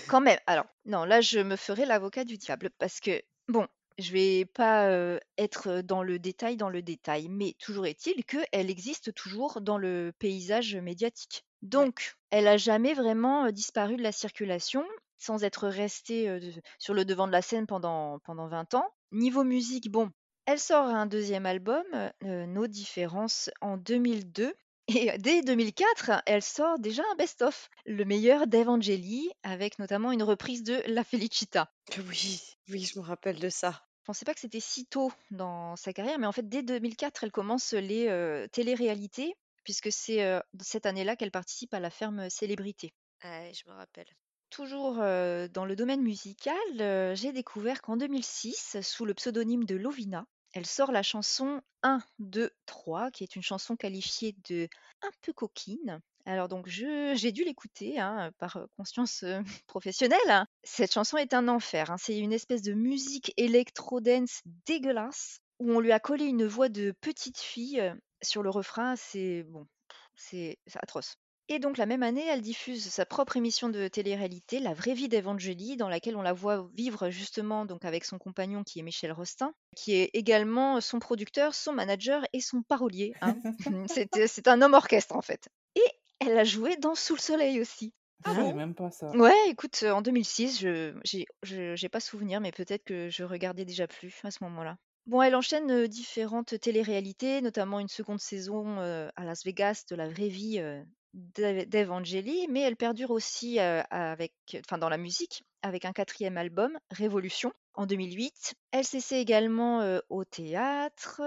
quand 0.09 0.21
même. 0.21 0.39
Alors, 0.47 0.67
non, 0.87 1.05
là, 1.05 1.21
je 1.21 1.41
me 1.41 1.57
ferai 1.57 1.85
l'avocat 1.85 2.25
du 2.25 2.39
diable 2.39 2.71
parce 2.79 3.01
que, 3.01 3.21
bon, 3.49 3.67
je 3.99 4.13
vais 4.13 4.45
pas 4.45 5.19
être 5.39 5.81
dans 5.83 6.03
le 6.03 6.19
détail, 6.19 6.57
dans 6.57 6.69
le 6.71 6.83
détail, 6.83 7.29
mais 7.29 7.55
toujours 7.59 7.87
est-il 7.87 8.25
qu'elle 8.25 8.71
existe 8.71 9.15
toujours 9.15 9.61
dans 9.61 9.79
le 9.79 10.13
paysage 10.19 10.77
médiatique. 10.77 11.45
Ouais. 11.63 11.69
Donc, 11.69 12.15
elle 12.31 12.49
a 12.49 12.57
jamais 12.57 12.95
vraiment 12.95 13.51
disparu 13.51 13.97
de 13.97 14.03
la 14.03 14.13
circulation 14.13 14.85
sans 15.19 15.45
être 15.45 15.69
restée 15.69 16.41
de- 16.41 16.53
sur 16.79 16.95
le 16.95 17.05
devant 17.05 17.27
de 17.27 17.33
la 17.33 17.43
scène 17.43 17.67
pendant, 17.67 18.19
pendant 18.21 18.49
20 18.49 18.75
ans. 18.75 18.89
Niveau 19.13 19.45
musique, 19.45 19.91
bon, 19.91 20.11
elle 20.45 20.59
sort 20.61 20.87
un 20.87 21.07
deuxième 21.07 21.47
album, 21.47 21.85
Nos 22.23 22.67
différences, 22.67 23.51
en 23.61 23.77
2002. 23.77 24.55
Et 24.89 25.11
dès 25.19 25.43
2004, 25.43 26.23
elle 26.27 26.43
sort 26.43 26.79
déjà 26.79 27.03
un 27.13 27.17
best-of, 27.17 27.71
le 27.87 28.05
meilleur 28.05 28.47
d'Evangeli, 28.47 29.29
avec 29.43 29.81
notamment 29.81 30.13
une 30.13 30.23
reprise 30.23 30.63
de 30.63 30.81
La 30.87 31.03
Felicita. 31.03 31.73
Oui, 32.09 32.41
oui, 32.69 32.85
je 32.85 32.99
me 32.99 33.05
rappelle 33.05 33.41
de 33.41 33.49
ça. 33.49 33.83
Je 34.03 34.05
pensais 34.07 34.25
pas 34.25 34.35
que 34.35 34.41
c'était 34.41 34.61
si 34.61 34.87
tôt 34.87 35.11
dans 35.33 35.75
sa 35.75 35.93
carrière, 35.93 36.21
mais 36.21 36.29
en 36.29 36.33
fait, 36.33 36.49
dès 36.49 36.63
2004, 36.63 37.25
elle 37.25 37.33
commence 37.33 37.73
les 37.73 38.07
euh, 38.07 38.47
téléréalités, 38.47 39.35
puisque 39.65 39.91
c'est 39.91 40.23
euh, 40.23 40.39
cette 40.61 40.87
année-là 40.87 41.17
qu'elle 41.17 41.33
participe 41.33 41.75
à 41.75 41.81
la 41.81 41.91
ferme 41.91 42.31
Célébrité. 42.31 42.95
Ouais, 43.25 43.51
je 43.53 43.69
me 43.69 43.75
rappelle. 43.75 44.07
Toujours 44.51 45.01
euh, 45.01 45.49
dans 45.49 45.65
le 45.65 45.75
domaine 45.75 46.03
musical, 46.03 47.17
j'ai 47.17 47.33
découvert 47.33 47.83
qu'en 47.83 47.97
2006, 47.97 48.77
sous 48.83 49.05
le 49.05 49.15
pseudonyme 49.15 49.65
de 49.65 49.75
Lovina, 49.75 50.29
elle 50.57 50.65
sort 50.65 50.91
la 50.91 51.03
chanson 51.03 51.61
1, 51.83 52.01
2, 52.19 52.51
3, 52.65 53.11
qui 53.11 53.25
est 53.25 53.37
une 53.37 53.43
chanson 53.43 53.77
qualifiée 53.77 54.35
de 54.49 54.69
un 55.03 55.11
peu 55.21 55.35
coquine. 55.35 56.01
Alors 56.25 56.49
donc 56.49 56.67
j'ai 56.67 57.31
dû 57.31 57.45
l'écouter 57.45 58.01
hein, 58.01 58.31
par 58.39 58.57
euh, 58.57 58.67
conscience 58.79 59.23
euh, 59.23 59.43
professionnelle. 59.67 60.47
Cette 60.65 60.95
chanson 60.95 61.19
est 61.19 61.35
un 61.35 61.49
enfer. 61.49 61.91
hein. 61.91 61.99
C'est 61.99 62.19
une 62.19 62.33
espèce 62.33 62.63
de 62.63 62.73
musique 62.73 63.35
électro-dance 63.37 64.41
dégueulasse 64.65 65.41
où 65.59 65.73
on 65.73 65.81
lui 65.81 65.93
a 65.93 66.01
collé 66.01 66.25
une 66.25 66.47
voix 66.47 66.71
de 66.71 66.95
petite 67.03 67.39
fille 67.39 67.79
euh, 67.81 67.95
sur 68.23 68.43
le 68.43 68.49
refrain. 68.49 68.97
C'est 68.97 69.43
bon, 69.43 69.67
c'est 70.15 70.57
atroce. 70.75 71.17
Et 71.49 71.61
donc 71.61 71.79
la 71.79 71.87
même 71.87 72.03
année, 72.03 72.27
elle 72.27 72.41
diffuse 72.41 72.89
sa 72.89 73.07
propre 73.07 73.37
émission 73.37 73.69
de 73.69 73.87
télé-réalité, 73.89 74.59
La 74.59 74.75
vraie 74.75 74.95
vie 74.95 75.09
d'Evangélie, 75.09 75.77
dans 75.77 75.89
laquelle 75.89 76.17
on 76.17 76.23
la 76.23 76.33
voit 76.33 76.69
vivre 76.75 77.09
justement 77.11 77.65
donc 77.67 77.85
avec 77.85 78.05
son 78.05 78.19
compagnon 78.19 78.65
qui 78.65 78.81
est 78.81 78.83
Michel 78.83 79.13
Rostin, 79.13 79.53
qui 79.77 79.93
est 79.95 80.11
également 80.13 80.81
son 80.81 80.99
producteur, 80.99 81.55
son 81.55 81.73
manager 81.73 82.25
et 82.33 82.41
son 82.41 82.63
parolier. 82.63 83.15
hein. 83.21 83.37
C'est 83.89 84.27
c'est 84.27 84.49
un 84.49 84.61
homme 84.61 84.75
orchestre 84.75 85.15
en 85.15 85.23
fait. 85.23 85.49
Et 85.77 85.85
elle 86.19 86.37
a 86.37 86.45
joué 86.45 86.77
dans 86.77 86.95
Sous 86.97 87.15
le 87.15 87.21
soleil 87.21 87.61
aussi. 87.61 87.95
Ah 88.25 88.35
bon? 88.35 88.55
même 88.55 88.75
pas 88.75 88.91
ça. 88.91 89.13
Ouais, 89.13 89.37
écoute, 89.51 89.81
euh, 89.85 89.93
en 89.93 90.03
2006, 90.03 90.59
je 90.61 90.99
j'ai 91.05 91.27
je- 91.45 91.77
j'ai 91.77 91.89
pas 91.89 92.01
souvenir, 92.01 92.41
mais 92.41 92.51
peut-être 92.51 92.83
que 92.85 93.09
je 93.09 93.23
regardais 93.23 93.65
déjà 93.65 93.87
plus 93.87 94.21
à 94.25 94.33
ce 94.33 94.43
moment-là. 94.43 94.79
Bon, 95.07 95.23
elle 95.23 95.37
enchaîne 95.37 95.71
euh, 95.71 95.87
différentes 95.87 96.59
téléréalités, 96.59 97.41
notamment 97.41 97.79
une 97.79 97.87
seconde 97.89 98.21
saison 98.21 98.81
euh, 98.81 99.09
à 99.15 99.25
Las 99.25 99.45
Vegas 99.45 99.85
de 99.89 99.95
la 99.95 100.09
vraie 100.09 100.29
vie 100.29 100.59
euh, 100.59 100.83
d'Evangeli, 101.17 102.47
mais 102.49 102.61
elle 102.61 102.77
perdure 102.77 103.11
aussi 103.11 103.59
avec, 103.59 104.33
enfin, 104.61 104.79
dans 104.79 104.89
la 104.89 104.99
musique 104.99 105.43
avec 105.63 105.85
un 105.85 105.93
quatrième 105.93 106.37
album, 106.37 106.79
Révolution, 106.91 107.53
en 107.75 107.87
2008. 107.87 108.55
Elle 108.71 108.85
s'essaie 108.85 109.21
également 109.21 109.99
au 110.11 110.25
théâtre 110.25 111.23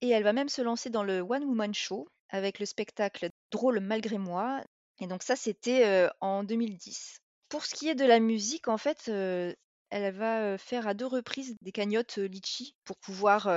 et 0.00 0.08
elle 0.08 0.24
va 0.24 0.32
même 0.32 0.48
se 0.48 0.62
lancer 0.62 0.90
dans 0.90 1.02
le 1.02 1.20
One 1.20 1.44
Woman 1.44 1.74
Show 1.74 2.08
avec 2.30 2.58
le 2.58 2.66
spectacle 2.66 3.30
Drôle 3.50 3.80
malgré 3.80 4.18
moi. 4.18 4.62
Et 5.00 5.06
donc 5.06 5.22
ça, 5.22 5.36
c'était 5.36 6.08
en 6.20 6.42
2010. 6.42 7.20
Pour 7.48 7.64
ce 7.64 7.74
qui 7.74 7.88
est 7.88 7.94
de 7.94 8.04
la 8.04 8.20
musique, 8.20 8.68
en 8.68 8.78
fait, 8.78 9.10
elle 9.90 10.14
va 10.14 10.58
faire 10.58 10.86
à 10.86 10.94
deux 10.94 11.06
reprises 11.06 11.56
des 11.62 11.72
cagnottes 11.72 12.18
Litchi 12.18 12.74
pour 12.84 12.98
pouvoir 12.98 13.48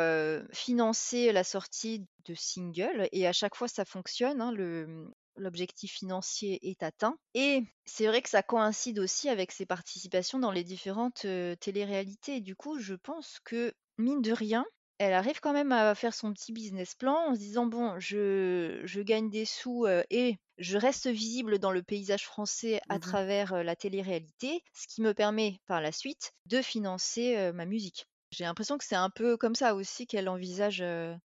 financer 0.53 1.31
la 1.31 1.43
sortie 1.43 2.05
de 2.25 2.33
singles. 2.33 3.07
Et 3.11 3.27
à 3.27 3.33
chaque 3.33 3.55
fois, 3.55 3.67
ça 3.67 3.85
fonctionne. 3.85 4.41
hein, 4.41 4.51
le, 4.51 5.07
l'objectif 5.35 5.93
financier 5.93 6.59
est 6.69 6.83
atteint. 6.83 7.17
Et 7.33 7.63
c'est 7.85 8.07
vrai 8.07 8.21
que 8.21 8.29
ça 8.29 8.43
coïncide 8.43 8.99
aussi 8.99 9.29
avec 9.29 9.51
ses 9.51 9.65
participations 9.65 10.39
dans 10.39 10.51
les 10.51 10.63
différentes 10.63 11.25
euh, 11.25 11.55
téléréalités. 11.55 12.41
Du 12.41 12.55
coup, 12.55 12.79
je 12.79 12.95
pense 12.95 13.39
que, 13.43 13.73
mine 13.97 14.21
de 14.21 14.31
rien, 14.31 14.65
elle 15.03 15.13
arrive 15.13 15.39
quand 15.41 15.53
même 15.53 15.71
à 15.71 15.95
faire 15.95 16.13
son 16.13 16.33
petit 16.33 16.53
business 16.53 16.95
plan 16.95 17.29
en 17.29 17.33
se 17.35 17.39
disant 17.39 17.65
bon, 17.65 17.99
je, 17.99 18.81
je 18.85 19.01
gagne 19.01 19.29
des 19.29 19.45
sous 19.45 19.85
euh, 19.85 20.03
et 20.09 20.37
je 20.57 20.77
reste 20.77 21.07
visible 21.07 21.59
dans 21.59 21.71
le 21.71 21.81
paysage 21.83 22.25
français 22.25 22.81
à 22.89 22.99
Mhm. 22.99 22.99
travers 22.99 23.53
euh, 23.53 23.63
la 23.63 23.75
télé-réalité, 23.75 24.61
ce 24.73 24.87
qui 24.87 25.01
me 25.01 25.13
permet 25.13 25.57
par 25.67 25.81
la 25.81 25.91
suite 25.91 26.33
de 26.45 26.61
financer 26.61 27.35
euh, 27.37 27.51
ma 27.53 27.65
musique. 27.65 28.05
J'ai 28.31 28.43
l'impression 28.45 28.77
que 28.77 28.85
c'est 28.85 28.95
un 28.95 29.09
peu 29.09 29.37
comme 29.37 29.55
ça 29.55 29.75
aussi 29.75 30.07
qu'elle 30.07 30.29
envisage 30.29 30.81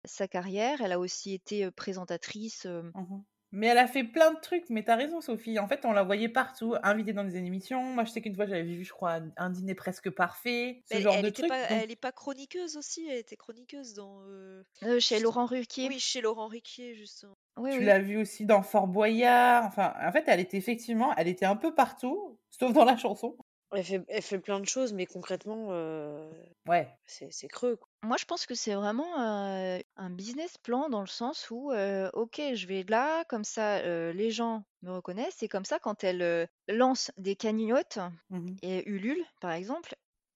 sa 0.06 0.28
carrière. 0.28 0.82
Elle 0.82 0.92
a 0.92 1.00
aussi 1.00 1.34
été 1.34 1.72
présentatrice. 1.72 2.68
Mhm. 2.94 3.24
Mais 3.54 3.68
elle 3.68 3.78
a 3.80 3.88
fait 3.88 4.04
plein 4.06 4.34
de 4.34 4.40
trucs, 4.40 4.70
mais 4.70 4.84
t'as 4.84 4.96
raison, 4.96 5.20
Sophie. 5.20 5.60
En 5.60 5.68
fait, 5.68 5.84
on 5.86 5.92
la 5.92 6.04
voyait 6.04 6.30
partout, 6.30 6.76
invitée 6.84 7.12
dans 7.14 7.26
des 7.26 7.36
émissions. 7.36 7.84
Moi, 7.84 8.06
je 8.06 8.12
sais 8.12 8.22
qu'une 8.22 8.36
fois, 8.36 8.46
j'avais 8.46 8.64
vu, 8.64 8.86
je 8.86 8.94
crois, 8.94 9.20
un 9.36 9.50
dîner 9.50 9.76
presque 9.76 10.10
parfait, 10.10 10.84
ce 10.90 10.96
Mais 10.96 11.02
genre 11.02 11.16
elle 11.16 11.26
de 11.26 11.30
trucs. 11.32 11.48
pas, 11.50 11.68
Donc, 11.68 11.82
elle 11.84 11.92
est 11.92 11.96
pas 11.98 12.12
chroniqueuse 12.14 12.78
aussi, 12.78 13.08
elle 13.10 13.18
était 13.18 13.36
chroniqueuse 13.36 13.94
dans. 13.94 14.24
euh, 14.28 14.64
euh, 14.84 15.00
chez 15.02 15.20
Laurent 15.20 15.46
Ruquier. 15.46 15.90
Oui, 15.90 16.00
chez 16.00 16.22
Laurent 16.22 16.48
Ruquier, 16.48 16.96
justement. 16.96 17.34
Oui, 17.58 17.72
tu 17.72 17.80
oui. 17.80 17.86
l'as 17.86 18.00
vu 18.00 18.18
aussi 18.18 18.46
dans 18.46 18.62
Fort 18.64 18.88
Boyard. 18.88 19.66
Enfin, 19.66 19.94
en 20.02 20.12
fait, 20.14 20.24
elle 20.28 20.40
était 20.40 20.58
effectivement, 20.58 21.14
elle 21.18 21.28
était 21.28 21.46
un 21.46 21.58
peu 21.58 21.74
partout, 21.76 22.40
sauf 22.50 22.72
dans 22.72 22.86
la 22.86 22.96
chanson. 22.96 23.36
Elle 23.74 23.84
fait, 23.84 24.02
elle 24.08 24.22
fait 24.22 24.40
plein 24.40 24.60
de 24.62 24.66
choses, 24.68 24.94
mais 24.94 25.06
concrètement, 25.06 25.68
euh, 25.72 26.30
Ouais. 26.68 26.88
c'est 27.06 27.32
c'est 27.32 27.48
creux. 27.48 27.76
quoi. 27.76 27.88
Moi, 28.04 28.18
je 28.18 28.26
pense 28.26 28.46
que 28.48 28.56
c'est 28.56 28.74
vraiment 28.74 29.16
un 29.18 30.10
business 30.10 30.58
plan 30.58 30.90
dans 30.90 31.02
le 31.02 31.08
sens 31.08 31.50
où, 31.52 31.72
ok, 31.72 32.42
je 32.56 32.68
vais 32.68 32.84
là, 32.84 33.24
comme 33.26 33.44
ça, 33.44 33.82
les 34.12 34.32
gens 34.32 34.64
me 34.82 34.92
reconnaissent, 34.92 35.44
et 35.44 35.48
comme 35.48 35.66
ça, 35.66 35.78
quand 35.80 36.04
elle 36.04 36.50
lance 36.68 37.12
des 37.18 37.36
cagnottes 37.36 38.00
Mhm. 38.30 38.56
et 38.64 38.88
Ulule, 38.90 39.24
par 39.40 39.52
exemple, 39.52 39.96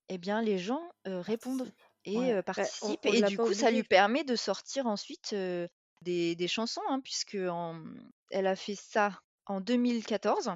eh 0.10 0.18
bien, 0.20 0.42
les 0.42 0.60
gens 0.60 0.82
répondent 1.06 1.68
Participe. 1.68 1.76
et 2.06 2.18
Ouais. 2.18 2.36
Bah, 2.56 2.70
on, 2.82 2.96
participent, 2.96 3.06
on 3.06 3.14
et 3.14 3.22
l'a 3.22 3.30
du 3.30 3.38
pas 3.38 3.44
coup, 3.44 3.54
ça 3.54 3.72
lui 3.72 3.82
oublié. 3.82 3.84
permet 3.84 4.24
de 4.24 4.36
sortir 4.36 4.86
ensuite 4.86 5.34
des, 6.02 6.36
des 6.36 6.48
chansons, 6.48 6.82
hein, 6.90 7.02
puisque 7.02 7.36
en- 7.36 7.84
elle 8.30 8.48
a 8.48 8.56
fait 8.56 8.76
ça 8.76 9.22
en 9.48 9.60
2014 9.62 10.52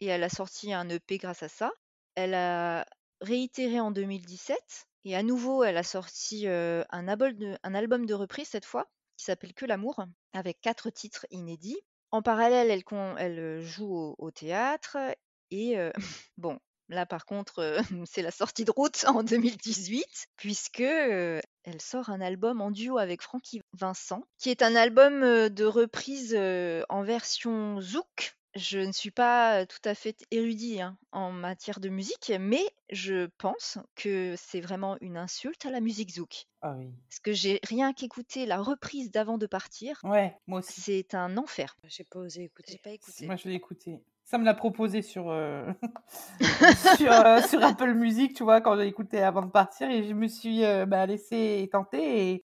et 0.00 0.06
elle 0.06 0.24
a 0.24 0.28
sorti 0.28 0.72
un 0.72 0.88
EP 0.88 1.18
grâce 1.18 1.42
à 1.42 1.48
ça. 1.48 1.72
Elle 2.16 2.34
a 2.34 2.84
réitéré 3.20 3.80
en 3.80 3.90
2017 3.92 4.86
et 5.04 5.16
à 5.16 5.22
nouveau 5.22 5.64
elle 5.64 5.76
a 5.76 5.82
sorti 5.82 6.46
un, 6.46 7.08
album 7.08 8.06
de, 8.06 8.14
reprise 8.14 8.48
cette 8.48 8.64
fois 8.64 8.88
qui 9.16 9.24
s'appelle 9.24 9.54
Que 9.54 9.66
l'amour 9.66 10.04
avec 10.32 10.60
quatre 10.60 10.90
titres 10.90 11.26
inédits. 11.30 11.80
En 12.10 12.22
parallèle, 12.22 12.70
elle, 12.70 13.60
joue 13.62 14.14
au, 14.18 14.30
théâtre 14.30 14.98
et 15.50 15.76
bon, 16.36 16.58
là 16.88 17.06
par 17.06 17.24
contre, 17.24 17.78
c'est 18.06 18.22
la 18.22 18.30
sortie 18.30 18.64
de 18.64 18.70
route 18.70 19.04
en 19.06 19.22
2018 19.22 20.28
puisque 20.36 20.80
elle 20.80 21.80
sort 21.80 22.10
un 22.10 22.20
album 22.20 22.60
en 22.60 22.70
duo 22.70 22.98
avec 22.98 23.22
Francky 23.22 23.60
Vincent 23.72 24.22
qui 24.38 24.50
est 24.50 24.62
un 24.62 24.76
album 24.76 25.20
de 25.48 25.64
reprise 25.64 26.36
en 26.88 27.02
version 27.02 27.80
zouk 27.80 28.36
je 28.54 28.78
ne 28.78 28.92
suis 28.92 29.10
pas 29.10 29.64
tout 29.66 29.78
à 29.84 29.94
fait 29.94 30.16
érudit 30.30 30.80
hein, 30.80 30.96
en 31.12 31.32
matière 31.32 31.80
de 31.80 31.88
musique, 31.88 32.32
mais 32.40 32.62
je 32.90 33.26
pense 33.38 33.78
que 33.96 34.34
c'est 34.36 34.60
vraiment 34.60 34.96
une 35.00 35.16
insulte 35.16 35.64
à 35.66 35.70
la 35.70 35.80
musique 35.80 36.10
zouk. 36.12 36.46
Ah 36.60 36.74
oui. 36.78 36.90
Parce 37.08 37.20
que 37.20 37.32
j'ai 37.32 37.60
rien 37.64 37.92
qu'écouté 37.92 38.46
la 38.46 38.58
reprise 38.60 39.10
d'avant 39.10 39.38
de 39.38 39.46
partir, 39.46 39.98
Ouais, 40.04 40.36
moi 40.46 40.60
aussi. 40.60 40.80
c'est 40.80 41.14
un 41.14 41.36
enfer. 41.36 41.76
J'ai 41.88 42.04
pas 42.04 42.18
osé 42.20 42.40
J'ai 42.40 42.44
écouter. 42.46 42.80
pas 42.82 42.90
écouté. 42.90 43.26
Moi, 43.26 43.36
je 43.36 43.48
l'ai 43.48 43.54
écouté. 43.54 44.02
Ça 44.24 44.38
me 44.38 44.44
l'a 44.44 44.54
proposé 44.54 45.02
sur, 45.02 45.28
euh, 45.30 45.66
sur, 46.98 47.12
euh, 47.12 47.40
sur 47.42 47.62
Apple 47.62 47.94
Music, 47.94 48.34
tu 48.34 48.44
vois, 48.44 48.60
quand 48.60 48.76
j'ai 48.76 48.86
écouté 48.86 49.20
avant 49.20 49.42
de 49.42 49.50
partir, 49.50 49.90
et 49.90 50.04
je 50.04 50.12
me 50.14 50.28
suis 50.28 50.64
euh, 50.64 50.86
bah, 50.86 51.04
laissé 51.06 51.68
tenter. 51.72 52.30
Et 52.32 52.44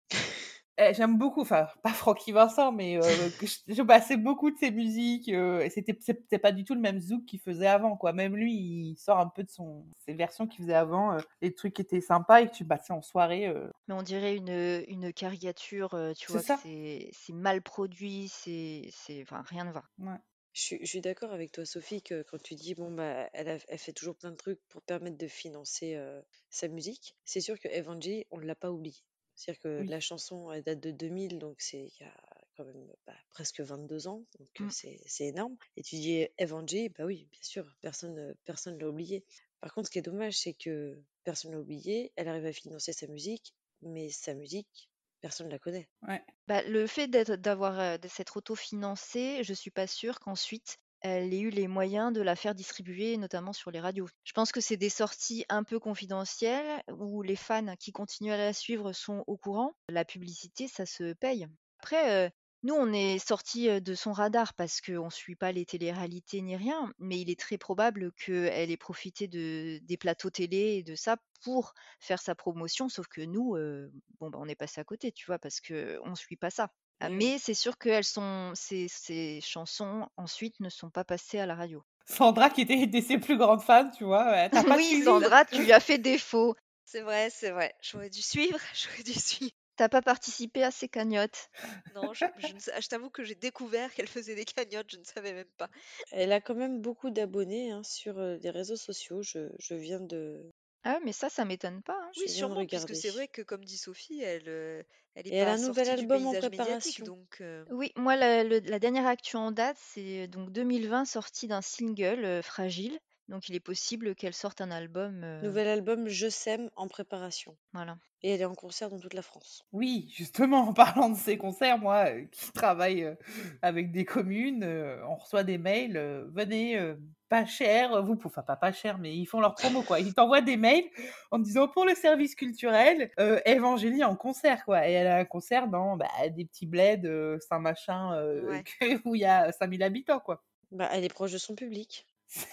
j'aime 0.93 1.17
beaucoup, 1.17 1.41
enfin, 1.41 1.67
pas 1.83 1.89
Francky 1.93 2.31
Vincent, 2.31 2.71
mais 2.71 2.97
euh, 2.97 3.29
que 3.37 3.45
je, 3.45 3.57
je 3.67 3.81
passais 3.81 4.17
beaucoup 4.17 4.51
de 4.51 4.57
ses 4.57 4.71
musiques. 4.71 5.29
euh, 5.29 5.61
et 5.61 5.69
c'était 5.69 5.97
c'était 5.99 6.39
pas 6.39 6.51
du 6.51 6.63
tout 6.63 6.73
le 6.75 6.81
même 6.81 6.99
zouk 6.99 7.25
qu'il 7.25 7.39
faisait 7.39 7.67
avant, 7.67 7.97
quoi. 7.97 8.13
Même 8.13 8.35
lui, 8.35 8.53
il 8.53 8.95
sort 8.97 9.19
un 9.19 9.27
peu 9.27 9.43
de 9.43 9.49
son, 9.49 9.85
ses 9.99 10.13
versions 10.13 10.47
qu'il 10.47 10.63
faisait 10.63 10.73
avant. 10.75 11.13
euh, 11.13 11.21
les 11.41 11.53
trucs 11.53 11.73
qui 11.73 11.81
étaient 11.81 12.01
sympas 12.01 12.41
et 12.41 12.49
que 12.49 12.55
tu 12.55 12.65
passais 12.65 12.93
en 12.93 13.01
soirée. 13.01 13.47
euh, 13.47 13.69
Mais 13.89 13.93
on 13.93 14.03
dirait 14.03 14.37
une, 14.37 14.85
une 14.87 15.11
caricature, 15.11 15.89
tu 16.17 16.31
C'est 16.31 16.31
vois, 16.31 16.43
c'est 16.43 17.09
c'est 17.11 17.33
mal 17.33 17.61
produit, 17.61 18.29
c'est 18.29 18.87
c'est- 18.91 19.21
enfin, 19.23 19.41
rien 19.41 19.65
ne 19.65 19.71
va. 19.73 19.83
ouais. 19.99 20.19
Je 20.53 20.61
suis, 20.61 20.79
je 20.81 20.85
suis 20.87 21.01
d'accord 21.01 21.33
avec 21.33 21.51
toi, 21.53 21.65
Sophie, 21.65 22.01
que 22.03 22.23
quand 22.23 22.41
tu 22.41 22.55
dis, 22.55 22.75
bon, 22.75 22.91
bah, 22.91 23.29
elle, 23.33 23.49
a- 23.49 23.59
elle 23.69 23.79
fait 23.79 23.93
toujours 23.93 24.17
plein 24.17 24.31
de 24.31 24.37
trucs 24.37 24.61
pour 24.69 24.81
permettre 24.83 25.17
de 25.17 25.27
financer 25.27 25.95
euh, 25.95 26.21
sa 26.51 26.67
musique, 26.69 27.15
c'est 27.25 27.41
sûr 27.41 27.59
que 27.59 27.67
Evangie, 27.69 28.25
on 28.31 28.37
ne 28.39 28.45
l'a 28.45 28.55
pas 28.55 28.71
oublié. 28.71 28.97
C'est-à-dire 29.39 29.61
que 29.61 29.69
Oui. 29.79 29.87
la 29.87 29.99
chanson, 29.99 30.51
elle 30.51 30.63
date 30.63 30.79
de 30.81 30.91
2000, 30.91 31.39
donc 31.39 31.61
c'est 31.61 31.85
il 31.99 32.03
y 32.03 32.07
a 32.07 32.13
quand 32.57 32.65
même 32.65 32.87
bah, 33.07 33.15
presque 33.31 33.61
22 33.61 34.07
ans, 34.07 34.25
donc 34.37 34.49
euh, 34.61 34.65
Mm. 34.65 34.69
c'est 34.69 34.99
c'est 35.05 35.25
énorme. 35.27 35.55
Et 35.77 35.83
tu 35.83 35.95
dis 35.95 36.27
Evangie, 36.37 36.89
bah 36.89 37.05
oui, 37.05 37.27
bien 37.31 37.41
sûr, 37.43 37.77
personne 37.81 38.17
euh, 38.19 38.33
personne 38.45 38.77
l'a 38.79 38.89
oublié. 38.89 39.25
Par 39.61 39.73
contre, 39.73 39.87
ce 39.87 39.91
qui 39.91 39.99
est 39.99 40.01
dommage, 40.03 40.37
c'est 40.37 40.53
que 40.53 41.01
personne 41.23 41.51
l'a 41.53 41.59
oublié, 41.59 42.11
elle 42.15 42.27
arrive 42.27 42.45
à 42.45 42.53
financer 42.53 42.93
sa 42.93 43.07
musique, 43.07 43.53
mais 43.81 44.09
sa 44.09 44.33
musique, 44.33 44.89
personne 45.21 45.47
ne 45.47 45.51
la 45.51 45.59
connaît. 45.59 45.89
Ouais. 46.01 46.23
Bah, 46.47 46.63
le 46.63 46.85
fait 46.87 47.07
d'être, 47.07 47.35
d'avoir, 47.35 47.79
euh, 47.79 47.97
de 47.97 48.07
s'être 48.09 48.37
autofinancée, 48.37 49.43
je 49.43 49.53
suis 49.53 49.71
pas 49.71 49.87
sûre 49.87 50.19
qu'ensuite 50.19 50.77
elle 51.01 51.33
ait 51.33 51.39
eu 51.39 51.49
les 51.49 51.67
moyens 51.67 52.13
de 52.13 52.21
la 52.21 52.35
faire 52.35 52.55
distribuer, 52.55 53.17
notamment 53.17 53.53
sur 53.53 53.71
les 53.71 53.79
radios. 53.79 54.07
Je 54.23 54.33
pense 54.33 54.51
que 54.51 54.61
c'est 54.61 54.77
des 54.77 54.89
sorties 54.89 55.45
un 55.49 55.63
peu 55.63 55.79
confidentielles 55.79 56.83
où 56.97 57.21
les 57.21 57.35
fans 57.35 57.75
qui 57.77 57.91
continuent 57.91 58.33
à 58.33 58.37
la 58.37 58.53
suivre 58.53 58.91
sont 58.93 59.23
au 59.27 59.37
courant. 59.37 59.73
La 59.89 60.05
publicité, 60.05 60.67
ça 60.67 60.85
se 60.85 61.13
paye. 61.13 61.47
Après, 61.79 62.27
euh, 62.27 62.29
nous, 62.63 62.73
on 62.73 62.91
est 62.91 63.19
sortis 63.19 63.81
de 63.81 63.95
son 63.95 64.11
radar 64.11 64.53
parce 64.53 64.81
qu'on 64.81 65.05
ne 65.05 65.09
suit 65.09 65.37
pas 65.37 65.53
les 65.53 65.65
téléréalités 65.65 66.41
ni 66.41 66.57
rien, 66.57 66.91
mais 66.99 67.21
il 67.21 67.29
est 67.29 67.39
très 67.39 67.57
probable 67.57 68.11
qu'elle 68.13 68.69
ait 68.69 68.77
profité 68.77 69.29
de, 69.29 69.79
des 69.83 69.95
plateaux 69.95 70.29
télé 70.29 70.75
et 70.77 70.83
de 70.83 70.95
ça 70.95 71.15
pour 71.41 71.73
faire 72.01 72.21
sa 72.21 72.35
promotion, 72.35 72.89
sauf 72.89 73.07
que 73.07 73.21
nous, 73.21 73.55
euh, 73.55 73.89
bon, 74.19 74.29
bah, 74.29 74.39
on 74.41 74.47
est 74.49 74.55
passé 74.55 74.81
à 74.81 74.83
côté, 74.83 75.13
tu 75.13 75.25
vois, 75.25 75.39
parce 75.39 75.61
qu'on 75.61 76.09
ne 76.09 76.15
suit 76.15 76.35
pas 76.35 76.49
ça. 76.49 76.69
Ah, 77.01 77.09
Mm. 77.09 77.09
Mais 77.09 77.37
c'est 77.39 77.53
sûr 77.53 77.77
que 77.77 77.89
elles 77.89 78.03
sont, 78.05 78.51
ces, 78.55 78.87
ces 78.87 79.41
chansons 79.41 80.07
ensuite 80.17 80.59
ne 80.61 80.69
sont 80.69 80.89
pas 80.89 81.03
passées 81.03 81.39
à 81.39 81.45
la 81.45 81.55
radio. 81.55 81.83
Sandra, 82.05 82.49
qui 82.49 82.59
était 82.59 82.73
une 82.83 82.91
de 82.91 82.99
ses 82.99 83.17
plus 83.19 83.37
grandes 83.37 83.61
fans, 83.61 83.89
tu 83.89 84.03
vois, 84.03 84.29
ouais, 84.31 84.49
t'as 84.51 84.63
pas 84.65 84.77
oui, 84.77 84.95
suivi? 84.97 85.03
Sandra, 85.03 85.45
tu 85.45 85.63
lui 85.63 85.71
as 85.71 85.79
fait 85.79 85.97
défaut. 85.97 86.55
C'est 86.85 87.01
vrai, 87.01 87.29
c'est 87.29 87.51
vrai. 87.51 87.73
J'aurais 87.81 88.09
dû 88.09 88.21
suivre, 88.21 88.59
j'aurais 88.73 89.03
dû 89.03 89.13
suivre. 89.13 89.51
T'as 89.75 89.89
pas 89.89 90.01
participé 90.01 90.63
à 90.63 90.71
ces 90.71 90.89
cagnottes? 90.89 91.49
Non, 91.91 92.13
je, 92.13 92.25
je 92.37 92.53
ne 92.53 92.59
sais- 92.59 92.81
je 92.81 92.87
t'avoue 92.87 93.09
que 93.09 93.23
j'ai 93.23 93.35
découvert 93.35 93.93
qu'elle 93.93 94.07
faisait 94.07 94.35
des 94.35 94.45
cagnottes, 94.45 94.91
je 94.91 94.97
ne 94.97 95.03
savais 95.03 95.33
même 95.33 95.51
pas. 95.57 95.69
Elle 96.11 96.31
a 96.31 96.39
quand 96.41 96.53
même 96.55 96.81
beaucoup 96.81 97.09
d'abonnés 97.09 97.71
hein, 97.71 97.81
sur 97.83 98.19
les 98.19 98.49
réseaux 98.51 98.75
sociaux. 98.75 99.21
Je, 99.23 99.49
je 99.59 99.73
viens 99.75 99.99
de, 99.99 100.51
Ah, 100.83 100.99
mais 101.05 101.13
ça, 101.13 101.29
ça 101.29 101.45
m'étonne 101.45 101.81
pas. 101.83 101.97
hein. 101.97 102.11
je 102.13 102.19
Oui, 102.19 102.29
viens 102.29 102.45
de 102.49 102.51
sûrement, 102.51 102.65
puisque 102.67 102.93
regarder. 102.93 102.95
c'est 102.95 103.09
vrai 103.09 103.27
que, 103.27 103.41
comme 103.41 103.65
dit 103.65 103.77
Sophie, 103.79 104.21
elle, 104.21 104.47
euh, 104.49 104.83
elle 105.15 105.25
est 105.27 105.31
Et 105.31 105.37
elle 105.37 105.47
a 105.47 105.53
pas 105.53 105.55
un 105.55 105.57
nouvel 105.57 105.87
sortie 105.87 105.95
du 105.95 106.05
album 106.05 106.27
en 106.27 106.35
paysage 106.35 106.49
médiatique, 106.49 107.01
préparation. 107.01 107.03
donc 107.03 107.41
euh, 107.41 107.65
Oui, 107.69 107.91
moi, 107.97 108.15
la, 108.17 108.43
le- 108.43 108.59
la 108.59 108.79
dernière 108.79 109.07
actu 109.07 109.37
en 109.37 109.51
date, 109.51 109.77
c'est 109.79 110.27
donc 110.27 110.51
2020, 110.51 111.05
sortie 111.05 111.47
d'un 111.47 111.61
single, 111.61 112.25
euh, 112.25 112.41
Fragile. 112.43 112.99
Donc, 113.29 113.47
il 113.47 113.55
est 113.55 113.59
possible 113.59 114.15
qu'elle 114.15 114.33
sorte 114.33 114.59
un 114.59 114.71
album. 114.71 115.21
euh, 115.23 115.41
Nouvel 115.41 115.67
album 115.67 116.07
Je 116.07 116.27
sème 116.29 116.69
en 116.75 116.87
préparation. 116.87 117.55
Voilà. 117.73 117.97
Et 118.23 118.31
elle 118.31 118.41
est 118.41 118.45
en 118.45 118.55
concert 118.55 118.89
dans 118.89 118.99
toute 118.99 119.13
la 119.13 119.21
France. 119.21 119.63
Oui, 119.71 120.11
justement, 120.13 120.67
en 120.67 120.73
parlant 120.73 121.09
de 121.09 121.15
ces 121.15 121.37
concerts, 121.37 121.77
moi, 121.77 122.07
euh, 122.09 122.25
qui 122.31 122.51
travaille 122.51 123.03
euh, 123.03 123.15
avec 123.61 123.91
des 123.91 124.03
communes, 124.03 124.63
euh, 124.63 125.01
on 125.07 125.15
reçoit 125.15 125.43
des 125.43 125.57
mails, 125.59 125.95
euh, 125.95 126.25
venez, 126.33 126.77
euh, 126.77 126.95
pas 127.29 127.45
cher, 127.45 128.01
vous, 128.03 128.15
pouvez- 128.15 128.33
enfin 128.33 128.41
pas 128.41 128.55
pas 128.57 128.71
cher, 128.73 128.97
mais 128.97 129.15
ils 129.15 129.25
font 129.27 129.39
leur 129.39 129.53
promo, 129.53 129.83
quoi. 129.83 129.99
Ils 129.99 130.13
t'envoient 130.15 130.41
des 130.41 130.57
mails 130.57 130.89
en 131.31 131.37
te 131.37 131.43
disant, 131.43 131.67
pour 131.67 131.85
le 131.85 131.93
service 131.95 132.33
culturel, 132.35 133.11
euh, 133.19 133.39
Évangélie 133.45 134.03
en 134.03 134.15
concert, 134.15 134.65
quoi. 134.65 134.89
Et 134.89 134.93
elle 134.93 135.07
a 135.07 135.17
un 135.17 135.25
concert 135.25 135.67
dans 135.67 135.95
bah, 135.95 136.07
des 136.35 136.45
petits 136.45 136.65
bleds, 136.65 137.05
euh, 137.05 137.37
Saint-Machin, 137.47 138.13
euh, 138.15 138.41
Ouais. 138.49 138.63
que- 138.63 138.99
où 139.07 139.13
il 139.15 139.21
y 139.21 139.25
a 139.25 139.51
5000 139.51 139.83
habitants, 139.83 140.19
quoi. 140.19 140.43
Bah, 140.71 140.89
elle 140.91 141.03
est 141.03 141.13
proche 141.13 141.31
de 141.31 141.37
son 141.37 141.55
public. 141.55 142.05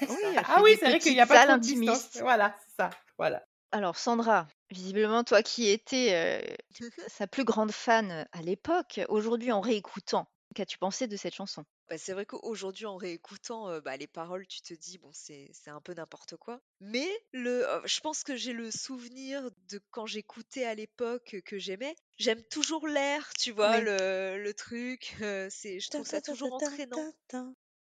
Oui, 0.08 0.16
Ah 0.44 0.60
oui, 0.62 0.76
c'est 0.78 0.86
vrai 0.86 0.98
qu'il 0.98 1.12
n'y 1.12 1.20
a 1.20 1.26
pas 1.26 1.46
de 1.46 1.60
distance. 1.60 2.16
Voilà, 2.20 2.56
ça, 2.76 2.90
voilà. 3.18 3.44
Alors, 3.72 3.96
Sandra, 3.98 4.46
visiblement, 4.70 5.24
toi 5.24 5.42
qui 5.42 5.68
étais 5.68 6.14
euh, 6.14 6.54
sa 7.08 7.26
plus 7.26 7.44
grande 7.44 7.72
fan 7.72 8.10
euh, 8.10 8.24
à 8.32 8.42
l'époque, 8.42 9.00
aujourd'hui, 9.08 9.52
en 9.52 9.60
réécoutant, 9.60 10.26
qu'as-tu 10.54 10.78
pensé 10.78 11.06
de 11.06 11.16
cette 11.16 11.34
chanson? 11.34 11.64
Bah, 11.88 11.98
c'est 11.98 12.12
vrai 12.14 12.26
qu'aujourd'hui, 12.26 12.86
en 12.86 12.96
réécoutant 12.96 13.68
euh, 13.68 13.80
bah, 13.80 13.96
les 13.96 14.08
paroles, 14.08 14.46
tu 14.48 14.60
te 14.60 14.74
dis, 14.74 14.98
bon, 14.98 15.10
c'est 15.12 15.50
un 15.66 15.80
peu 15.80 15.94
n'importe 15.94 16.36
quoi. 16.36 16.60
Mais 16.80 17.08
le, 17.32 17.68
euh, 17.68 17.80
je 17.84 18.00
pense 18.00 18.24
que 18.24 18.34
j'ai 18.34 18.52
le 18.52 18.70
souvenir 18.72 19.50
de 19.68 19.80
quand 19.90 20.06
j'écoutais 20.06 20.64
à 20.64 20.74
l'époque 20.74 21.36
que 21.44 21.58
j'aimais. 21.58 21.94
J'aime 22.18 22.42
toujours 22.44 22.88
l'air, 22.88 23.30
tu 23.38 23.52
vois, 23.52 23.78
Oui. 23.78 23.84
le, 23.84 24.42
le 24.42 24.54
truc. 24.54 25.16
euh, 25.20 25.48
c'est, 25.50 25.78
je 25.78 25.90
trouve 25.90 26.06
ça 26.06 26.20
toujours 26.20 26.52
entraînant. 26.54 27.12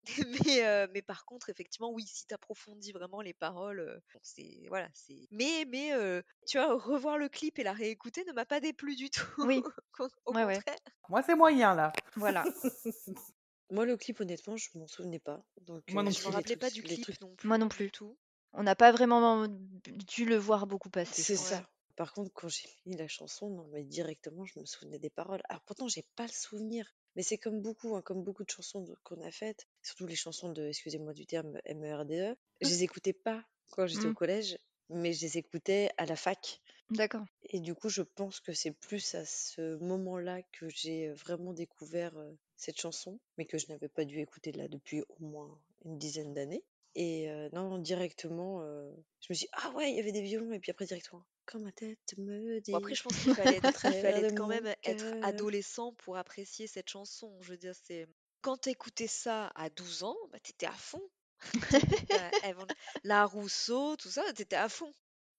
Mais, 0.46 0.64
euh, 0.66 0.86
mais 0.92 1.02
par 1.02 1.24
contre, 1.24 1.50
effectivement, 1.50 1.90
oui, 1.92 2.04
si 2.06 2.26
tu 2.26 2.34
approfondis 2.34 2.92
vraiment 2.92 3.20
les 3.20 3.34
paroles, 3.34 3.80
euh, 3.80 4.00
bon, 4.12 4.20
c'est 4.22 4.66
voilà, 4.68 4.88
c'est. 4.92 5.28
Mais 5.30 5.64
mais 5.66 5.92
euh, 5.94 6.22
tu 6.46 6.58
vois, 6.58 6.74
revoir 6.78 7.18
le 7.18 7.28
clip 7.28 7.58
et 7.58 7.62
la 7.64 7.72
réécouter 7.72 8.24
ne 8.24 8.32
m'a 8.32 8.44
pas 8.46 8.60
déplu 8.60 8.96
du 8.96 9.10
tout. 9.10 9.26
Oui, 9.38 9.62
Au 10.26 10.32
ouais, 10.32 10.44
ouais. 10.44 10.62
contraire. 10.64 10.78
Moi, 11.08 11.22
c'est 11.22 11.34
moyen, 11.36 11.74
là. 11.74 11.92
Voilà. 12.16 12.44
Moi, 13.70 13.84
le 13.86 13.96
clip, 13.98 14.20
honnêtement, 14.20 14.56
je 14.56 14.70
m'en 14.74 14.86
souvenais 14.86 15.18
pas. 15.18 15.44
Donc, 15.62 15.84
Moi 15.88 16.02
non 16.02 16.10
Je 16.10 16.22
j'ai 16.22 16.28
me 16.28 16.30
les 16.30 16.32
rappelais 16.34 16.44
trucs, 16.44 16.60
pas 16.60 16.70
du 16.70 16.82
les 16.82 16.96
clip 16.96 16.98
trucs. 16.98 17.20
non 17.20 17.34
plus. 17.36 17.48
Moi 17.48 17.58
non 17.58 17.68
Du 17.68 17.68
plus. 17.68 17.90
tout. 17.90 18.18
On 18.52 18.62
n'a 18.62 18.74
pas 18.76 18.92
vraiment 18.92 19.46
dû 19.48 20.24
le 20.26 20.36
voir 20.36 20.66
beaucoup 20.66 20.90
passer, 20.90 21.24
C'est 21.24 21.36
ça. 21.36 21.64
Par 21.96 22.12
contre, 22.12 22.32
quand 22.34 22.48
j'ai 22.48 22.68
mis 22.86 22.96
la 22.96 23.08
chanson, 23.08 23.48
non, 23.50 23.66
mais 23.72 23.84
directement, 23.84 24.44
je 24.44 24.58
me 24.58 24.64
souvenais 24.66 24.98
des 24.98 25.10
paroles. 25.10 25.42
Alors 25.48 25.62
pourtant, 25.62 25.88
j'ai 25.88 26.04
pas 26.16 26.26
le 26.26 26.32
souvenir. 26.32 26.94
Mais 27.16 27.22
c'est 27.22 27.38
comme 27.38 27.60
beaucoup, 27.60 27.94
hein, 27.96 28.02
comme 28.02 28.22
beaucoup 28.24 28.44
de 28.44 28.50
chansons 28.50 28.82
de- 28.82 28.96
qu'on 29.04 29.20
a 29.20 29.30
faites, 29.30 29.66
surtout 29.82 30.06
les 30.06 30.16
chansons 30.16 30.50
de, 30.52 30.66
excusez-moi 30.68 31.12
du 31.14 31.26
terme, 31.26 31.60
MERDE. 31.66 32.36
Je 32.60 32.68
les 32.68 32.82
écoutais 32.84 33.12
pas 33.12 33.44
quand 33.70 33.86
j'étais 33.86 34.08
au 34.08 34.10
Mm, 34.10 34.14
collège, 34.14 34.58
mais 34.90 35.12
je 35.12 35.22
les 35.22 35.38
écoutais 35.38 35.90
à 35.96 36.06
la 36.06 36.16
fac. 36.16 36.60
D'accord. 36.90 37.26
Et 37.44 37.60
du 37.60 37.74
coup, 37.74 37.88
je 37.88 38.02
pense 38.02 38.40
que 38.40 38.52
c'est 38.52 38.72
plus 38.72 39.14
à 39.14 39.24
ce 39.24 39.76
moment-là 39.78 40.42
que 40.52 40.68
j'ai 40.68 41.08
euh, 41.08 41.14
vraiment 41.14 41.52
découvert 41.52 42.16
euh, 42.18 42.32
cette 42.56 42.80
chanson, 42.80 43.20
mais 43.38 43.46
que 43.46 43.56
je 43.58 43.68
n'avais 43.68 43.88
pas 43.88 44.04
dû 44.04 44.18
écouter 44.20 44.52
là 44.52 44.68
depuis 44.68 45.02
au 45.08 45.16
moins 45.24 45.58
une 45.84 45.98
dizaine 45.98 46.34
d'années. 46.34 46.64
Et 46.96 47.30
euh, 47.30 47.48
non, 47.52 47.68
non, 47.70 47.78
directement, 47.78 48.62
euh, 48.62 48.90
je 49.20 49.26
me 49.30 49.34
suis 49.34 49.46
dit, 49.46 49.50
ah 49.52 49.70
ouais, 49.72 49.90
il 49.90 49.96
y 49.96 50.00
avait 50.00 50.12
des 50.12 50.22
violons, 50.22 50.52
et 50.52 50.60
puis 50.60 50.70
après 50.70 50.86
directement, 50.86 51.24
quand 51.46 51.60
ma 51.60 51.72
tête 51.72 51.98
me 52.18 52.60
Bon, 52.68 52.78
après, 52.78 52.92
dit, 52.92 52.96
je 52.96 53.02
pense 53.02 53.16
qu'il 53.18 53.34
fallait, 53.34 53.60
il 54.18 54.22
de 54.22 54.30
quand 54.36 54.44
mon 54.44 54.48
même 54.48 54.66
être 54.84 55.10
cœur. 55.10 55.24
adolescent 55.24 55.92
pour 55.94 56.16
apprécier 56.16 56.66
cette 56.66 56.88
chanson. 56.90 57.36
Je 57.42 57.50
veux 57.50 57.56
dire, 57.58 57.74
c'est 57.86 58.06
quand 58.42 58.56
t'écoutais 58.58 59.06
ça 59.06 59.50
à 59.54 59.70
12 59.70 60.02
ans, 60.04 60.16
bah, 60.32 60.38
t'étais 60.40 60.66
à 60.66 60.72
fond. 60.72 61.02
Bah, 62.08 62.30
Evan- 62.44 62.66
La 63.04 63.24
Rousseau, 63.26 63.96
tout 63.96 64.08
ça, 64.10 64.22
t'étais 64.32 64.56
à 64.56 64.68
fond. 64.68 64.92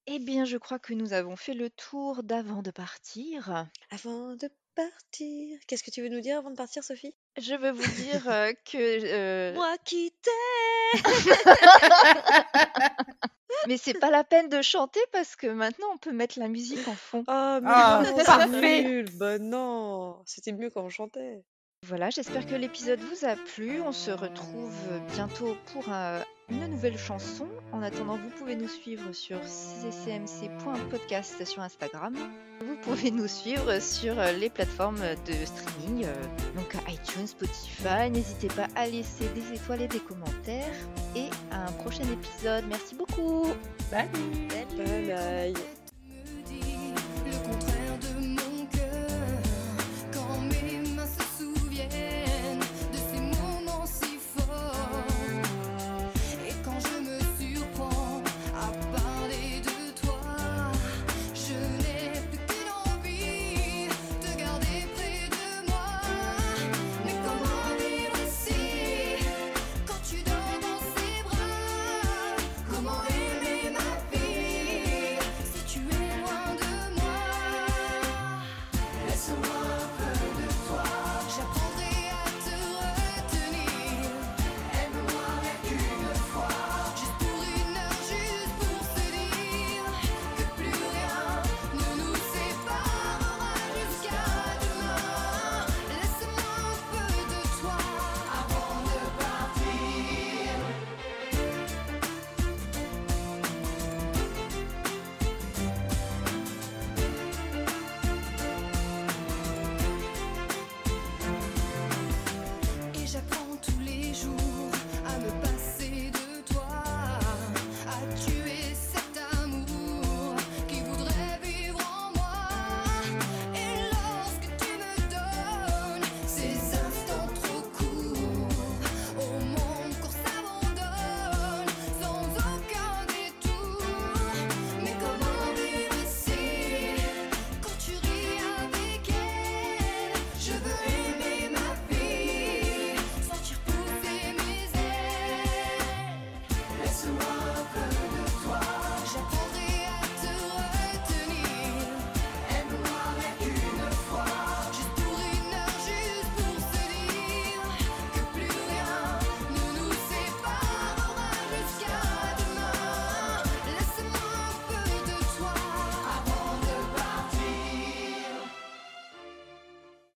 Eh 0.08 0.20
bien, 0.20 0.46
je 0.46 0.58
crois 0.58 0.78
que 0.80 0.94
nous 0.94 1.14
avons 1.14 1.36
fait 1.36 1.54
le 1.56 1.70
tour 1.72 2.22
d'avant 2.24 2.62
de 2.62 2.70
partir. 2.72 3.66
Avant 3.90 4.36
de 4.36 4.50
partir, 4.76 5.60
qu'est-ce 5.68 5.84
que 5.84 5.90
tu 5.90 6.02
veux 6.02 6.10
nous 6.10 6.22
dire 6.22 6.38
avant 6.38 6.52
de 6.52 6.56
partir, 6.56 6.84
Sophie? 6.84 7.16
Je 7.38 7.56
veux 7.56 7.72
vous 7.72 7.92
dire 8.04 8.30
euh, 8.30 8.54
que... 8.66 8.78
euh, 8.78 9.54
Moi 9.54 9.76
qui 9.84 10.14
t'aime. 10.22 11.04
Mais 13.68 13.78
c'est 13.78 13.94
pas 14.00 14.10
la 14.12 14.24
peine 14.24 14.50
de 14.50 14.62
chanter 14.62 15.00
parce 15.12 15.36
que 15.36 15.48
maintenant 15.48 15.88
on 15.94 15.98
peut 15.98 16.12
mettre 16.12 16.40
la 16.40 16.48
musique 16.48 16.88
en 16.88 16.96
fond. 16.96 17.24
Oh, 17.28 17.60
mais 17.62 17.70
Ah, 17.72 18.02
non, 18.04 18.14
c'est 18.18 18.26
parfait. 18.26 18.84
nul. 18.84 19.06
Bah 19.14 19.40
non, 19.40 20.22
c'était 20.26 20.52
mieux 20.52 20.70
quand 20.70 20.84
on 20.84 20.90
chantait. 20.90 21.44
Voilà, 21.88 22.10
j'espère 22.10 22.48
que 22.48 22.56
l'épisode 22.56 23.00
vous 23.00 23.26
a 23.26 23.36
plu. 23.36 23.80
On 23.82 23.92
se 23.92 24.10
retrouve 24.10 24.74
bientôt 25.14 25.56
pour 25.72 25.84
euh, 25.90 26.20
une 26.50 26.66
nouvelle 26.66 26.98
chanson. 26.98 27.48
En 27.72 27.84
attendant, 27.84 28.18
vous 28.18 28.32
pouvez 28.40 28.56
nous 28.56 28.68
suivre 28.68 29.12
sur 29.12 29.40
ccmc.podcast 29.42 31.46
sur 31.46 31.62
Instagram. 31.62 32.16
Vous 32.62 32.76
pouvez 32.78 33.12
nous 33.12 33.28
suivre 33.28 33.80
sur 33.80 34.20
euh, 34.20 34.32
les 34.32 34.50
plateformes 34.50 35.02
de 35.28 35.34
streaming, 35.46 36.06
euh, 36.06 36.16
donc 36.56 36.76
iTunes, 36.88 37.28
Spotify. 37.28 38.10
N'hésitez 38.10 38.48
pas 38.48 38.68
à 38.76 38.88
laisser 38.88 39.28
des 39.36 39.54
étoiles 39.54 39.84
et 39.84 39.88
des 39.88 40.00
commentaires. 40.00 40.74
Et 41.16 41.30
à 41.52 41.68
un 41.68 41.72
prochain 41.74 42.06
épisode. 42.12 42.66
Merci 42.68 42.96
beaucoup. 42.96 43.46
Bye. 43.92 44.10
Bye 44.50 44.66
bye. 45.08 45.54